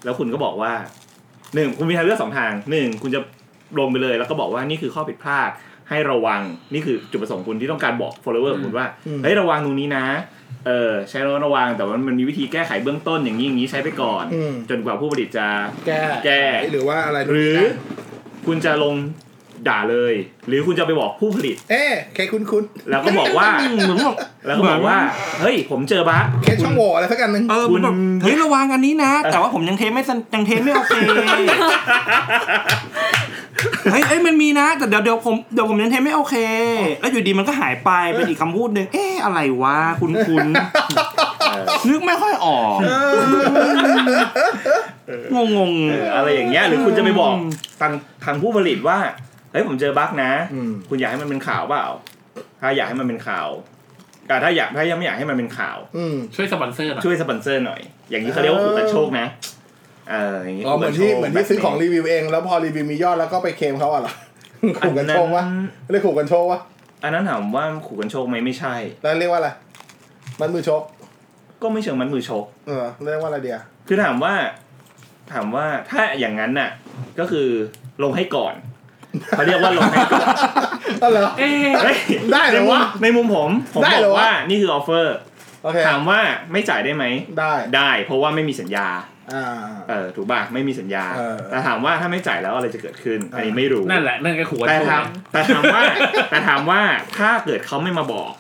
[0.04, 0.74] แล้วคุณก็บอกว่า
[1.56, 3.22] หนึ่งคุณมีทางเลือกสองทางหนึ่งคุณจะ
[3.80, 5.50] ลงไปเลย แล้วก็บอกว่านี่คือข้อผิดพลาด
[5.92, 6.42] ให้ระวัง
[6.74, 10.06] นี่คือจุดประสงค์คุณที่ต้องการบอก follower ของคุณว่าอืมเฮ้ยระวังตรงนี้นะ
[10.68, 15.48] เออใช้ระระวังแต่ว่ามันมีวิธีแก้ไขเบื้องต้นอย่างนี้อย่างนี้ใช้ไปก่อนอืมจนกว่าผู้ผลิตจะ
[15.88, 17.58] แก้แก้หรือว่าอะไรหรือ
[18.46, 18.96] คุณจะลง
[19.70, 20.14] ด่าเลย
[20.48, 23.48] หรือคุณจะไปบอกผู้ผลิต เอ๊ะเคคุณคุณแล้วก็บอกว่า
[23.86, 24.16] เหมือนบอก
[24.48, 24.98] แล้วก็บอกว่า
[25.42, 30.94] เฮ้ย ผมเจอบั๊กเคช่องโหว่อะไรสักกันหนึ่งเออคุคุณณแบบเฮ้ยระวังอันนี้นะ แต่ว่าผมยังเทไม่สนยังเทไม่โอเค
[33.92, 36.36] เฮ้ยเอ้ยมันมีนะ แต่เดี๋ยวเดี๋ยวผมเดี๋ยวผมยังเทไม่โอเค
[37.02, 40.46] แล้วอยู่ดีมันก็หายไปเป็นอีกคำพูดหนึ่งเอ๊ะอะไรวะคุณคุณ
[41.90, 42.78] นึกไม่ค่อยออก
[45.36, 47.36] งงงเอออะไรอย่างเงี้ยหรือคุณจะไปบอก
[47.82, 47.92] ทาง
[48.26, 48.98] ทางผู้ผลิตว่า
[49.52, 51.86] เฮ้ยผมเจอบั๊กนะ อืม คุณอยากให้มันเป็นข่าวเปล่า
[52.62, 53.48] ถ้าอยากให้มันเป็นข่าว
[54.28, 59.28] แต่ถ้าอยากถ้ายังไม่อยากให้มันเป็นข่าว อืม ช่วยสปอนเซอร์หน่อยช่วยสปอนเซอร์หน่อย อย่างนี้เขาเรียกว่าขุดกระโชคนะ
[60.10, 64.14] เอออย่างงี้อ๋อเหมือนที่ขู่เหมืกัอนโชที่ซื้อของแบบรีวิวเอง แล้วพอรีวิวมียอดแล้วก็ไปเคลมเขาอะเหรอ
[64.80, 65.44] ขู่กันโชควะ
[65.92, 66.60] เรียกขู่กันโชควะ
[67.04, 69.50] อันนั้นถามว่าขู่กันโชคไหมไม่ใช่ แล้วเรียกว่าอะไร
[70.40, 70.82] มันมือชก
[71.62, 74.34] ก็ไม่เชิงมัดมือชก เออเรียกว่าอะไรเดียคือถามว่า
[75.34, 76.70] ถามว่าถ้าอย่างนั้นน่ะ
[77.20, 77.48] ก็คือ
[78.04, 78.54] ลงให้ก่อน
[79.30, 80.26] เขาเรียกว่าลงให้ก่อน
[81.02, 81.98] ก็เหรอเอ๊ะเฮ้ย
[82.34, 85.18] ได้เหรในอมุมวะในมุมผมผมได้บอเหรอกวะว่านี่คือออฟเฟอร์
[85.64, 86.20] โอเคถามว่า
[86.52, 87.06] ไม่จ่ายได้ไหม
[87.40, 89.11] ได้ได้ เพราะว่าไม่มีสัญญาอ่า
[89.90, 95.82] เออถูกป่ะไม่มีสัญญาเออแต่ถามว่าถ้าไม่จ่ายแล้วอะไรจะเกิดขึ้น อันนี้ไม่รู้นั่นแหละนั่นก็ขู่กันแต่โชคถามแต่ถามว่า
[96.30, 96.82] แต่ถามว่า
[97.18, 98.32] ถ้าเกิดเขาไม่มาบอก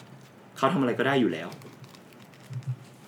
[0.58, 1.50] เขาทำอะไรก็ได้อยู่แล้ว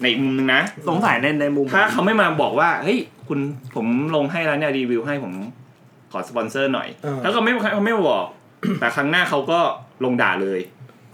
[0.01, 3.39] ในอีกมุมหนึงนะสงสัยในในมุม ถ้าเขาไม่มาบอกว่าเฮ้ยคุณ
[3.75, 5.33] ผมลงให้แล้วเนี่ยรีวิวให้ผม
[6.11, 8.25] ขอสปอนเซอร์หน่อยเออถ้าเขาไม่เขาไม่มาบอก
[8.79, 9.59] แต่ครั้งหน้าเขาก็
[10.03, 10.59] ลงด่าเลย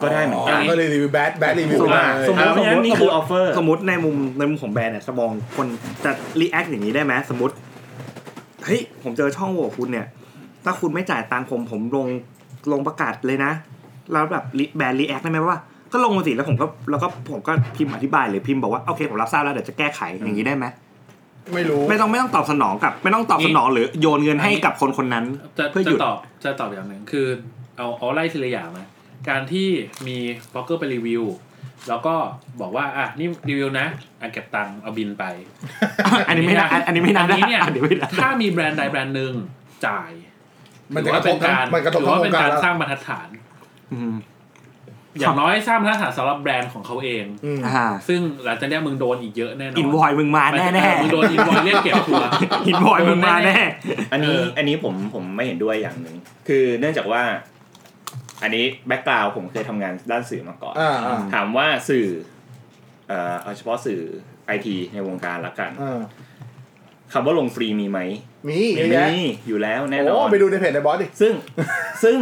[0.01, 5.67] ก็ได้เหมือนกันก็เลยรีวิว bad bad review สมมติเลยสมมติเพราะฉะนั้นนี่คือ offer สมมติในมุมในมุมของแบรนด์เนี่ยจะมองคน
[6.03, 7.55] จะ react อย่างนี้ได้ไหมสมมติ
[8.65, 10.05] เฮ้ยผมเจอช่องโหว่คุณเนี่ย
[10.65, 12.07] ถ้าคุณไม่จ่ายตังค์ผมผมลง
[12.71, 13.51] ลงประกาศเลยนะ
[14.11, 14.43] แล้วแบบ
[14.77, 15.57] แบรนด์ react ได้ไหมว่า
[15.91, 20.65] ก็ลงมาสิแล้วผมก็แล้วก็ผมก็พิมพ์อธิบายหรือพิมพ์บอกว่าโอเคผมรับทราบแล้วเดี๋ยวจะแก้ไขอย่างนี้ได้ไหม
[21.53, 25.25] ไม่รู้ไม่ต้องไม่ต้องตอบสนองกับ ไม่ต้องตอบสนองหรือโยนเงินให้กับคนคนนั้น
[25.57, 27.27] จะเพื่อหจะยุดตอบจะตอบอย่างหนึ่งคือ
[27.77, 28.87] เอาเอาไล่ทีละอย่างนะ
[29.29, 29.67] การที่
[30.07, 30.17] มี
[30.53, 31.23] บล็อกเกอร์ไปรีวิว
[31.89, 32.15] แล้วก็
[32.61, 33.87] บอกว่าอะนี่รีวิวนะ
[34.21, 35.23] อะเก็บตังค์เอาบินไป
[36.27, 39.33] อันนี้ไม่ได้อันนี้ไม่ได้อันนี้เนี่ยอันนี้ไม่ได้ถ้ามีแบรนด์ใดแบรนด์หนึ่ง
[39.85, 40.11] จ่าย
[40.93, 43.27] มันถืจะอกว่าระทเป็บนทั้งการมันกระทบถือทั้งว่าวเป็งนการการแล้วสร้างบรรทัดฐาน
[43.93, 44.13] อืม
[45.19, 52.29] อย่างน้อยสร้างบรรทัดฐานสำหรับแบรนด์ของเขาเองอืมอ่าซึ่งหลังจากเนี้ยมึงโดนอีกเยอะแน่นอนอินวอยมึงมาแน่แน่มึงโดนอินวอยเรียกเก็บทัวร์
[52.67, 53.59] อินวอยมึงมาแน่
[54.11, 56.15] อันนี้เอออัอันนี้ผมผมไม่เห็นด้วยอย่างหนึ่ง
[56.47, 57.21] คือเนื่องจากว่า
[58.43, 62.07] อันนี้ background ผมเคยทำงานด้านสื่อมาก่อน อ่าอ่า ถามว่าสื่อ
[63.07, 64.01] เอ่อเอาเฉพาะสื่อ
[64.45, 66.01] ไอทีในวงการละกันอ่า
[67.13, 67.99] คำว่าลงฟรีมีไหม
[68.49, 71.33] มีเยอะแยะมีอยู่แล้วแน่นโอ้อนไปดูในเพจในบอสดิ ซึ่ง
[72.03, 72.19] ซึ่ง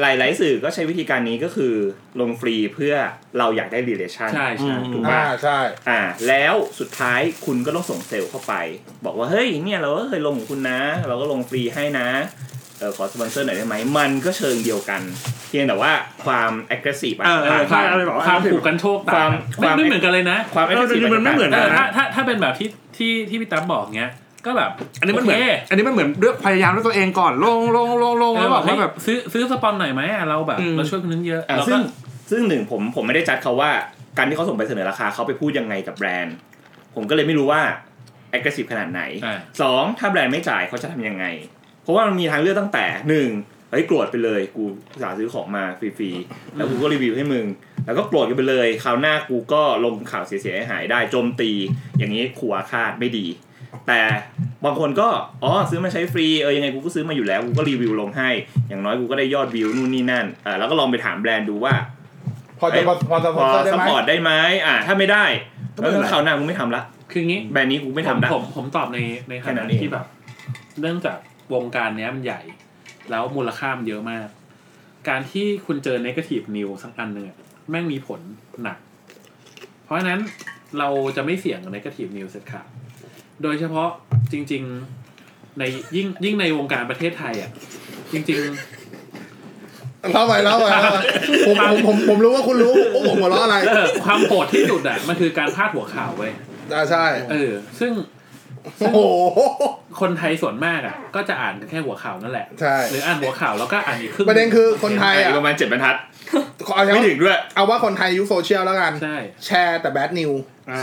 [0.00, 1.74] หลาย ๆ สื่อก็ใช้วิธีการนี้ก็คือ
[2.20, 2.94] ลงฟรีเพื่อ
[3.38, 5.58] เราอยากได้ relation ใช่ใช่อืมถูกอ่าปะใช่
[5.88, 8.54] อ่า แล้วสุดท้ายคุณก็ต้องส่งเซลล์เข้าไป
[9.04, 12.08] บอกว่า เฮ้ยเนี่ยเราก็เคยลงของคุณนะ เราก็ลงฟรีให้นะ
[12.78, 15.00] เออขอสปอนเซอร์หน่อยได้ไหมมันก็เชิงเดียวกัน
[15.48, 15.92] เพียงแต่ว่า
[16.24, 24.12] ความ aggressive อะเออเออความใช่อะไรบอกว่าความผูกกันโชคต่างความไม่ไม่เหมือนกันเลยนะความ aggressive มันไม่เหมือน เอกัอถ้าถ้าถ้าเป็นแบบที่ที่ที่พี่ตั้มบอกเงี้ย
[24.46, 24.70] ก็แบบ
[25.00, 31.82] อันนี้มันเหมือน โคอันนี้มันเหมือนเลือกพยายามด้วยตัวเองก่อนลงลงลงลงเอแล้วอบอกเฮ้ว่ายแบบ ซื้อซื้อสปอนหน่อยไหมอะเราแบบอืม เราช่วยคนนึงเยอะอ่าแล้วซึ่ก็ ง
[32.30, 33.70] ซึ่งหนึ่งผมผมไม่ได้จัดเขาว่า
[34.18, 36.36] การที่เขาส่งไปเสนอราคาเขาไปพูดยังไงกับแบรนด์
[36.94, 37.62] ผมก็เลยไม่รู้ว่า
[38.36, 41.24] aggressive ขนาดไหนอ่า สองถ้าแบรนด์ไม่จ่ายเขาจะทำยังไง
[41.84, 43.28] เพราะว่ามันมีทางเลือกตั้งแต่หนึ่ง
[43.70, 47.46] เฮ้ยโกรธไปเลยกูอุตสาห์ซื้อของมาฟรีๆแล้วกูก็รีวิวให้มึง
[47.86, 51.50] แล้วก็โกรธกันไปเลยคราวหน้ากูก็ลงข่าวเสียหายๆได้โจมตี
[51.98, 53.26] อย่างนี้ขู่อาฆาตไม่ดี
[53.86, 54.00] แต่
[54.64, 55.08] บางคนก็
[55.42, 58.30] อ๋อซื้อมาใช้ฟรีเออยังไงกูก็ซื้อมาอยู่แล้วกูก็รีวิวลงให้
[58.68, 61.74] อย่างน้อยกูก็ได้ยอดวิวนู่นนี่นั่นอ่าแล้วก็ลองไปถามแบรนด์ดูว่า
[62.60, 64.30] พอจะพอพอจะพพออได้สไหมปอร์ตได้ไหม
[64.66, 65.24] อ่าถ้าไม่ได้
[65.74, 70.04] ก็ไม่แล้วเป็นไรคราวหน้ากูไม่ทำละ คืองี้แบรนด์นี้กูไม่ผมทำละผมผมตอบในในขแค่นั้ณะนเองที่แบบ
[70.80, 71.16] เนื่องจาก
[71.52, 72.42] วงการเนี้ยมันใหญ่
[73.10, 74.26] แล้วมูลค่ามันเยอะมาก
[75.08, 77.38] การที่คุณเจอ negative news สักอันหนึ่งอะ
[77.70, 78.20] แม่งมีผล
[78.62, 78.78] หนัก
[79.84, 80.20] เพราะฉะนั้น
[80.78, 82.66] เราจะไม่เสี่ยงกับ negative news เสร็จขาด
[83.42, 83.88] โดยเฉพาะ
[84.32, 84.62] จริง
[85.10, 85.62] ๆ ใน
[85.96, 87.50] ยิ่งยิ่งในวงการประเทศไทยอะ
[88.12, 88.40] จริง
[90.12, 90.98] เล่าไปเล่าไปเล่าไป
[91.46, 96.32] ผมผมผมผมรู้ว่าคุณรู้โอ้ผมหัวเราะอะไรๆเออความโหดที่สุดอะมันคือการพาดหัวข่าวเว้ย
[96.72, 97.92] อ่าใช่ เออ ซึ่ง
[98.78, 98.98] โอ้โห
[100.00, 105.96] คนไทยส่วนมากอะ ก็จะอ่านแค่หัวข่าวนั่นแหละ ใช่ หรืออ่านหัวข่าวแล้วก็อ่านอีกครึ่งประเด็นคือคนไทยอีอะกประมาณเจ็ดบรรทัด
[106.74, 110.32] เอาไม่ถึงด้วย เอาว่าคนไทยยุคโซเชียลแล้วกัน ใช่ แชร์แต่ bad news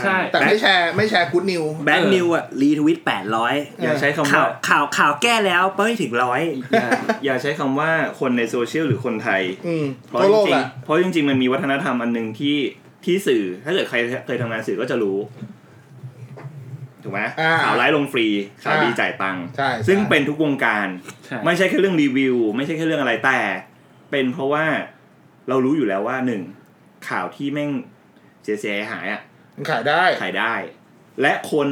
[0.04, 6.88] ใช่ แต่ไม่แชร์ไม่แชร์ good news bad news อะ retweet แปดร้อยอย่าใช้คำข่าว่าวข่าวข่าวแก้แล้วไม่ถึงร้อยอย่า
[7.24, 12.56] อย่าใช้คำว่าคนในโซเชียลหรือคนไทยอืมเพราะทั่วจโลกริแหงละๆเพราะจริงๆมันมีวัฒนธรรมอันหนึ่งที่
[13.04, 15.18] ที่สื่อถ้าเกิดใครเคยทำงานสื่อก็จะรู้
[17.02, 18.26] ถูกไหมอ่าข่าวร้ายลงฟรี
[18.62, 20.86] ข่าวอ่าดีจ่ายตังค์ใช่ซึ่งใช่เป็นทุกวงการ
[21.26, 23.38] ใช่ไม่ใช่แค่เรื่องรีวิว ไม่ใช่แค่เรื่องอะไรแต่
[24.10, 24.64] เป็นเพราะว่า
[25.48, 26.42] เรารู้อยู่แล้วว่าหนึ่ง
[27.08, 27.70] ข่าวที่แม่ง
[28.42, 29.20] เสียเสียหายๆอะ
[29.56, 30.54] มันขายได้ขายได้
[31.22, 31.68] และคน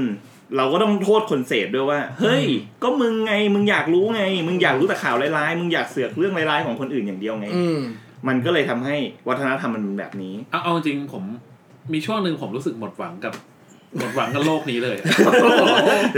[0.57, 2.45] เราก็ต้องโทษคนเสพด้วยว่า เฮ้ย
[2.83, 7.79] ก็มึงไงมึงอยากรู้ไง มึงอยากรู้แต่ข่าวร้ายๆมึงอยากเสือกเรื่องร้ายๆของคนอื่นอย่างเดียวไงอืม
[8.29, 8.97] มันก็เลยทำให้
[9.29, 11.25] วัฒนธรรมมันเป็นแบบนี้เอาเอาจริงผม
[11.93, 13.33] มีช่วงหนึ่งผมรู้สึกหมดหวังกับ
[13.97, 14.97] หมดหวังกับโลกนี้เลย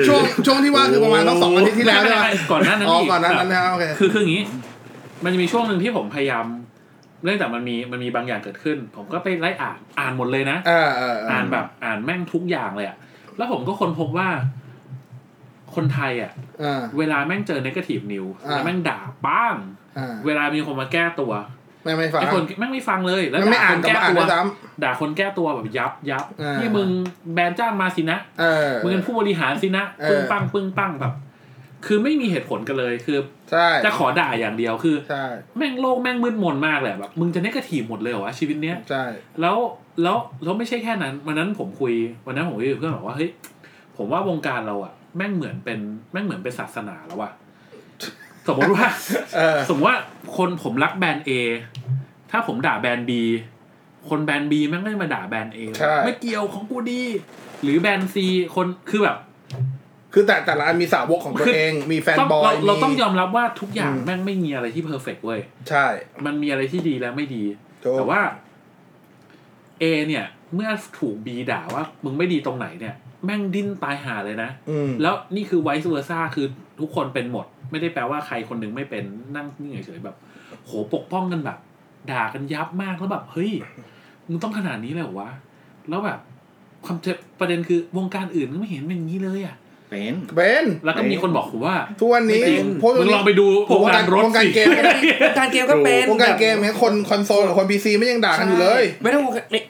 [0.09, 4.45] ช่วงช่วงที่ว่าคือประมาณต้องสองอาทิตย์ที่แล้วใช่ไหมไม่ไม่ไม่ก่อนหน้านั้นอ๋ออีกก่อนหนานั้นนะโอเคคือคืออย่างนี้
[5.25, 6.45] มันจะมีช่วงหนึ่งที่ผมพยายาม
[7.25, 12.97] เนื่องจากมันมีมันมีบางอย่างเกิดขึ้น ผมก็ไปไล่อ่านอ่านหมดเลยนะอ่าอ่าอ่านแบบอ่านแม่งทุกอย่างเลยอะ
[13.37, 14.29] แล้วผมก็ค้นพบว่า
[15.75, 19.57] คคนไทยอะอ่าเวลาแม่งเจอ negative news อ่าแล้วแม่งด่าป้าง
[19.99, 21.33] อ่าเวลามีคนมาแก้ตัว
[21.85, 24.41] ไม่ไม่ฟังไอ้คนแม่งไม่ฟังเลย แล้วมันไม่ด่าอ่าคนนกับแก้มาอ่านตัวด้วยซ้
[24.83, 26.89] ด่าคนแก้ตัวแบบยับยับอ่านี่นี่มึง
[27.35, 31.15] แบรนด์จ้างมาสินะำเออมึงเป็นผู้บริหารสินะเออปึ้งปังปึ้งปังแบบ
[31.87, 33.19] คือไม่มีเหตุผลกันเลยคือ
[33.51, 35.25] ใช่จะขอด่าอย่างเดียวคือใช่
[35.57, 39.05] แม่งโลกแม่งมืดมนมากเลยแบบมึงจะเนกาทีฟหมดเลยเหรอวะชีวิตเนี้ยใช่
[39.41, 39.57] แล้ว
[40.03, 41.95] แล้วแล้วไม่ใช่แค่นั้น วันนั้นผมคุย
[42.27, 43.31] วันนั้นผมคุยกับเพื่อนบอกว่าเฮ้ย
[43.97, 45.79] ผมว่าวงการเราอะแม่งเหมือนเป็น
[46.13, 47.33] แม่งเหมือนเป็นศาสนาแล้วอะ
[48.49, 48.87] สมมติว่า
[49.37, 49.99] เออสมมติว่า
[50.37, 51.31] คนผมรักแบรนด์ A
[52.33, 53.13] ถ้าผมด่าแบรนด์ B
[54.09, 57.03] คนแบรนด์ B แม่งไม่มาด่าแบรนด์ A ใช่ ไม่เกี่ยวของกูดี
[57.63, 58.17] หรือแบรนด์ C
[58.55, 59.19] คนคือแบบ
[60.13, 65.87] คือแต่แต่ละอันมีสาวกของตัวคือ เอง มี fanboy ต้องเราเรามีต้องยอมรับว่าทุกอย่างอืมแม่งไม่มีอะไรที่ perfect เว้ย ใช่
[66.27, 67.45] มันมีอะไรที่ดีและไม่ดี
[67.85, 68.21] ถูก แต่ว่า
[69.83, 70.25] A เนี่ย
[70.55, 76.47] เมื่อถูก B ด่าว่ามึงไม่ดีตรงไหนเนี่ย แม่งดิ้นตายหาเลยนะ อืมแล้วนี่คือ vice versa คือ
[76.81, 79.05] ทุกคนเป็นหมด ไม่ได้แปลว่าใครคนหนึ่งไม่เป็น
[79.37, 80.17] นั่งนิ่งเฉยๆแบบ
[80.65, 81.59] โหปกป้องกันแบบ
[82.11, 83.51] ด่ากันยับมากแล้วแบบเฮ้ย
[84.27, 85.31] มึงต้องขนาดนี้เลยเหรอวะ
[85.89, 86.19] แล้วแบบ
[86.85, 89.57] ความเจ็บประเด็นคือวงการอื่นก็ไม่เห็นเป็นอย่างนี้เลยอะ
[89.91, 94.69] เป็นเป็นแล้วก็มีคนบอกผมว่าทุกวันนี้ไม่จริงพวกมึงลองไปดูผมวงการรถวงการสิเกม
[95.39, 99.23] การเกมก็เป็นวงการเกมเนี่ยคนคอนโซลกับคน PC ไม่ยังด่ากันอยู่เลย ไม่ต้อง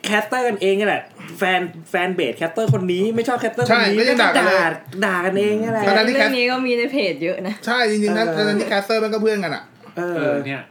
[0.05, 1.03] caster กันเองนี่แหละ
[1.39, 4.59] fan fanbase caster คนนี้ไม่ชอบ caster คนนี้ใช่ก็ยังด่ากันเลย
[5.07, 9.65] ด่ากันเองนี่แหละทั้งๆที่เรื่องนี้ก็มีในเพจเยอะนะใช่จริงๆนั้นเออทั้งๆที่ caster มันก็เพื่อนกันอะ
[9.97, 10.63] เอเอออเนี่ย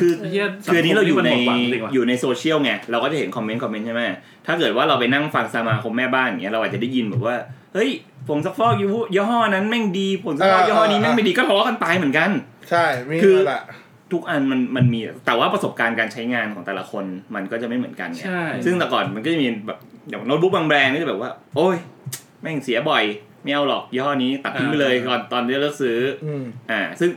[0.00, 4.02] คือเหี้ยคืออันนี้เราอยู่ในสังคมนี่มันหมดหวังจริงว่ะอยู่ในโซเชียลไงเราก็จะเห็นคอมเมนต์คอมเมนต์ใช่ไหม
[4.46, 7.36] ถ้าเกิดว่าเราไปนั่งฟังสมาคมแม่บ้านอย่างเงี้ยเราอาจจะได้ยินแบบว่า
[7.74, 7.90] เฮ้ย
[8.28, 12.30] ผงซักฟอกยี่ห้อนั้นแม่งดีผงซักฟอกเออยี่ห้อนี้เออแม่งไม่ดีก็ทะเลาะกันตายเหมือนกัน
[12.70, 13.62] ใช่มีคือนั่นแหละ
[14.12, 17.04] ทุกอันมันมันมีแต่ว่าประสบการณ์การใช้งานของแต่ละคน
[17.34, 21.76] มันก็จะไม่เหมือนกันไงใช่ซึ่งแต่ก่อนมันก็จะมีแบบอย่างโน้ตบุ๊กบางแบรนด์ก็จะแบบว่า โอ้ย
[22.42, 23.04] แม่งเสียบ่อย
[23.42, 27.10] ไม่เอาหรอกยี่ห้อนี้ตัดทิ้งไปเลยก่อนตอนที่เลิกซื้ออืมอ่า ซึ่ง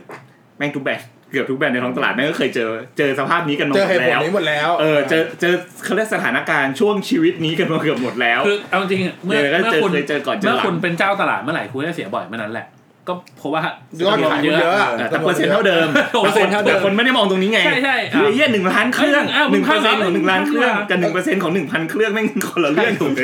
[0.58, 5.54] แม่งทุกแบรนด์ เกือบทุกแบรนด์ในท้องตลาดแม่งก็เคยเจอเจอสภาพนี้กันมาเจหอมเหดตุผลแล้วนี้หมดแล้ว เออเจอเจอ
[5.84, 12.66] เขาเรียกสถานการณ์ช่วงชีวิตนี้กันมาเกือบหมดแล้วคือเอาจริงๆเมื่อเดี๋ยวก็เมื่อเจอคุณเคยเจอก่อนเจอเมื่อหลังคุณเป็นเจ้าตลาดเมื่อไหร่คุณจะเสียบ่อยเมื่อนั้นแหละ
[13.08, 13.62] ก็เพราะว่า
[14.00, 15.88] ยอดขายมันเยอะอะเออแต่เปอร์เซ็นต์เท่าเดิม
[16.22, 23.20] เปอร์เซ็นต์เท่าเดิมแต่คนไม่ได้มองตรงนี้ไงใช่ใช่คือไอ้เหี้ยหนึ่งล้านเครื่องเอ้ยหนึ่งมึเปงอร์เซ็นต์ของหนึ่งล้านเครื่องมึงกับหนึ่งเปอร์เซ็นต์ของหนึ่งพันเครื่องแม่งคนละเรื่องถูกไหม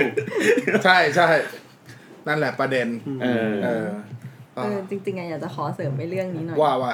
[0.84, 1.28] ใช่ใช่
[2.28, 2.86] นั่นแหละประเด็น
[3.22, 3.86] เออเออ
[4.56, 6.92] เออจริงๆอะอยากจะขอเสริมไปเรื่องนี้หน่อยว่าว่า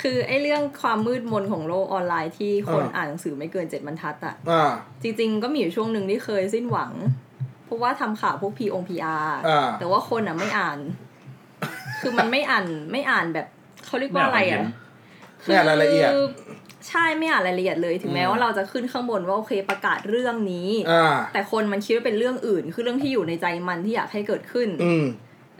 [0.00, 4.70] คือไอ้เรื่องความมืดมนของโลกออนไลน์ที่คนอ่าอ่านหนังสือไม่เกินเจ็ดบรรทัดอะอ่า
[5.02, 6.92] จริง ๆ ก็มีอยู่ช่วงหนึ่งที่เคยสิ้นหวัง
[7.64, 10.78] เพราะว่าทำข่าวพวกพีองพีอาร์อ่าแต่ว่าคนอะไม่อ่าน
[12.00, 13.46] คือมันไม่อ่านไม่อ่านแบบ
[13.86, 14.64] เขาเรียกว่าอะไรอะ
[15.44, 16.24] ไม่อ่านรายละเอียดคือ
[16.88, 25.04] ใช่ไม่อ่านรายละเอียดเลยถึงแม้อืมว่าเราจะขึ้นข้างบนว่าโอเคประกาศเรื่องนี้อ่าแต่คนมันคิดว่าเป็นเรื่องอื่น คือเรื่องที่อยู่ในใจมันที่อยากให้เกิดขึ้น อืม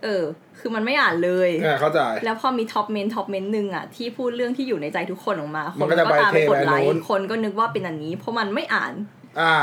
[0.05, 0.24] เออ
[0.59, 8.92] คือมันไม่อ่านเลยอ่าเข้าใจแล้วพอมี top เมนต์ top เมนต์หนึ่งอะที่พูดเรื่องที่อยู่ในใจทุกคนออกมาคนมันก็จะก็ตามไปกดไลค์ไปเทไปนู้นคนก็นึกว่าเป็นอันนี้ เพราะมันไม่อ่าน
[9.40, 9.55] อ่า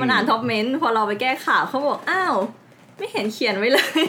[0.00, 2.36] มันอ่าน top เมนต์พอเราไปแก้ข่าวเขาบอกอ้าว
[2.98, 4.02] ไม่เห็นเขียนไว้เลย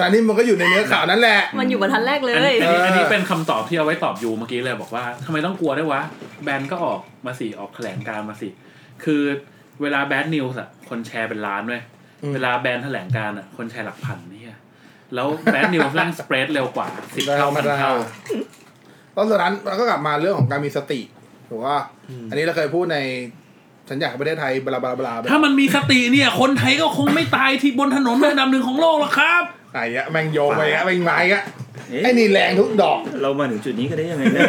[0.00, 6.00] ทางนี้มันก็อยู่ในเนื้อข่าวนั่นแหละ มันอยู่บรรทัดแรกเลยอันนี้อันนี้เอออันอันนี้เป็นคำตอบที่เอาไว้ตอบ you เมื่อกี้เลยบอกว่าทำไมต้องกลัวด้วยวะ
[6.44, 8.48] แบรนด์ก็ออกมาสิ ออกแถลงการณ์มาสิ
[9.04, 9.22] คือ
[9.82, 11.82] เวลา bad news อะคนแชร์เป็นล้านเว้ย
[12.22, 14.37] อืมเวลาแบรนด์แถลงการณ์อะคนแชร์หลักพันเนี่ย
[15.14, 17.92] แล้ว bad news แม่ง spread เร็วกว่าสิบเท่าพันเท่า
[19.16, 21.00] ตอนสุดนั้นเราก็กลับมาเรื่องของการมีสติ
[21.48, 21.78] ถูกว่า
[22.30, 22.98] อันนี้เราเคยพูดใน
[23.88, 29.42] ฉันอยากให้ประเทศไทย bla bla bla ถ้ามันมีสติเนี่ย คนไทยก็คงไม่ตายที่บนถนนอันดับหนึ่งของโลกหรอกครับ
[29.72, 31.44] ไอ้เงี้ยแม่งโยงไปอะแม่งไม้อะ
[31.90, 34.48] เอ๊ะไอ้นี่แรงทุกดอก เรามาถึงจุดนี้ก็ได้ยังไงเนี่ย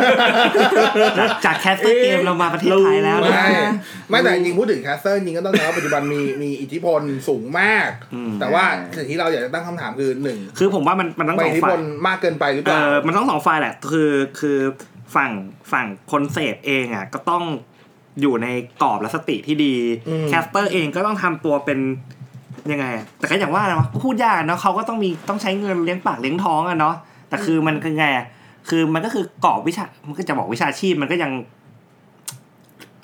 [1.19, 3.49] จากจาก caster เกมเรามาประเทศไทยแล้วนะ ไม่
[4.09, 8.63] ไม่แต่จริงๆพูดถึง caster จริงก็ต้องยอมรับปัจจุบันมีมีอิทธิพลสูงมาก อืม แต่ว่า
[8.95, 14.57] สิ่งที่เราอยากจะตั้งคำถามคือหนึ่งคือผมว่ามันมันทั้งสองฝ่ายไปอิทธิพลมากเกินไปหรือเปล่า เออมันต้องสองฝ่ายแหละ คือคือ
[15.15, 15.31] ฝั่ง
[15.71, 17.43] ฝั่งคนเสพเองอะก็ต้อง
[18.21, 18.47] อยู่ใน
[18.83, 19.75] กรอบและสติที่ดี
[20.09, 21.79] อืม caster เองก็ต้องทำตัวเป็น
[22.71, 26.95] ยังไงอะแต่ก็อย่างว่านะพูดยากอะเนาะเขาก็ต้องมีต้องใช้เงินเลี้ยงปากเลี้ยงท้องอะเนาะ
[27.29, 28.25] แต่คือมันคือไงอะ
[28.69, 31.31] คือมันก็คือกรอบวิชา มันก็จะบอกวิชาชีพมันก็ยัง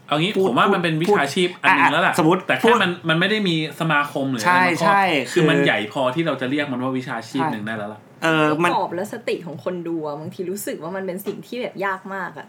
[0.08, 12.48] เอางี้พูดผมว่ามันเป็นวิชาชีพอันหนึ่งแล้วล่ะอะสมมุติแต่พูดแค่มันมันไม่ได้มีสมาคมหรืออะไรใช่มาครอบใช่คือมันคือใหญ่พอที่เราจะเรียกมันว่าวิชาชีพหนึ่งได้แล้วล่ะเออมันกรอบและสติของคนดูอะบางทีรู้สึกว่ามันเป็นสิ่งที่แบบยากมากอะ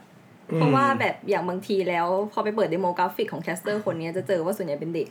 [0.54, 5.08] เพราะว่าแบบอย่างบางทีแล้ว พอไปเปิด demographic ของ caster คนนี้จะเจอว่าส่วนใหญ่เป็นเด็ก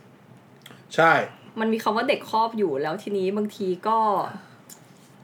[0.94, 1.12] ใช่
[1.60, 3.98] มันมีคำว่าเด็กครอบอยู่แล้วทีนี้บางทีก็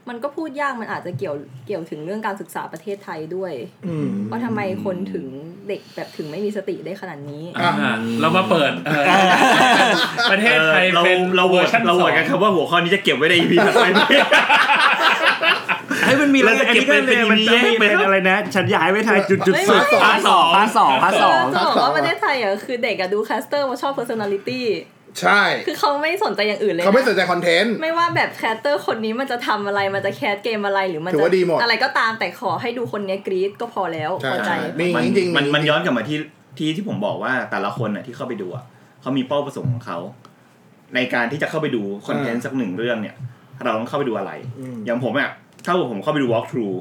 [0.09, 3.53] มันก็พูดยากมันอาจจะเกี่ยวเกี่ยวถึงเรื่องการศึกษาประเทศไทยด้วย
[3.87, 5.25] อืมว่าทำไมคนถึง
[5.67, 9.05] เด็กแบบถึงไม่มีสติได้ขนาดนี้อะอ่าเรามาเปิดเออ
[10.31, 14.01] ประเทศไทยเราเป็นเราโหววอตร์ชันเราโหวตสองกันครับว่าหัวข้อนี้จะเก็บไว้ใน EP ถัดไปไหม
[16.05, 24.61] ให้ไปมันมีอะไรเราจะอันเก็บนี้ก็เป็นเลยมันจะเป็นมีแยกไปเป็นอะไรนะ ฉันย้ายไม่ทันจุดจุดไม่สุดไม่พาร์ทสองพาร์ทสองพาร์ทสองจะบอกว่าประเทศไทยอะคือเด็กอะดูแคสเตอร์มาชอบ personality
[25.21, 36.17] ใช่ คือเขาไม่สนใจอย่างอื่นเลยนะเขาไม่สนใจคอนเทนต์ ไม่ว่าแบบแคสเตอร์คนนี้มันจะทำอะไร มันจะแคสเกมอะไรหรือมันถือจะว่าดีหมดอะไรก็ตามแต่ขอให้ดูคนเนี้ยกรี๊ดก็พอแล้วใช่พอใจมีมันจริงๆมันมีมันย้อนกลับมาที่
[36.57, 38.63] ที่ที่ผมบอกว่าแต่ละคนน่ะที่เข้าไปดูอะ
[39.01, 39.97] เขามีเป้าประสงค์ของเขา
[40.95, 43.15] ในการที่จะเข้าไปดูคอนเทนต์สักหนึ่งเรื่องเนี่ย
[43.63, 45.29] เราต้องเข้าไปดูอะไรอืมอย่างผมอะ
[45.65, 46.75] ถ้าผมเข้าไปดู walk through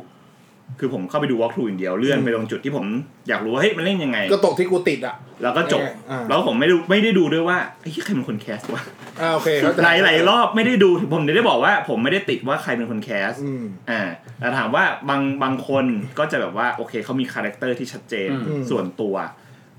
[0.81, 2.85] คือผมเข้าไปดู walk through อย่างเดียวเลื่อนไปตรงจุดที่ผม
[3.29, 8.83] อยากรู้ว่าเฮ้ยมันเล่นยังไง ก็ตกที่กูติดอะ แล้วก็จบอ่าแล้วผมไม่ดูไม่ได้ดูด้วยว่าไอ้ยใครเป็นคนแคสวะ
[9.21, 14.03] อ่าโอเคเข้าใจหลายหลายรอบไม่ได้ดูผมได้บอกว่าผมไม่ได้ติดว่าใครเป็นคนแคสอืม อ่า
[14.39, 15.85] แต่ถามว่าบางบางคน
[16.19, 19.17] ก็จะแบบว่าโอเคเขามีคาแรคเตอร์ที่ชัดเจนอืมส่วนตัว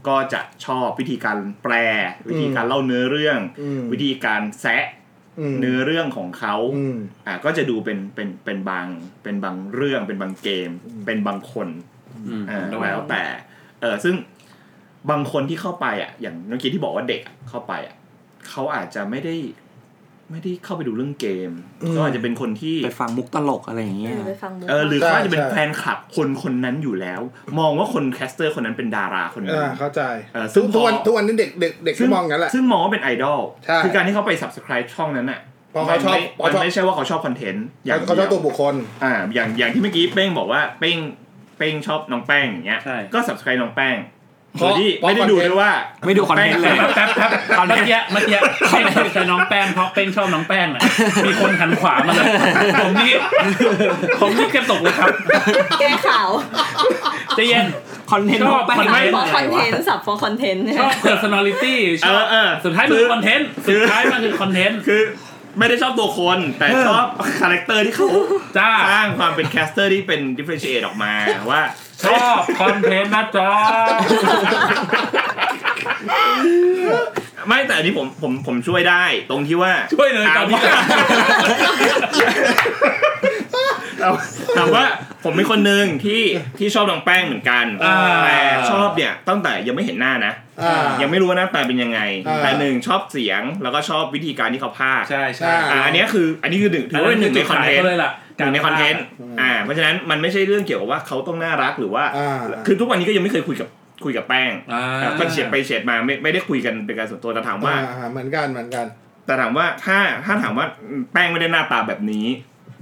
[0.08, 1.74] ก็จะชอบวิธีการแปล
[2.30, 5.03] วิธีการเล่าเนื้อเรื่อง อืม วิธีการแซะอืม
[5.60, 8.88] เนื้อเรื่องของเขาอืมอ่าก็จะดูเป็นเป็นเป็นบาง
[9.24, 10.70] เป็นบางเรื่องเป็นบางเกม
[11.06, 11.68] เป็นบางคน
[12.28, 13.24] อืมอ่าผมแล้วแต่
[13.82, 14.16] เออซึ่ง
[15.12, 17.96] บางคนที่เข้าไปอะ อย่างเมื่อกี้ที่บอกว่าเด็กอะเข้าไปอะ
[18.50, 19.36] เขาอาจจะไม่ได้
[20.32, 21.52] ไม่ได้เข้าไปดูเรื่องเกม
[21.84, 27.22] อืมเขาอาจจะเป็นคนที่ไปฟังมุกตลกอะไรอย่างเงี้ยเออไปฟังมุกเออหรือใช่เขาอาจจะเป็นใช่แฟนคลับคนคนนั้นอยู่แล้ว
[27.60, 30.02] มองว่าคน caster คนนั้นเป็นดาราคนนั้นอ่าเข้าใจ
[30.34, 40.98] เออซึ่งทุงกทุกวันพอทุกวันนี้เด็กเด็กเด็กก็มองงั้นแหละซึ่งมองว่าเป็นไอดอลใช่คือการที่เขาไป subscribe ช่องนั้นอะเพราะเขาชอบมันเพราะชอบไม่ใช่ว่าเขาชอบคอนเทนต์อย่างเดียวเขาชอบเดีตัยววบุคคลอ่าอย่างอย่างที่เมื่อกี้เป้งบอกว่าเป้ง
[41.58, 44.13] เป้งชอบน้องแป้งอย่างเงี้ยใช่ก็ subscribe น้องแป้งเพ
[44.60, 45.72] โดราะยที่เพราะไม่ได้ดูด้วยว่า
[46.06, 48.38] ไม่ดูคอนเทนต์เลยแป๊บแป๊บแป๊บเมื่อกี้เมื่อกี้
[48.70, 50.82] เป้งใช้น้องแป้งเพราะเป้งชอบน้องแป้งอะ
[51.28, 52.26] มีคนหันขวามาเลย
[52.82, 53.14] ผมนี่
[54.22, 55.10] ผมนี่กระตกเลยครับ
[55.80, 56.30] แก้ข่าว
[57.36, 57.66] ใจะเย็น
[58.12, 65.02] คอนเทนต์ชอบแป้งคอนเทนต์ฟอคอนเทนต์สับฟอคอนเทนต์ชอบ personality ชเออบอเออสุดท้ายมันคือคอนเทนต์สุดท้ายมันคือคอนเทนต์คือ
[65.60, 67.06] ไม่ได้ชอบตัวคน แต่ชอบ
[67.42, 68.08] คาแรคเตอร์ที่เขา
[68.58, 71.14] จ้าสร้างความเป็นแคสเตอร์ที่เป็น differentiate ออกมา
[71.52, 71.62] ว่า
[72.06, 73.50] ชอบคอนเทนต์นะจ๊ะ
[77.48, 80.60] ไม่แต่อันนี้ผมผมผมช่วยได้ ตรงที่ว่าช่วยเลยตอนนี้
[84.02, 84.14] ถาม
[84.58, 84.86] ถามว่า
[85.24, 86.22] ผมเป็นคนหนึ่งที่
[86.60, 88.38] ที่ชอบน้องแป้งเหมือนกันอ่าแต่
[88.72, 99.04] ชอบเนี่ยตั้งแต่ยังไม่เห็นหน้านะอ่ายังไม่รู้ว่าหน้าตาเป็นยังไงอ่าแต่หนึ่งชอบเสียงแล้วก็ชอบวิธีการที่เขาพากย์ใช่ใช่อ่าอันเนี้ยคือ อันนี้คือหนึ่งถือว่าเป็นหนึ่งในคอนเทนขาต์เลยล่ะ หนึ่งในคอนเทนต์
[99.42, 103.70] อ่าเพราะฉะนั้นมันไม่ใช่เรื่องเกี่ยวกับว่าเขาต้องน่ารักหรือว่าอ่าคือทุกวันนี้ก็ยังไม่เคยคุยกับ
[104.06, 108.86] คุยกับแป้งอ่าอ่าก็เฉียดไปเฉียดมาไม่ไม่ได้คุยกันเป็นการส่วนตัวแต่ถามว่าอ่าเหมือนกันเหมือนกัน
[109.26, 110.66] แต่ถามว่าถ้าถ้าถามว่า
[111.14, 112.28] แป้งไม่ได้หน้าตาแบบนี้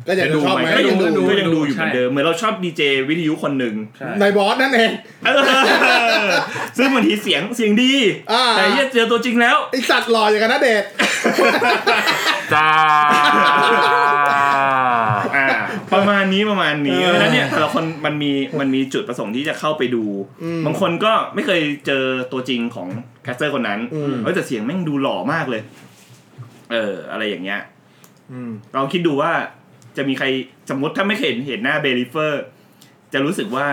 [0.07, 4.91] ก็ยังจะดูชอบไหมไหมก็ยังดูดูก็ยังดูอยู่ใช่เหมือนเดิมเหมือนเราชอบดีเจวิทยุคนหนึ่งใช่ในบอสนั่นเอง
[5.23, 6.29] เออ
[6.77, 7.93] ซึ่งบางทีเสียงเสียงดี
[8.31, 10.83] อ่าแต่เหี้ยเจอตัวจริงแล้วไอสัตว์หล่ออย่างกันนะเดช
[12.53, 12.67] จ้า
[13.13, 14.20] อ่า
[15.93, 20.03] ประมาณนี้ประมาณนี้เออเพราะฉะนั้นเนี่ยแต่ละคนมันมีมันมีจุดประสงค์ที่จะเข้าไปดู
[20.43, 22.87] อืมบางคนก็ไม่เคยเจอตัวจริงของ
[23.23, 25.61] caster คนนั้นอืมเออแต่เสียงแม่งดูหล่อมากเลย
[26.71, 27.61] เออ อะไรอย่างเงี้ย
[28.31, 29.31] อืมลองคิดดูว่า
[29.97, 30.25] จะมีใคร
[30.69, 32.43] สมมติถ้าไม่เคยเห็นเห็นหน้าเบลิเฟอร์
[33.13, 33.67] จะรู้สึกว่า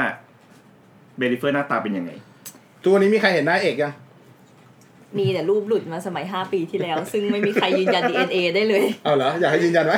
[1.19, 2.11] เบลิเฟอร์หน้าตาเป็นยังไง
[2.85, 3.93] ตัวนี้มีใครเห็นหน้าเอกยัง
[5.19, 9.95] มีแต่รูปหลุดมาสมัย 5 ปีที่แล้ว ซึ่งไม่มีใครยืนยัน DNA ได้เลย เอาเหรออยากให้ยืนยันไหม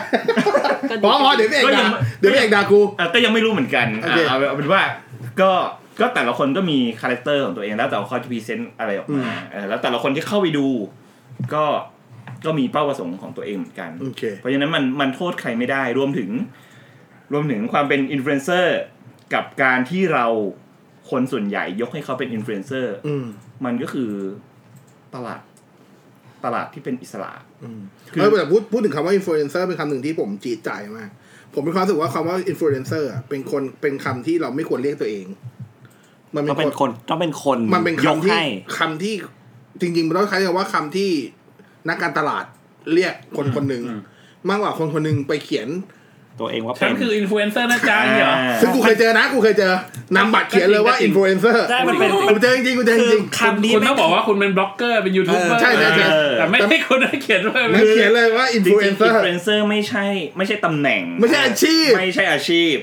[0.90, 4.82] ก็พอพอเดี๋ยวพี่เอกก็ยัด่างเดี๋ยวพี่เอกด่ากูอะก็ยังไม่รู้เหมือนกันโอเคอะเอาเอาเป็นว่า
[5.40, 5.50] ก็
[6.00, 10.66] ก็แต่ละคนก็มีคาแรคเตอร์ของตัวเองแล้วแต่ว่าเขาจะพรีเซนต์อะไรออกมาเออแล้วแต่ละคนที่เข้าไปดู
[11.54, 11.64] ก็
[12.44, 16.30] ก็มีเป้าประสงค์ของตัวเองเหมือนกันโอเคเพราะฉะนั้นมันมันโทษใครไม่ได้รวมถึง
[17.32, 18.78] รวมถึงความเป็นอินฟลูเอนเซอร์
[19.34, 20.26] กับการที่เรา
[21.10, 23.26] คนส่วนใหญ่ยกให้เขาเป็นอินฟลูเอนเซอร์อืม
[23.64, 24.10] มันก็คือ
[25.14, 25.40] ตลาด
[26.44, 27.30] ตลาดที่เป็นอิสระ
[27.62, 27.80] อืม
[28.12, 31.10] คือเออแต่พูดพูดถึงคำว่าอินฟลูเอนเซอร์เป็นคำหนึ่งที่ผมจี๊ดใจมาก
[31.54, 35.26] ผมมีความรู้สึกว่าคำว่าอินฟลูเอนเซอร์เป็นคนเป็นคำที่เราไม่ควรเรียกตัวเอง
[36.34, 38.44] มันต้องเป็นคนต้องเป็นคน มันเป็นยกคำที่ให้
[38.78, 39.14] คำที่
[39.80, 41.10] จริงๆมันต้องใช้คำว่าคำที่
[41.88, 42.44] นักการตลาด
[42.92, 44.00] เรียกคนคนหนึ่งอืม
[44.48, 45.68] มากกว่าคนคนหนึ่งไปเขียน
[46.40, 49.72] ตัวเองว่าฉัเป็นนคืออินฟลูเอนเซอร์นะจ๊ะนี่เหรอ ซึ่งกูเคยเจอนะ กูเคยเจอ
[50.16, 56.06] นำบัตรเขียนเลยว่าก็จริอิงนฟลูเอนเซอร์ใช่มันเป็นกูเจอจริงๆกูเจอจคือริง คำนี้คุณไม่ ต้องบอกว่าคุณเป็นบล็อกเกอร์เป็นยูทูบเบอร์ใช่ใช่ใช่
[56.38, 60.06] แต่ไม่ให้คุณได้เขียนด้วยๆมันเขียนเลยว่าอินจฟริลูงๆเออินนเซอร์ฟลูเอนเซอร์ไม่ใช่
[60.36, 62.76] ไม่ใช่ตำแหน่งไม่ใช่อาชีพ ไม่ใช่อาชีพ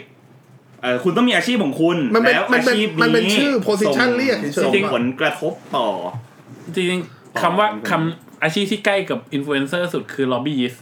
[0.81, 5.87] เออคุณต้องมีอาชีพของคุณมันเป็นแล้วมันเป็นอาชีพมันเป็นชื่อ position ส่งเรียกเฉยๆส่งผลกระทบต่อ
[6.75, 10.75] จริงๆคำว่าคำอาชีพที่ใกล้กับอินฟลูเอนเซอร์สุดคือล็อบบี้ยิส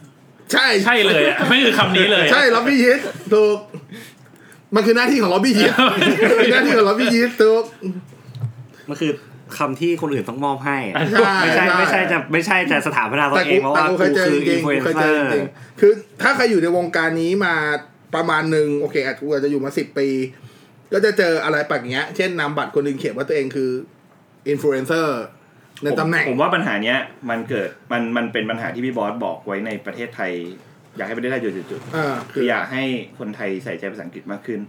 [0.53, 3.01] ใช่ใช่เลยอะไม่คือคำนี้เลยอะใช่ล็อบบี้ยิส
[3.33, 3.57] ถูก
[4.75, 5.73] มันคือหน้าที่ของล็อบบี้ยิสต์
[6.43, 7.63] คือหน้าที่ของล็อบบี้ยิสถูก
[8.89, 9.11] มันคือ
[9.57, 15.91] คำที่คนอื่นต้องมอบให้อะใช่ไม่ใช่ไม่ใช่จะไม่ใช่จะสถาปนาตัวแต่เอกูงเพราะแต่ว่ากูกูเคยเจอคือจอิรินงฟลูๆเอนกูเคยเจอจริงๆคือ
[16.21, 17.55] ถ้าใครอยู่ในวงการนี้มา
[18.15, 20.07] ประมาณหนึ่งโอเคอาจกูอาจจะอยู่มาสิบปี
[20.93, 23.69] ก็จะเจออะไรแบบเนี้ย เช่นนามบัตรคนหนึ่งเขียนว่าตัวเองคือ
[24.49, 25.21] อินฟลูเอนเซอร์
[25.83, 26.97] ในตำแหน่งผมผมว่าปัญหาเนี้ย
[27.29, 30.31] มันเกิดมันมันเป็นปัญหาที่พี่บอสบอกไว้ในประเทศไทย
[30.97, 32.83] อยากให้ประเทศไทยจุดๆอ่าๆคืออยากให้
[33.19, 34.59] คนไทยใส่ใจภาษาอังกฤษมากขึ้น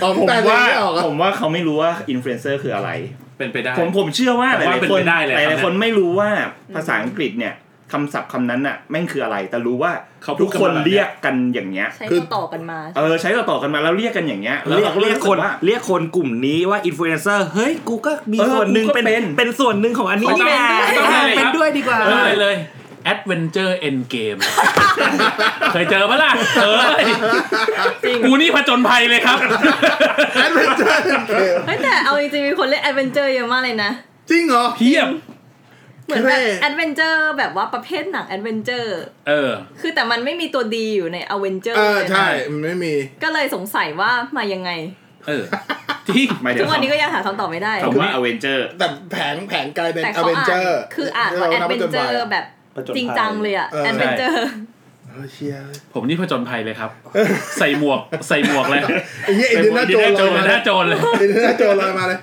[0.00, 2.90] เอาผมแต่ว่าไม่ออกอะผมว่าเขาไม่รู้ว่าอินฟลูเอนเซอร์คืออะไร
[3.38, 6.30] เป็นไปได้ผมผมเชื่อว่าหผมว่าลายเป็นๆคนไปได้เลยหครับลายๆคนไม่รู้ว่า
[6.74, 7.54] ภาษาอังกฤษเนี่ย
[7.92, 9.92] คำศัพท์คำนั้นน่ะแม่งคืออะไร แต่รู้ว่า
[10.22, 22.56] เขาพูทุดกกันคนมาแบบเนี้ยเรียกกันอย่างเงี้ยใช้ต่อๆกันมา เออใช้ต่อๆกันมาแล้วเรียกกันอย่างเงี้ยแล้วเรียเรากก็เรียกคนว่าเรียกคนกลุ่มนี้ว่าอินฟลูเอนเซอร์เฮ้ยกูก็มีเออส่วนหนึ่งกูก็เป็นเป็นเป็นส่วนหนึ่งของอันนี้ไม่นี่ต้องนะไม่ต้องเลยครับเป็นด้วยดีกว่าเออเลยเลย
[23.12, 24.38] Adventure End Game
[25.72, 26.32] เคยเจอปะล่ะ
[26.62, 27.04] เอ้ย
[28.24, 29.38] กูนี่ผจญภัยเลยครับ
[30.34, 31.22] Adventureจอร์เกม
[31.66, 33.90] เฮ้ยแต่เอาจริงๆมีคนเล่น adventure เยอะมากเลยนะ
[34.30, 35.08] จริงเหรอเพียบ
[36.04, 39.50] เหมือนแบบเท่ adventure แบบว่าประเภทหนัง adventure เออ
[39.80, 44.70] คือแต่มันไม่มีตัว D อยู่ในอเวนเจอร์เออใช่มันไม่มี ก็เลยสงสัยว่ามายังไง
[45.26, 45.44] เออ
[46.08, 52.44] จริงหมายถึทุงกวันนี้ก็ยังหาคำตอบไม่ได้คำว่าอเวนเจอร์แต่แผงแผงกลายเป็นแต่อเขาเวนอ่าเจอนร์คืออ่านว่าแอดเวนเจอร์แบบ
[52.96, 54.46] จริงจังเลยอะเออแอดเวนเจอร์
[55.14, 55.60] เออเชียร์
[55.94, 56.90] ผมนี่ผจญภัยเลยครับ
[57.58, 58.80] ใส่หมวกใส่หมวกเลย
[59.24, 62.18] ไอ้เหี้ยอินเดียนาโจนโจลอยนมาหเลยน้าโจรเลยอินเดียนาโจนลอยมาเลย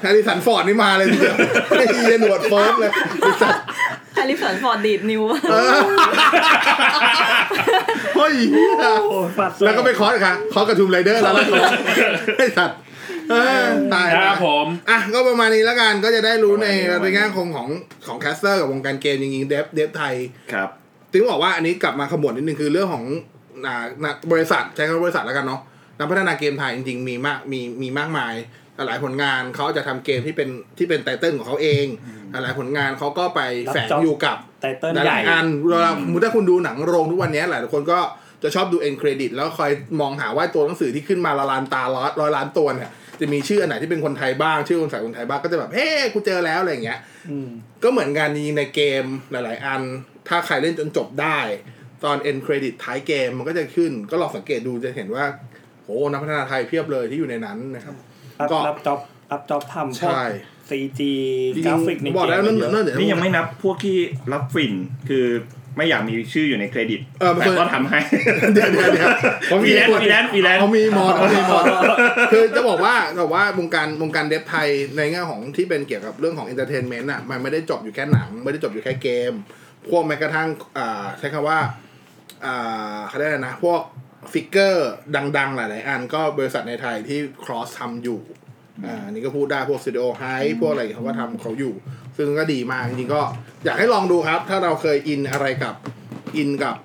[0.00, 1.36] แฮร์ริสันฟอร์ดนี่มาเลยทีเดียว
[1.78, 2.90] ไอ้เหี้ยหนวดเฟิร์มเลย
[3.20, 3.62] ไอ้สัตว์
[4.14, 5.70] แฮร์ริสันฟอร์ดดีดนิ้วเออ
[8.16, 8.72] เฮ้ยเหี้ย
[9.64, 11.46] แล้วก็ไป cross ค่ะ cross กับ Tomb Raider แล้วล่ะ
[12.38, 12.78] ไอ้สัตว์
[13.30, 16.68] เออตายครับผมอะก็ประมาณนี้แล้วกันก็จะได้รู้ใน
[17.02, 17.68] ในแง่ของของ
[18.06, 20.14] ของ caster กับวงการเกมจริงๆ dev dev ไทย
[20.52, 20.68] ครับ
[21.12, 23.04] ถึงบอกว่าอันนี้กลับมาขมวดนิดนึงคือเรื่องของ
[23.66, 25.60] อ่านักบริษัทใช้คำว่าบริษัทแล้วกันเนาะ
[25.98, 28.34] นักพัฒนาเกมไทยจริงๆมีมากมีมีมากมาย
[28.86, 30.48] หลายผลงานเขาจะทำเกมที่เป็น
[30.78, 31.86] ที่เป็นไตเติ้ลของเขาเอง
[32.42, 37.98] หลายผลงานเขาก็ไปแฝงอยู่กับไตเติ้ลหใหญ่ลายๆอันเวลาสมมติถ้าคุณดูหนังโรงทุกวันนี้หลายคนก็
[38.42, 39.70] จะชอบดูเอ็นเครดิตแล้วคอย
[40.00, 42.90] มองหาว่าตัวหนังสือที่ขึ้นมาละลานตาร้อยร้อยล้านตัวเนี่ย
[43.20, 46.98] จะมีชื่ออันไหนที่เป็นคนไทยบ้าง ชื่อคนสายคนไทยบ้างก็จะแบบเฮ้กูเจอแล้วอะไรอย่างเงี้ย
[47.82, 49.82] ก็เหมือนกันจริงๆในเกมหลาย ๆ อัน
[50.28, 51.38] ถ้าใครเล่นจนจบได้
[52.04, 55.24] ตอน end credit ท้ายเกมมันก็จะขึ้น ก็ลองสังเกตดูจะเห็นว่า
[55.82, 57.94] โหนักพัฒนาไทยเพียบเลยที่อยู่ในนั้นนะครับ
[58.40, 58.98] รับก็รับจ็อบ
[59.32, 60.22] รับจ็อบทำพวกใช่
[60.68, 61.12] ซีจี
[61.56, 63.96] จริงกราฟิกในๆบอกเกแล้วมนั่นเยอะนั่นเดี๋ยวนี่ยังไม่นับพวกที่
[64.32, 64.72] รับฝิ่น
[65.08, 65.26] คือ
[65.76, 67.98] ไม่อยากมีชื่ออยู่ในเครดิตเออมันแต่เคยก็ทำให้
[68.54, 69.08] เดี๋ยวเดี๋ยวเดี๋ยว
[69.46, 71.64] เขาฟรีแลนซ์ฟรีแลนซ์ฟรีแลนซ์เขามีมอดเขามีมอด
[72.32, 79.32] คือจะบอกว่าแต่ว่าวงการวงการเดฟไทยในแง่ของที่เป็นเกี่ยวกับเรื่องของเอนเตอร์เทนเมนต์อะมันไม่ได้จบอยู่แค่หนัง ไม่ได้จบอยู่แค่เกม
[79.90, 80.48] พวกแม้กระทั่ง
[80.78, 81.58] อ่าใช้คำว่า
[82.44, 83.80] อ่าเขาเรียกอะไรนะ พวก
[84.32, 84.90] figure
[85.38, 88.20] ดัง ๆ หลาย ๆ อันก็บริษัทในไทยที่ cross ทำอยู่
[88.86, 91.74] อ่าอันนี้ก็พูดได้พวก Studio High พวกอะไรเขาก็ทำเขาอยู่
[92.16, 93.22] ซึ่งก็ดีมากจริงๆก็
[93.64, 95.74] อยากให้ลองดูครับ ถ้าเราเคยอินอะไรกับ
[96.36, 96.76] อินกับ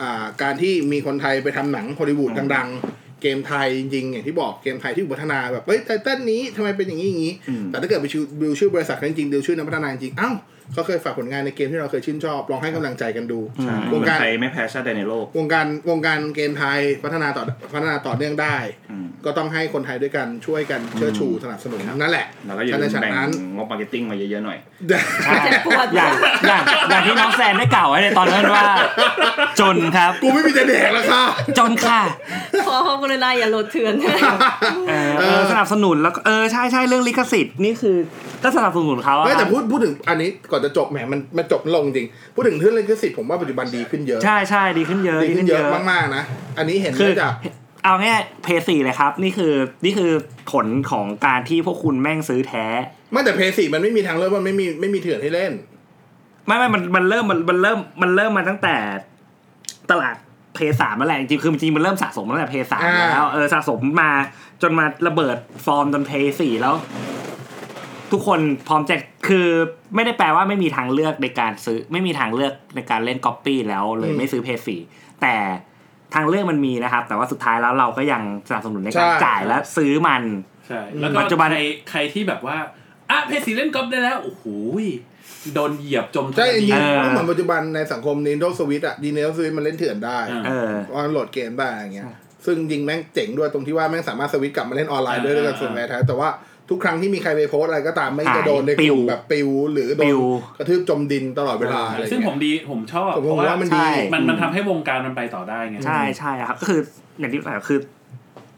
[0.00, 10.30] อ่าการที่มีคนไทยไปทำหนังฮอลลีวูดดัง ๆ เกมไทยจริงๆอย่างที่บอกเกมไทยที่พัฒนาแบบเฮ้ย title นี้ทำไมเป็นอย่างนี้อย่างนี้อืมแต่ถ้าเกิดไปชื่อดูชื่อบริษัทเขาจริงๆดูชื่อนักพัฒนาจริงๆเอ้า
[10.72, 17.44] เขาเคยฝากผลงานในเกมที่เราเคยชื่นชอบ ลองให้กำลังใจกันดูใช่วงการไทยไม่แพ้ชาติใดในโลก วงการวงการเกมไทยพัฒนาต่อ
[17.74, 18.56] พัฒนาต่อเนื่องได้
[18.90, 24.58] อืมก็ต้องให้คนไทยด้วยกันช่วยกันเชิดชูสนับสนุนนั่นแหละแล้วก็ในฉากนั้นอย่าลืมแบ่งงบ marketing มาเยอะๆหน่อย
[25.24, 25.34] ใช่
[25.96, 26.12] อย่าง
[26.46, 28.64] อย่างอย่างที่น้องแซนได้กล่าวไว้ในตอนนั้นว่า
[29.60, 31.24] จนครับ กูไม่มีจะแดกแล้วค่ะ
[31.58, 32.00] จนค่ะ
[32.66, 33.94] ขอความกรุณาอย่าโหลดเถื่อน
[34.88, 37.96] เออเออสนับสนุนแล้วก็เออใช่ใช่เรื่องลิขสิทธิ์นี่คือ
[38.44, 46.24] ก็สนับสนุนเขาอะเฮ้ยแต่พูดพูดถึงอันนี้ก่อนจะจบแหมมันมันจบลงจริง พูดถึงเรื่องลิขสิทธิ์ผมว่าปัจจุบันดีขึ้นเยอะ ใช่ใช่ดีขึ้นเยอะดีขึ้นเยอะมากๆนะ
[46.58, 47.34] อันนี้เห็นคือได้จาก
[47.84, 49.52] เอาง่ายเพย์สี่เลยครับ นี่คือ
[49.84, 50.12] นี่คือ
[50.52, 52.64] ผลของการที่พวกคุณแม่งซื้อแท้
[53.12, 55.52] ไม่แต่เพย์สี่มันไม่มีทางเลือกมันไม่มีไม่มีเถื่อนให้เล่น
[56.46, 58.76] ไม่ไม่มันมันเริ่มมันมันเริ่มมันเริ่มมาตั้งแต่
[59.90, 60.16] ตลาด
[60.54, 64.10] เพย์สามนั่นแหละจริงๆคือจริงๆมันเริ่มสะสมมาตั้งแต่เพย์สามอ่าแล้วเออสะสมมา
[64.62, 66.74] จนมาระเบิดฟอร์มจนเพย์สี่แล้ว
[68.12, 68.96] ทุกคนพร้อมจะ
[69.28, 69.46] คือ
[69.94, 74.80] ไม่ได้แปลว่าไม่มีทางเลือกในการซื้อ ไม่มีทางเลือกในการเล่นก๊อปปี้แล้วเลยไม่ซื้อเพย์สี่
[75.22, 75.34] แต่
[76.14, 80.22] ทางเลือกมันมีนะครับ แต่ว่าสุดท้ายแล้วเราก็ยังสนับสนุนในการใช่จ่ายและซื้อมัน
[80.68, 82.56] ใช่แล้วก็ปัจจุบันใครใครที่แบบว่า
[83.10, 84.44] อะเพจสีเล่นกอล์ฟได้แล้วโอ้โห
[84.84, 84.86] ย
[85.54, 92.06] โดนเหยียบจมใช่จริงเออๆก็เหมือนปัจจุบันในสังคม Nintendo Switch อะ Nintendo Switch มันเล่นเถื่อนได้เออว่าโหลดเกมได้อย่างเงี้ย
[92.46, 96.28] ซึ่งจริงแม่งเจ๋งด้วยตรงที่ว่าแม่งสามารถสวิตช์กลับมาเล่นออนไลน์ด้วยด้วยกันส่วนแท้แต่ว่า
[96.70, 100.20] ทุกครั้งที่มีใครไปโพสต์อะไรก็ตามไม่จะโดนในกลุ่มแบบปิว หรือโดปินว
[100.58, 106.80] กระทืบจมดินตลอดเวลาอะไรซึ่งผมเงี้ยดีผมชอบผมเพราะว่าว่ามันใช่ดีมันมันทำให้วงการมันไปต่อได้ไงใช่ใช่ครับก็คือ
[107.18, 107.78] อย่างที่บอกคือ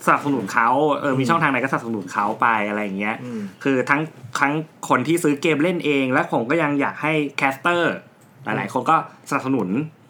[0.07, 0.69] สนับสนุนเขา
[1.01, 4.01] เออมีช่องทางไหนก็สนับสนุนเขาไปอะไรอย่างเงี้ยอืมคือทั้ง
[4.41, 4.53] ทั้ง
[4.89, 7.95] คนที่ซื้อเกมเล่นเอง และผมก็ยังอยากให้caster
[8.45, 8.97] หลายๆคนก็
[9.29, 9.69] สนับสนุน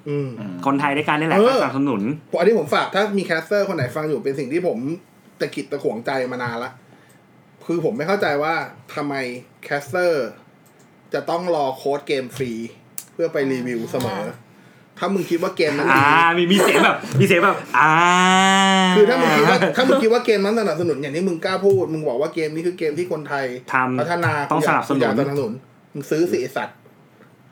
[0.08, 0.28] อืม
[0.66, 2.02] คนไทยด้วยกันนี่แหละเออสนับสนุน
[2.38, 4.78] อันนี้ผมฝากถ้ามี caster คนไหนฟังอยู่เป็นสิ่งที่ผม
[5.40, 6.70] ตะขิดตะขวงใจมานานละ
[7.70, 8.54] คือผมไม่เข้าใจว่า
[8.94, 9.14] ทำไม
[9.64, 10.28] caster
[11.14, 12.52] จะต้องรอโค้ดเกมฟรี
[13.12, 14.22] เพื่อไปรีวิวเสมอ
[14.98, 16.04] ถ้ามึงคิดว่าเกมนั้นอ่า
[16.38, 17.92] ดีมีมีเสียงแบบ มีเสียงแบบ อ่า
[18.96, 25.52] คือถ้ามึงคิดว่าถ้ามึงคิดว่าเกมนั้นสนับสนุนอย่างที่มึงกล้าพูด มึงบอกว่าเกมนี้คือเกมที่คนไทย ทำ พัฒนาต้องสนับสนุนกูอยากสนับสนุน
[25.92, 26.76] มึงซื้อสิไอ้สัตว์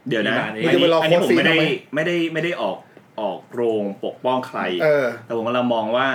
[0.08, 1.64] เดี๋ยวนะมีอันบาทเองนี้มึงจะไปรออันนี้โค้ผดมฟรีไม่ได้ทำไม
[1.94, 2.78] ไม่ได้ไม่ได้ออก
[3.20, 6.08] ออกโรงปกป้องใคร เออ แต่ผมกำลังมองว่า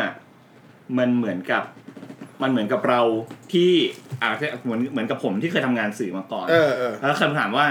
[0.98, 1.64] มันเหมือนกับ
[2.42, 3.02] มันเหมือนกับเรา
[3.54, 3.72] ที่
[4.24, 7.68] อาจจะเหมือนเหมือนกับผมที่เคยทำงานสื่อมาก่อนเออเออแล้วคำถามว่า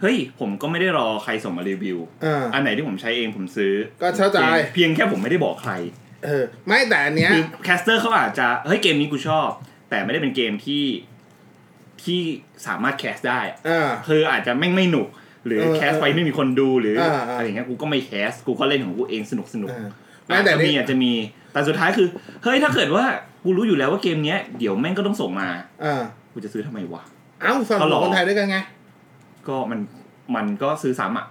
[0.00, 4.38] เฮ้ยผมก็ไม่ได้รอใครส่งมารีวิวอ่าอันไหนที่ผมใช้เองผมซื้อ ก็เข้าใจ
[4.74, 5.72] เพียงแค่ผมไม่ได้บอกใคร
[6.24, 9.48] เออ ไม่แต่อันเนี้ยคือแคสเตอร์เขาอาจจะเฮ้ยเกมนี้กูชอบ
[9.90, 10.84] แต่ไม่ได้เป็นเกมที่
[12.04, 12.20] ที่
[12.66, 15.08] สามารถแคสได้อะอ่าคืออาจจะไม่งไม่หนุก
[15.46, 19.88] หรือเออแคสไปไม่มีคนดูหรืออาอ่าอะไรอย่างเงี้ยกูก็ไม่แคสกูก็เล่นของกูเองสนุกสนุกอ่า
[20.24, 21.12] ไม่อาจแต่จะมีนี่อาจจะมี
[21.56, 22.08] แต่สุดท้ายคือ
[22.44, 23.04] เฮ้ยถ้าเกิดว่า
[23.44, 25.48] กูรู้อยู่แล้วว่าเกมเนี้ยเดี๋ยวแม่งก็ต้องส่งมา
[25.84, 26.02] อ่า
[26.32, 27.02] กูจะซื้อทำไมวะ
[27.42, 28.58] เอ้าสนับสก็นุหรนอคนไทยด้วยกันไง
[29.48, 29.80] ก็มัน
[30.34, 31.26] มันก็ซื้อซ้ำอะ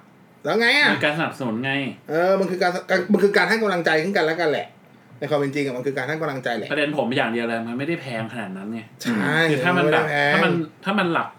[0.45, 1.71] แล้วไงอะมีการสนับสนุนไง
[2.09, 4.67] เออมันคือการการมันคือการให้กำลังใจขึ้นกันแล้วกันแหละ
[5.19, 10.53] ในความเป็นจริงอะมันคือการให้กำลังใจแหละประเด็นผมอย่างเดียวเลยมันไม่ได้แพงขนาดนั้นไงใช่คือถ้ามันแบบไได้พงถ้ามัน
[10.85, 11.29] ถ้ามันหลัก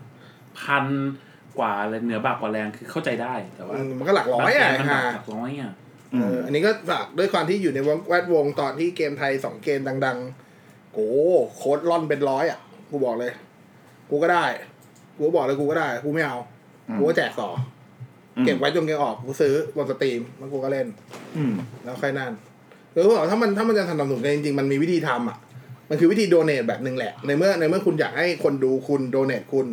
[0.62, 0.84] พัน
[1.58, 7.78] กว่าเลยเหนือบากกว่าแรงคือเข้าใจได้แต่ว่าอืมมันก็หลักร้อยอะบางเกมมันหลัฮะกหลักร้อยอะเอออันนี้ก็ฝากด้วยความที่อยู่ใน
[8.08, 11.08] แวดวงตอนที่เกมไทยสองเกมดังๆโอ้
[11.56, 12.58] โค้ดล่อนเป็นร้อยอะ
[12.90, 13.32] กูบอกเลย
[14.10, 14.44] กูก็ได้
[15.16, 16.36] กูก็บอกเลยกูก็ได้ กูไม่เอา
[16.88, 17.50] อืมกูก็แจกต่อ
[18.36, 20.86] อมเก็บไว้จนเกมออก กูซื้อบน stream แล้วกูก็เล่น
[21.36, 22.32] อืมแล้วค่อยนั่น
[22.92, 25.38] คือเขาบอกว่าถ้ามันถ้ามันจะสนับสนุนกันจริงๆ มันมีวิธีทำอะ
[25.90, 29.66] มันคือวิธี donate แบบหนึ่งแหละ ในเมื่อในเมื่อคุณอยากให้คนดูคุณ donate คุณ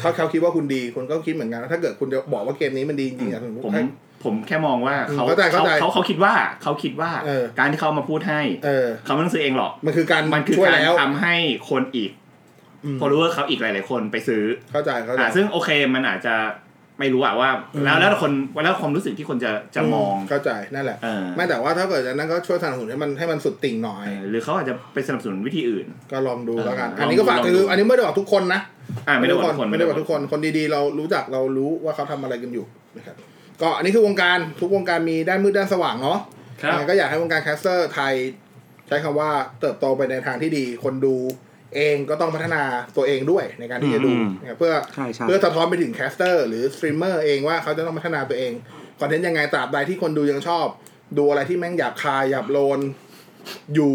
[0.00, 3.84] ถ้าเขาคิดว่าคุณดีคุณก็คิดเหมือนกัน ถ้าเกิดคุณจะบอกว่าเกมนี้มันดีจริงๆอะผมให้
[4.24, 6.32] ผมแค่มองว่าอืมเขาเข้าใจเข้าใจเขาเขาคิดว่า
[6.62, 11.34] เขาคิดว่าเออการที่เขามาพูดให้เออเขาไม่ต้องซื้อเองหรอกมันคือการช่วยแล้วมันคือการทำให้
[11.70, 12.10] คนอีก
[12.84, 14.42] อืมพอรู้ว่าเขาอีกหลาย ๆ คนไปซื้อ
[14.72, 16.34] เข้าใจเข้าใจอ่าซึ่งโอเคมันอาจจะ
[16.98, 18.32] ไม่รู้อะว่าอืมแล้วแล้วคน
[18.64, 28.60] แล้วความรู้สึกที่คนจะจะมองเข้าใจนั่นแหละเออไม่แต่ว่าถ้าเกิดจะนั้นก็ช่วยสนับสนุนให้มันให้มันสุดติ่งหน่อยเออหรือเขาอาจจะไปสนับสนุนวิธีอื่น ก็ลองดูแล้วกันเอออันนี้ก็ฝากลองดูคืออันนี้ไม่ได้บอกทุกคนนะ
[29.08, 32.64] อ่าไม่ได้บอกทุกคนไม่ได้บอกทุกคนคนดี ๆ เรารู้จักเรารู้ว่าเขาทำอะไรกันอยู่
[32.96, 33.16] นะครับ
[33.60, 36.18] ก็อันนี้คือวงการทุกวงการมีด้านมืดด้านสว่างเนาะ
[36.62, 38.14] ครับยังไงก็อยากให้วงการแคสเตอร์ไทย
[38.86, 39.30] ใช้คำว่า
[39.60, 41.16] เติบโตไปในทางที่ดี คนดู
[41.76, 42.62] เองก็ต้องพัฒนา
[42.96, 48.52] ตัวเองด้วยในการที่จะดูอืมนะครับเพื่อใช่ใช่เพื่อสะท้อนไปถึง caster หรือสตรีมเมอร์เองว่าเขาจะต้องพัฒนาตัวเอง
[49.00, 50.66] content ยังไงตราบใดที่คนดูยังชอบ
[51.18, 52.80] ดูอะไรที่แม่งหยาบคายหยาบโลน
[53.74, 53.94] อยู่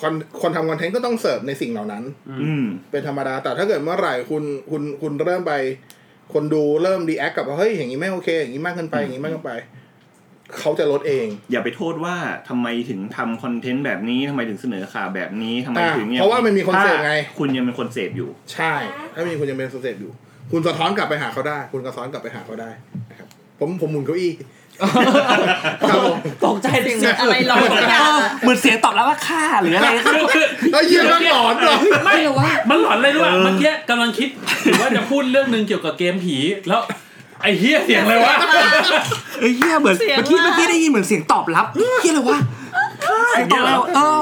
[0.00, 2.04] คนคนทำ content ก็ต้องเสิร์ฟในสิ่งเหล่านั้น
[2.42, 5.52] อืมเป็นธรรมดา แต่ถ้าเกิดเมื่อไหร่คุณคุณคุณเริ่มไป
[6.32, 9.52] คนดูเริ่มดีแอคกับว่าเฮ้ยอย่างนี้ไม่โอเค อย่างนี้มากเกินไปอย่างนี้มากเกินไป
[10.58, 12.16] เขาจะลดเอง อย่าไปโทษว่า
[12.48, 18.74] ทำไมถึงทำคอนเทนต์แบบนี้ทำไมถึงเสนอข่าวแบบนี้ทำไมอ่าถึงนี่ยเพราะว่ามันมีคนเสพไงถ้าคุณยังเป็นคนเสพอยู่ ใช่
[19.14, 20.12] ถ้ามีคุณยังเป็นโซเซตอยู่
[20.52, 22.70] คุณสะท้อนกลับไปหาเขาได้ คุณสะท้อนกลับไปหาเขาได้
[23.10, 23.28] นะครับ
[23.58, 24.32] ผมผมหมุนเก้าอี้
[25.88, 29.88] ครับผมตกใจเสียงอะไรร้องสักอย่างอะเหมือนเสียงตอบแล้วว่าค่าหรืออะไร
[30.72, 34.28] ไอ้เหี้ยแม่งหลอนเหรอไม่หรอวะมันหลอนเลยด้วยเมื่อกี้กำลังคิด
[34.64, 36.36] อยู่ว่าจะพูดเรื่องหนึ่งเกี่ยวกับเกมผี
[36.68, 36.80] แล้ว
[37.42, 38.34] ไอ้เฮียเสียงเลยวะ
[39.40, 41.66] เอ้ยเฮียเหมือนเสียงเมื่อกี้ว่าเมื่อกี้ได้ยินเหมือนเสียงตอบรับ
[42.02, 42.38] เฮียอะไรวะ
[43.30, 44.20] เสียงตอบรับเออ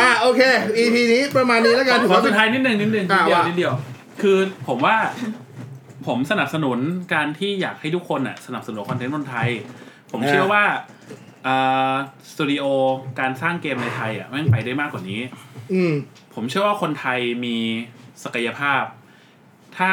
[0.00, 0.40] อ่าโอเค
[0.78, 3.72] EP นี้ประมาณนี้แล้วกันถือขอว่าสุเป็นดท้ายนิดนึงนิดนึงนิอ่าดเดียวว่านิดเดียว
[4.22, 4.96] คือผมว่า
[6.06, 6.78] ผมสนับสนุน
[7.14, 9.48] การที่อยากให้ทุกคนอะสนับสนุนคอนเทนต์คนไทย
[10.12, 10.64] ผมเชื่อว่า
[11.46, 11.94] อ่า
[12.30, 12.64] สตูดิโอ
[13.20, 15.20] การสร้างเกมในไทยอะแม่งไปได้มากกว่านี้
[15.72, 15.94] อืม
[16.34, 17.56] ผมเชื่อว่าคนไทยมี
[18.24, 18.82] ศักยภาพ
[19.78, 19.92] ถ้า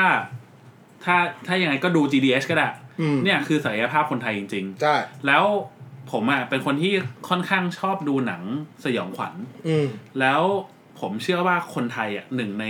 [1.03, 1.15] ถ้า
[1.47, 2.67] ถ้ายังไงก็ดู GDS ก็ได้
[3.01, 5.43] อืมเนี่ยคือศักยภาพคนไทยจริงใช่ๆแล้ว
[6.11, 6.93] ผมอะเป็นคนที่
[7.29, 8.41] ค่อนข้างชอบดูหนัง
[8.85, 9.33] สยองขวัญ
[9.67, 9.87] อืม
[10.19, 10.41] แล้ว
[10.99, 12.65] ผมเชื่อว่าคนไทยอะหนึ่งใน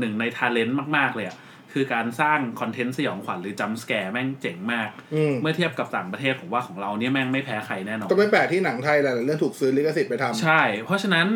[0.00, 1.36] หนึ่งในทาเลนต์มาก ๆ เลยอะ
[1.72, 11.26] คือการสร้างคอนเทนต์สยองขวัญหรือจัมสแกร์แม่งเจ๋งมากอืมเมื่อเทียบกับต่างประเทศผมว่าของเราเนี่ยแม่งไม่แพ้ใครแน่นอนก็ไม่แปลกที่หนังไทยหลายๆเรื่องถูกซื้อลิขสิทธิ์ไปทำใช่ เพราะฉะนั้น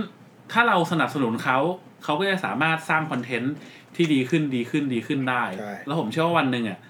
[0.53, 1.59] ถ้าเราสนับสนุนเขา
[2.05, 3.55] เขาก็จะสามารถสร้างคอนเทนต์
[3.97, 6.81] ที่ดีขึ้นดีขึ้นดีขึ้นได้ใช่แล้วผมเชื่อว่าวันหนึ่งอะ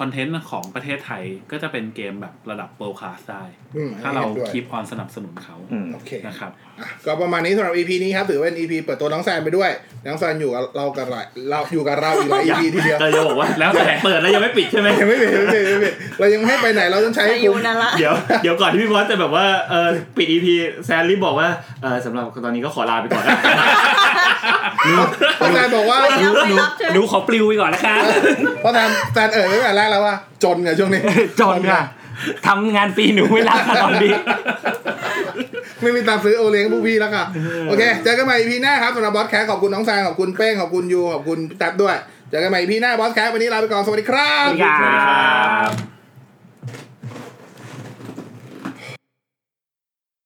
[0.00, 3.44] คอนเทนต์ของประเทศไทยก็จะเป็นเกมแบบระดับ world class ได้
[3.76, 6.73] อืมถ้าเราห็นด้วยคีบความสนับสนุนเขาอืมโอเคนะครับอะ
[7.06, 9.70] ก็ประมาณนี้สำหรับ EP นี้ครับ ถือว่าเป็น EP เปิดตัวน้องแซนไปด้วย
[10.06, 20.46] น้องแซนอยู่กับเรากับหลายเราอยู่กับเราอีกหลาย EP ทีเดียวเราจะบอกว่าแล้วแต่เปิดแล้วยังไม่ปิดใช่ไหมยังไม่ปิดไม่ปิดไม่ปิดเรายังไม่ให้ไปไหนเราต้องใช้ให้อายุคุ้มนั่นละเดี๋ยวเดี๋ยวก่อนที่พี่บอสจะแบบว่าเออปิด EP
[20.86, 21.48] แซนรีบบอกว่า
[21.82, 23.38] เออสำหรับตอนนี้ก็ขอลาไปก่อนนะ
[25.36, 27.96] เพราะแซนบอกว่าไม่รับไม่รับใช่ไหมหนูขอปลิวไปก่อนนะคะ
[28.60, 30.14] เพราะแซนแซนเอ่ยไว้แต่แรกแล้วว่า
[30.44, 31.00] จนไงช่วงนี้
[31.40, 31.82] จนค่ะ
[32.46, 34.12] ทำงานฟรีหนูไม่รับค่ะตอนนี้
[35.84, 37.24] ไม่มีตังค์ซื้อโอเลี้ยงพวกพี่แล้วค่ะ
[37.68, 41.96] โอเคเจอกันใหม่ EP หน้าครับสำหรับบอสแคสขอบคุณน้องแซนขอบคุณเป้งขอบคุณยูขอบคุณพี่แท็บด้วย
[42.30, 45.32] เจอกันใหม่ EP หน้าบอสแคสวันนี้ลาไปก่อนสวัสดีครับสวัสดีครั
[45.70, 45.93] บ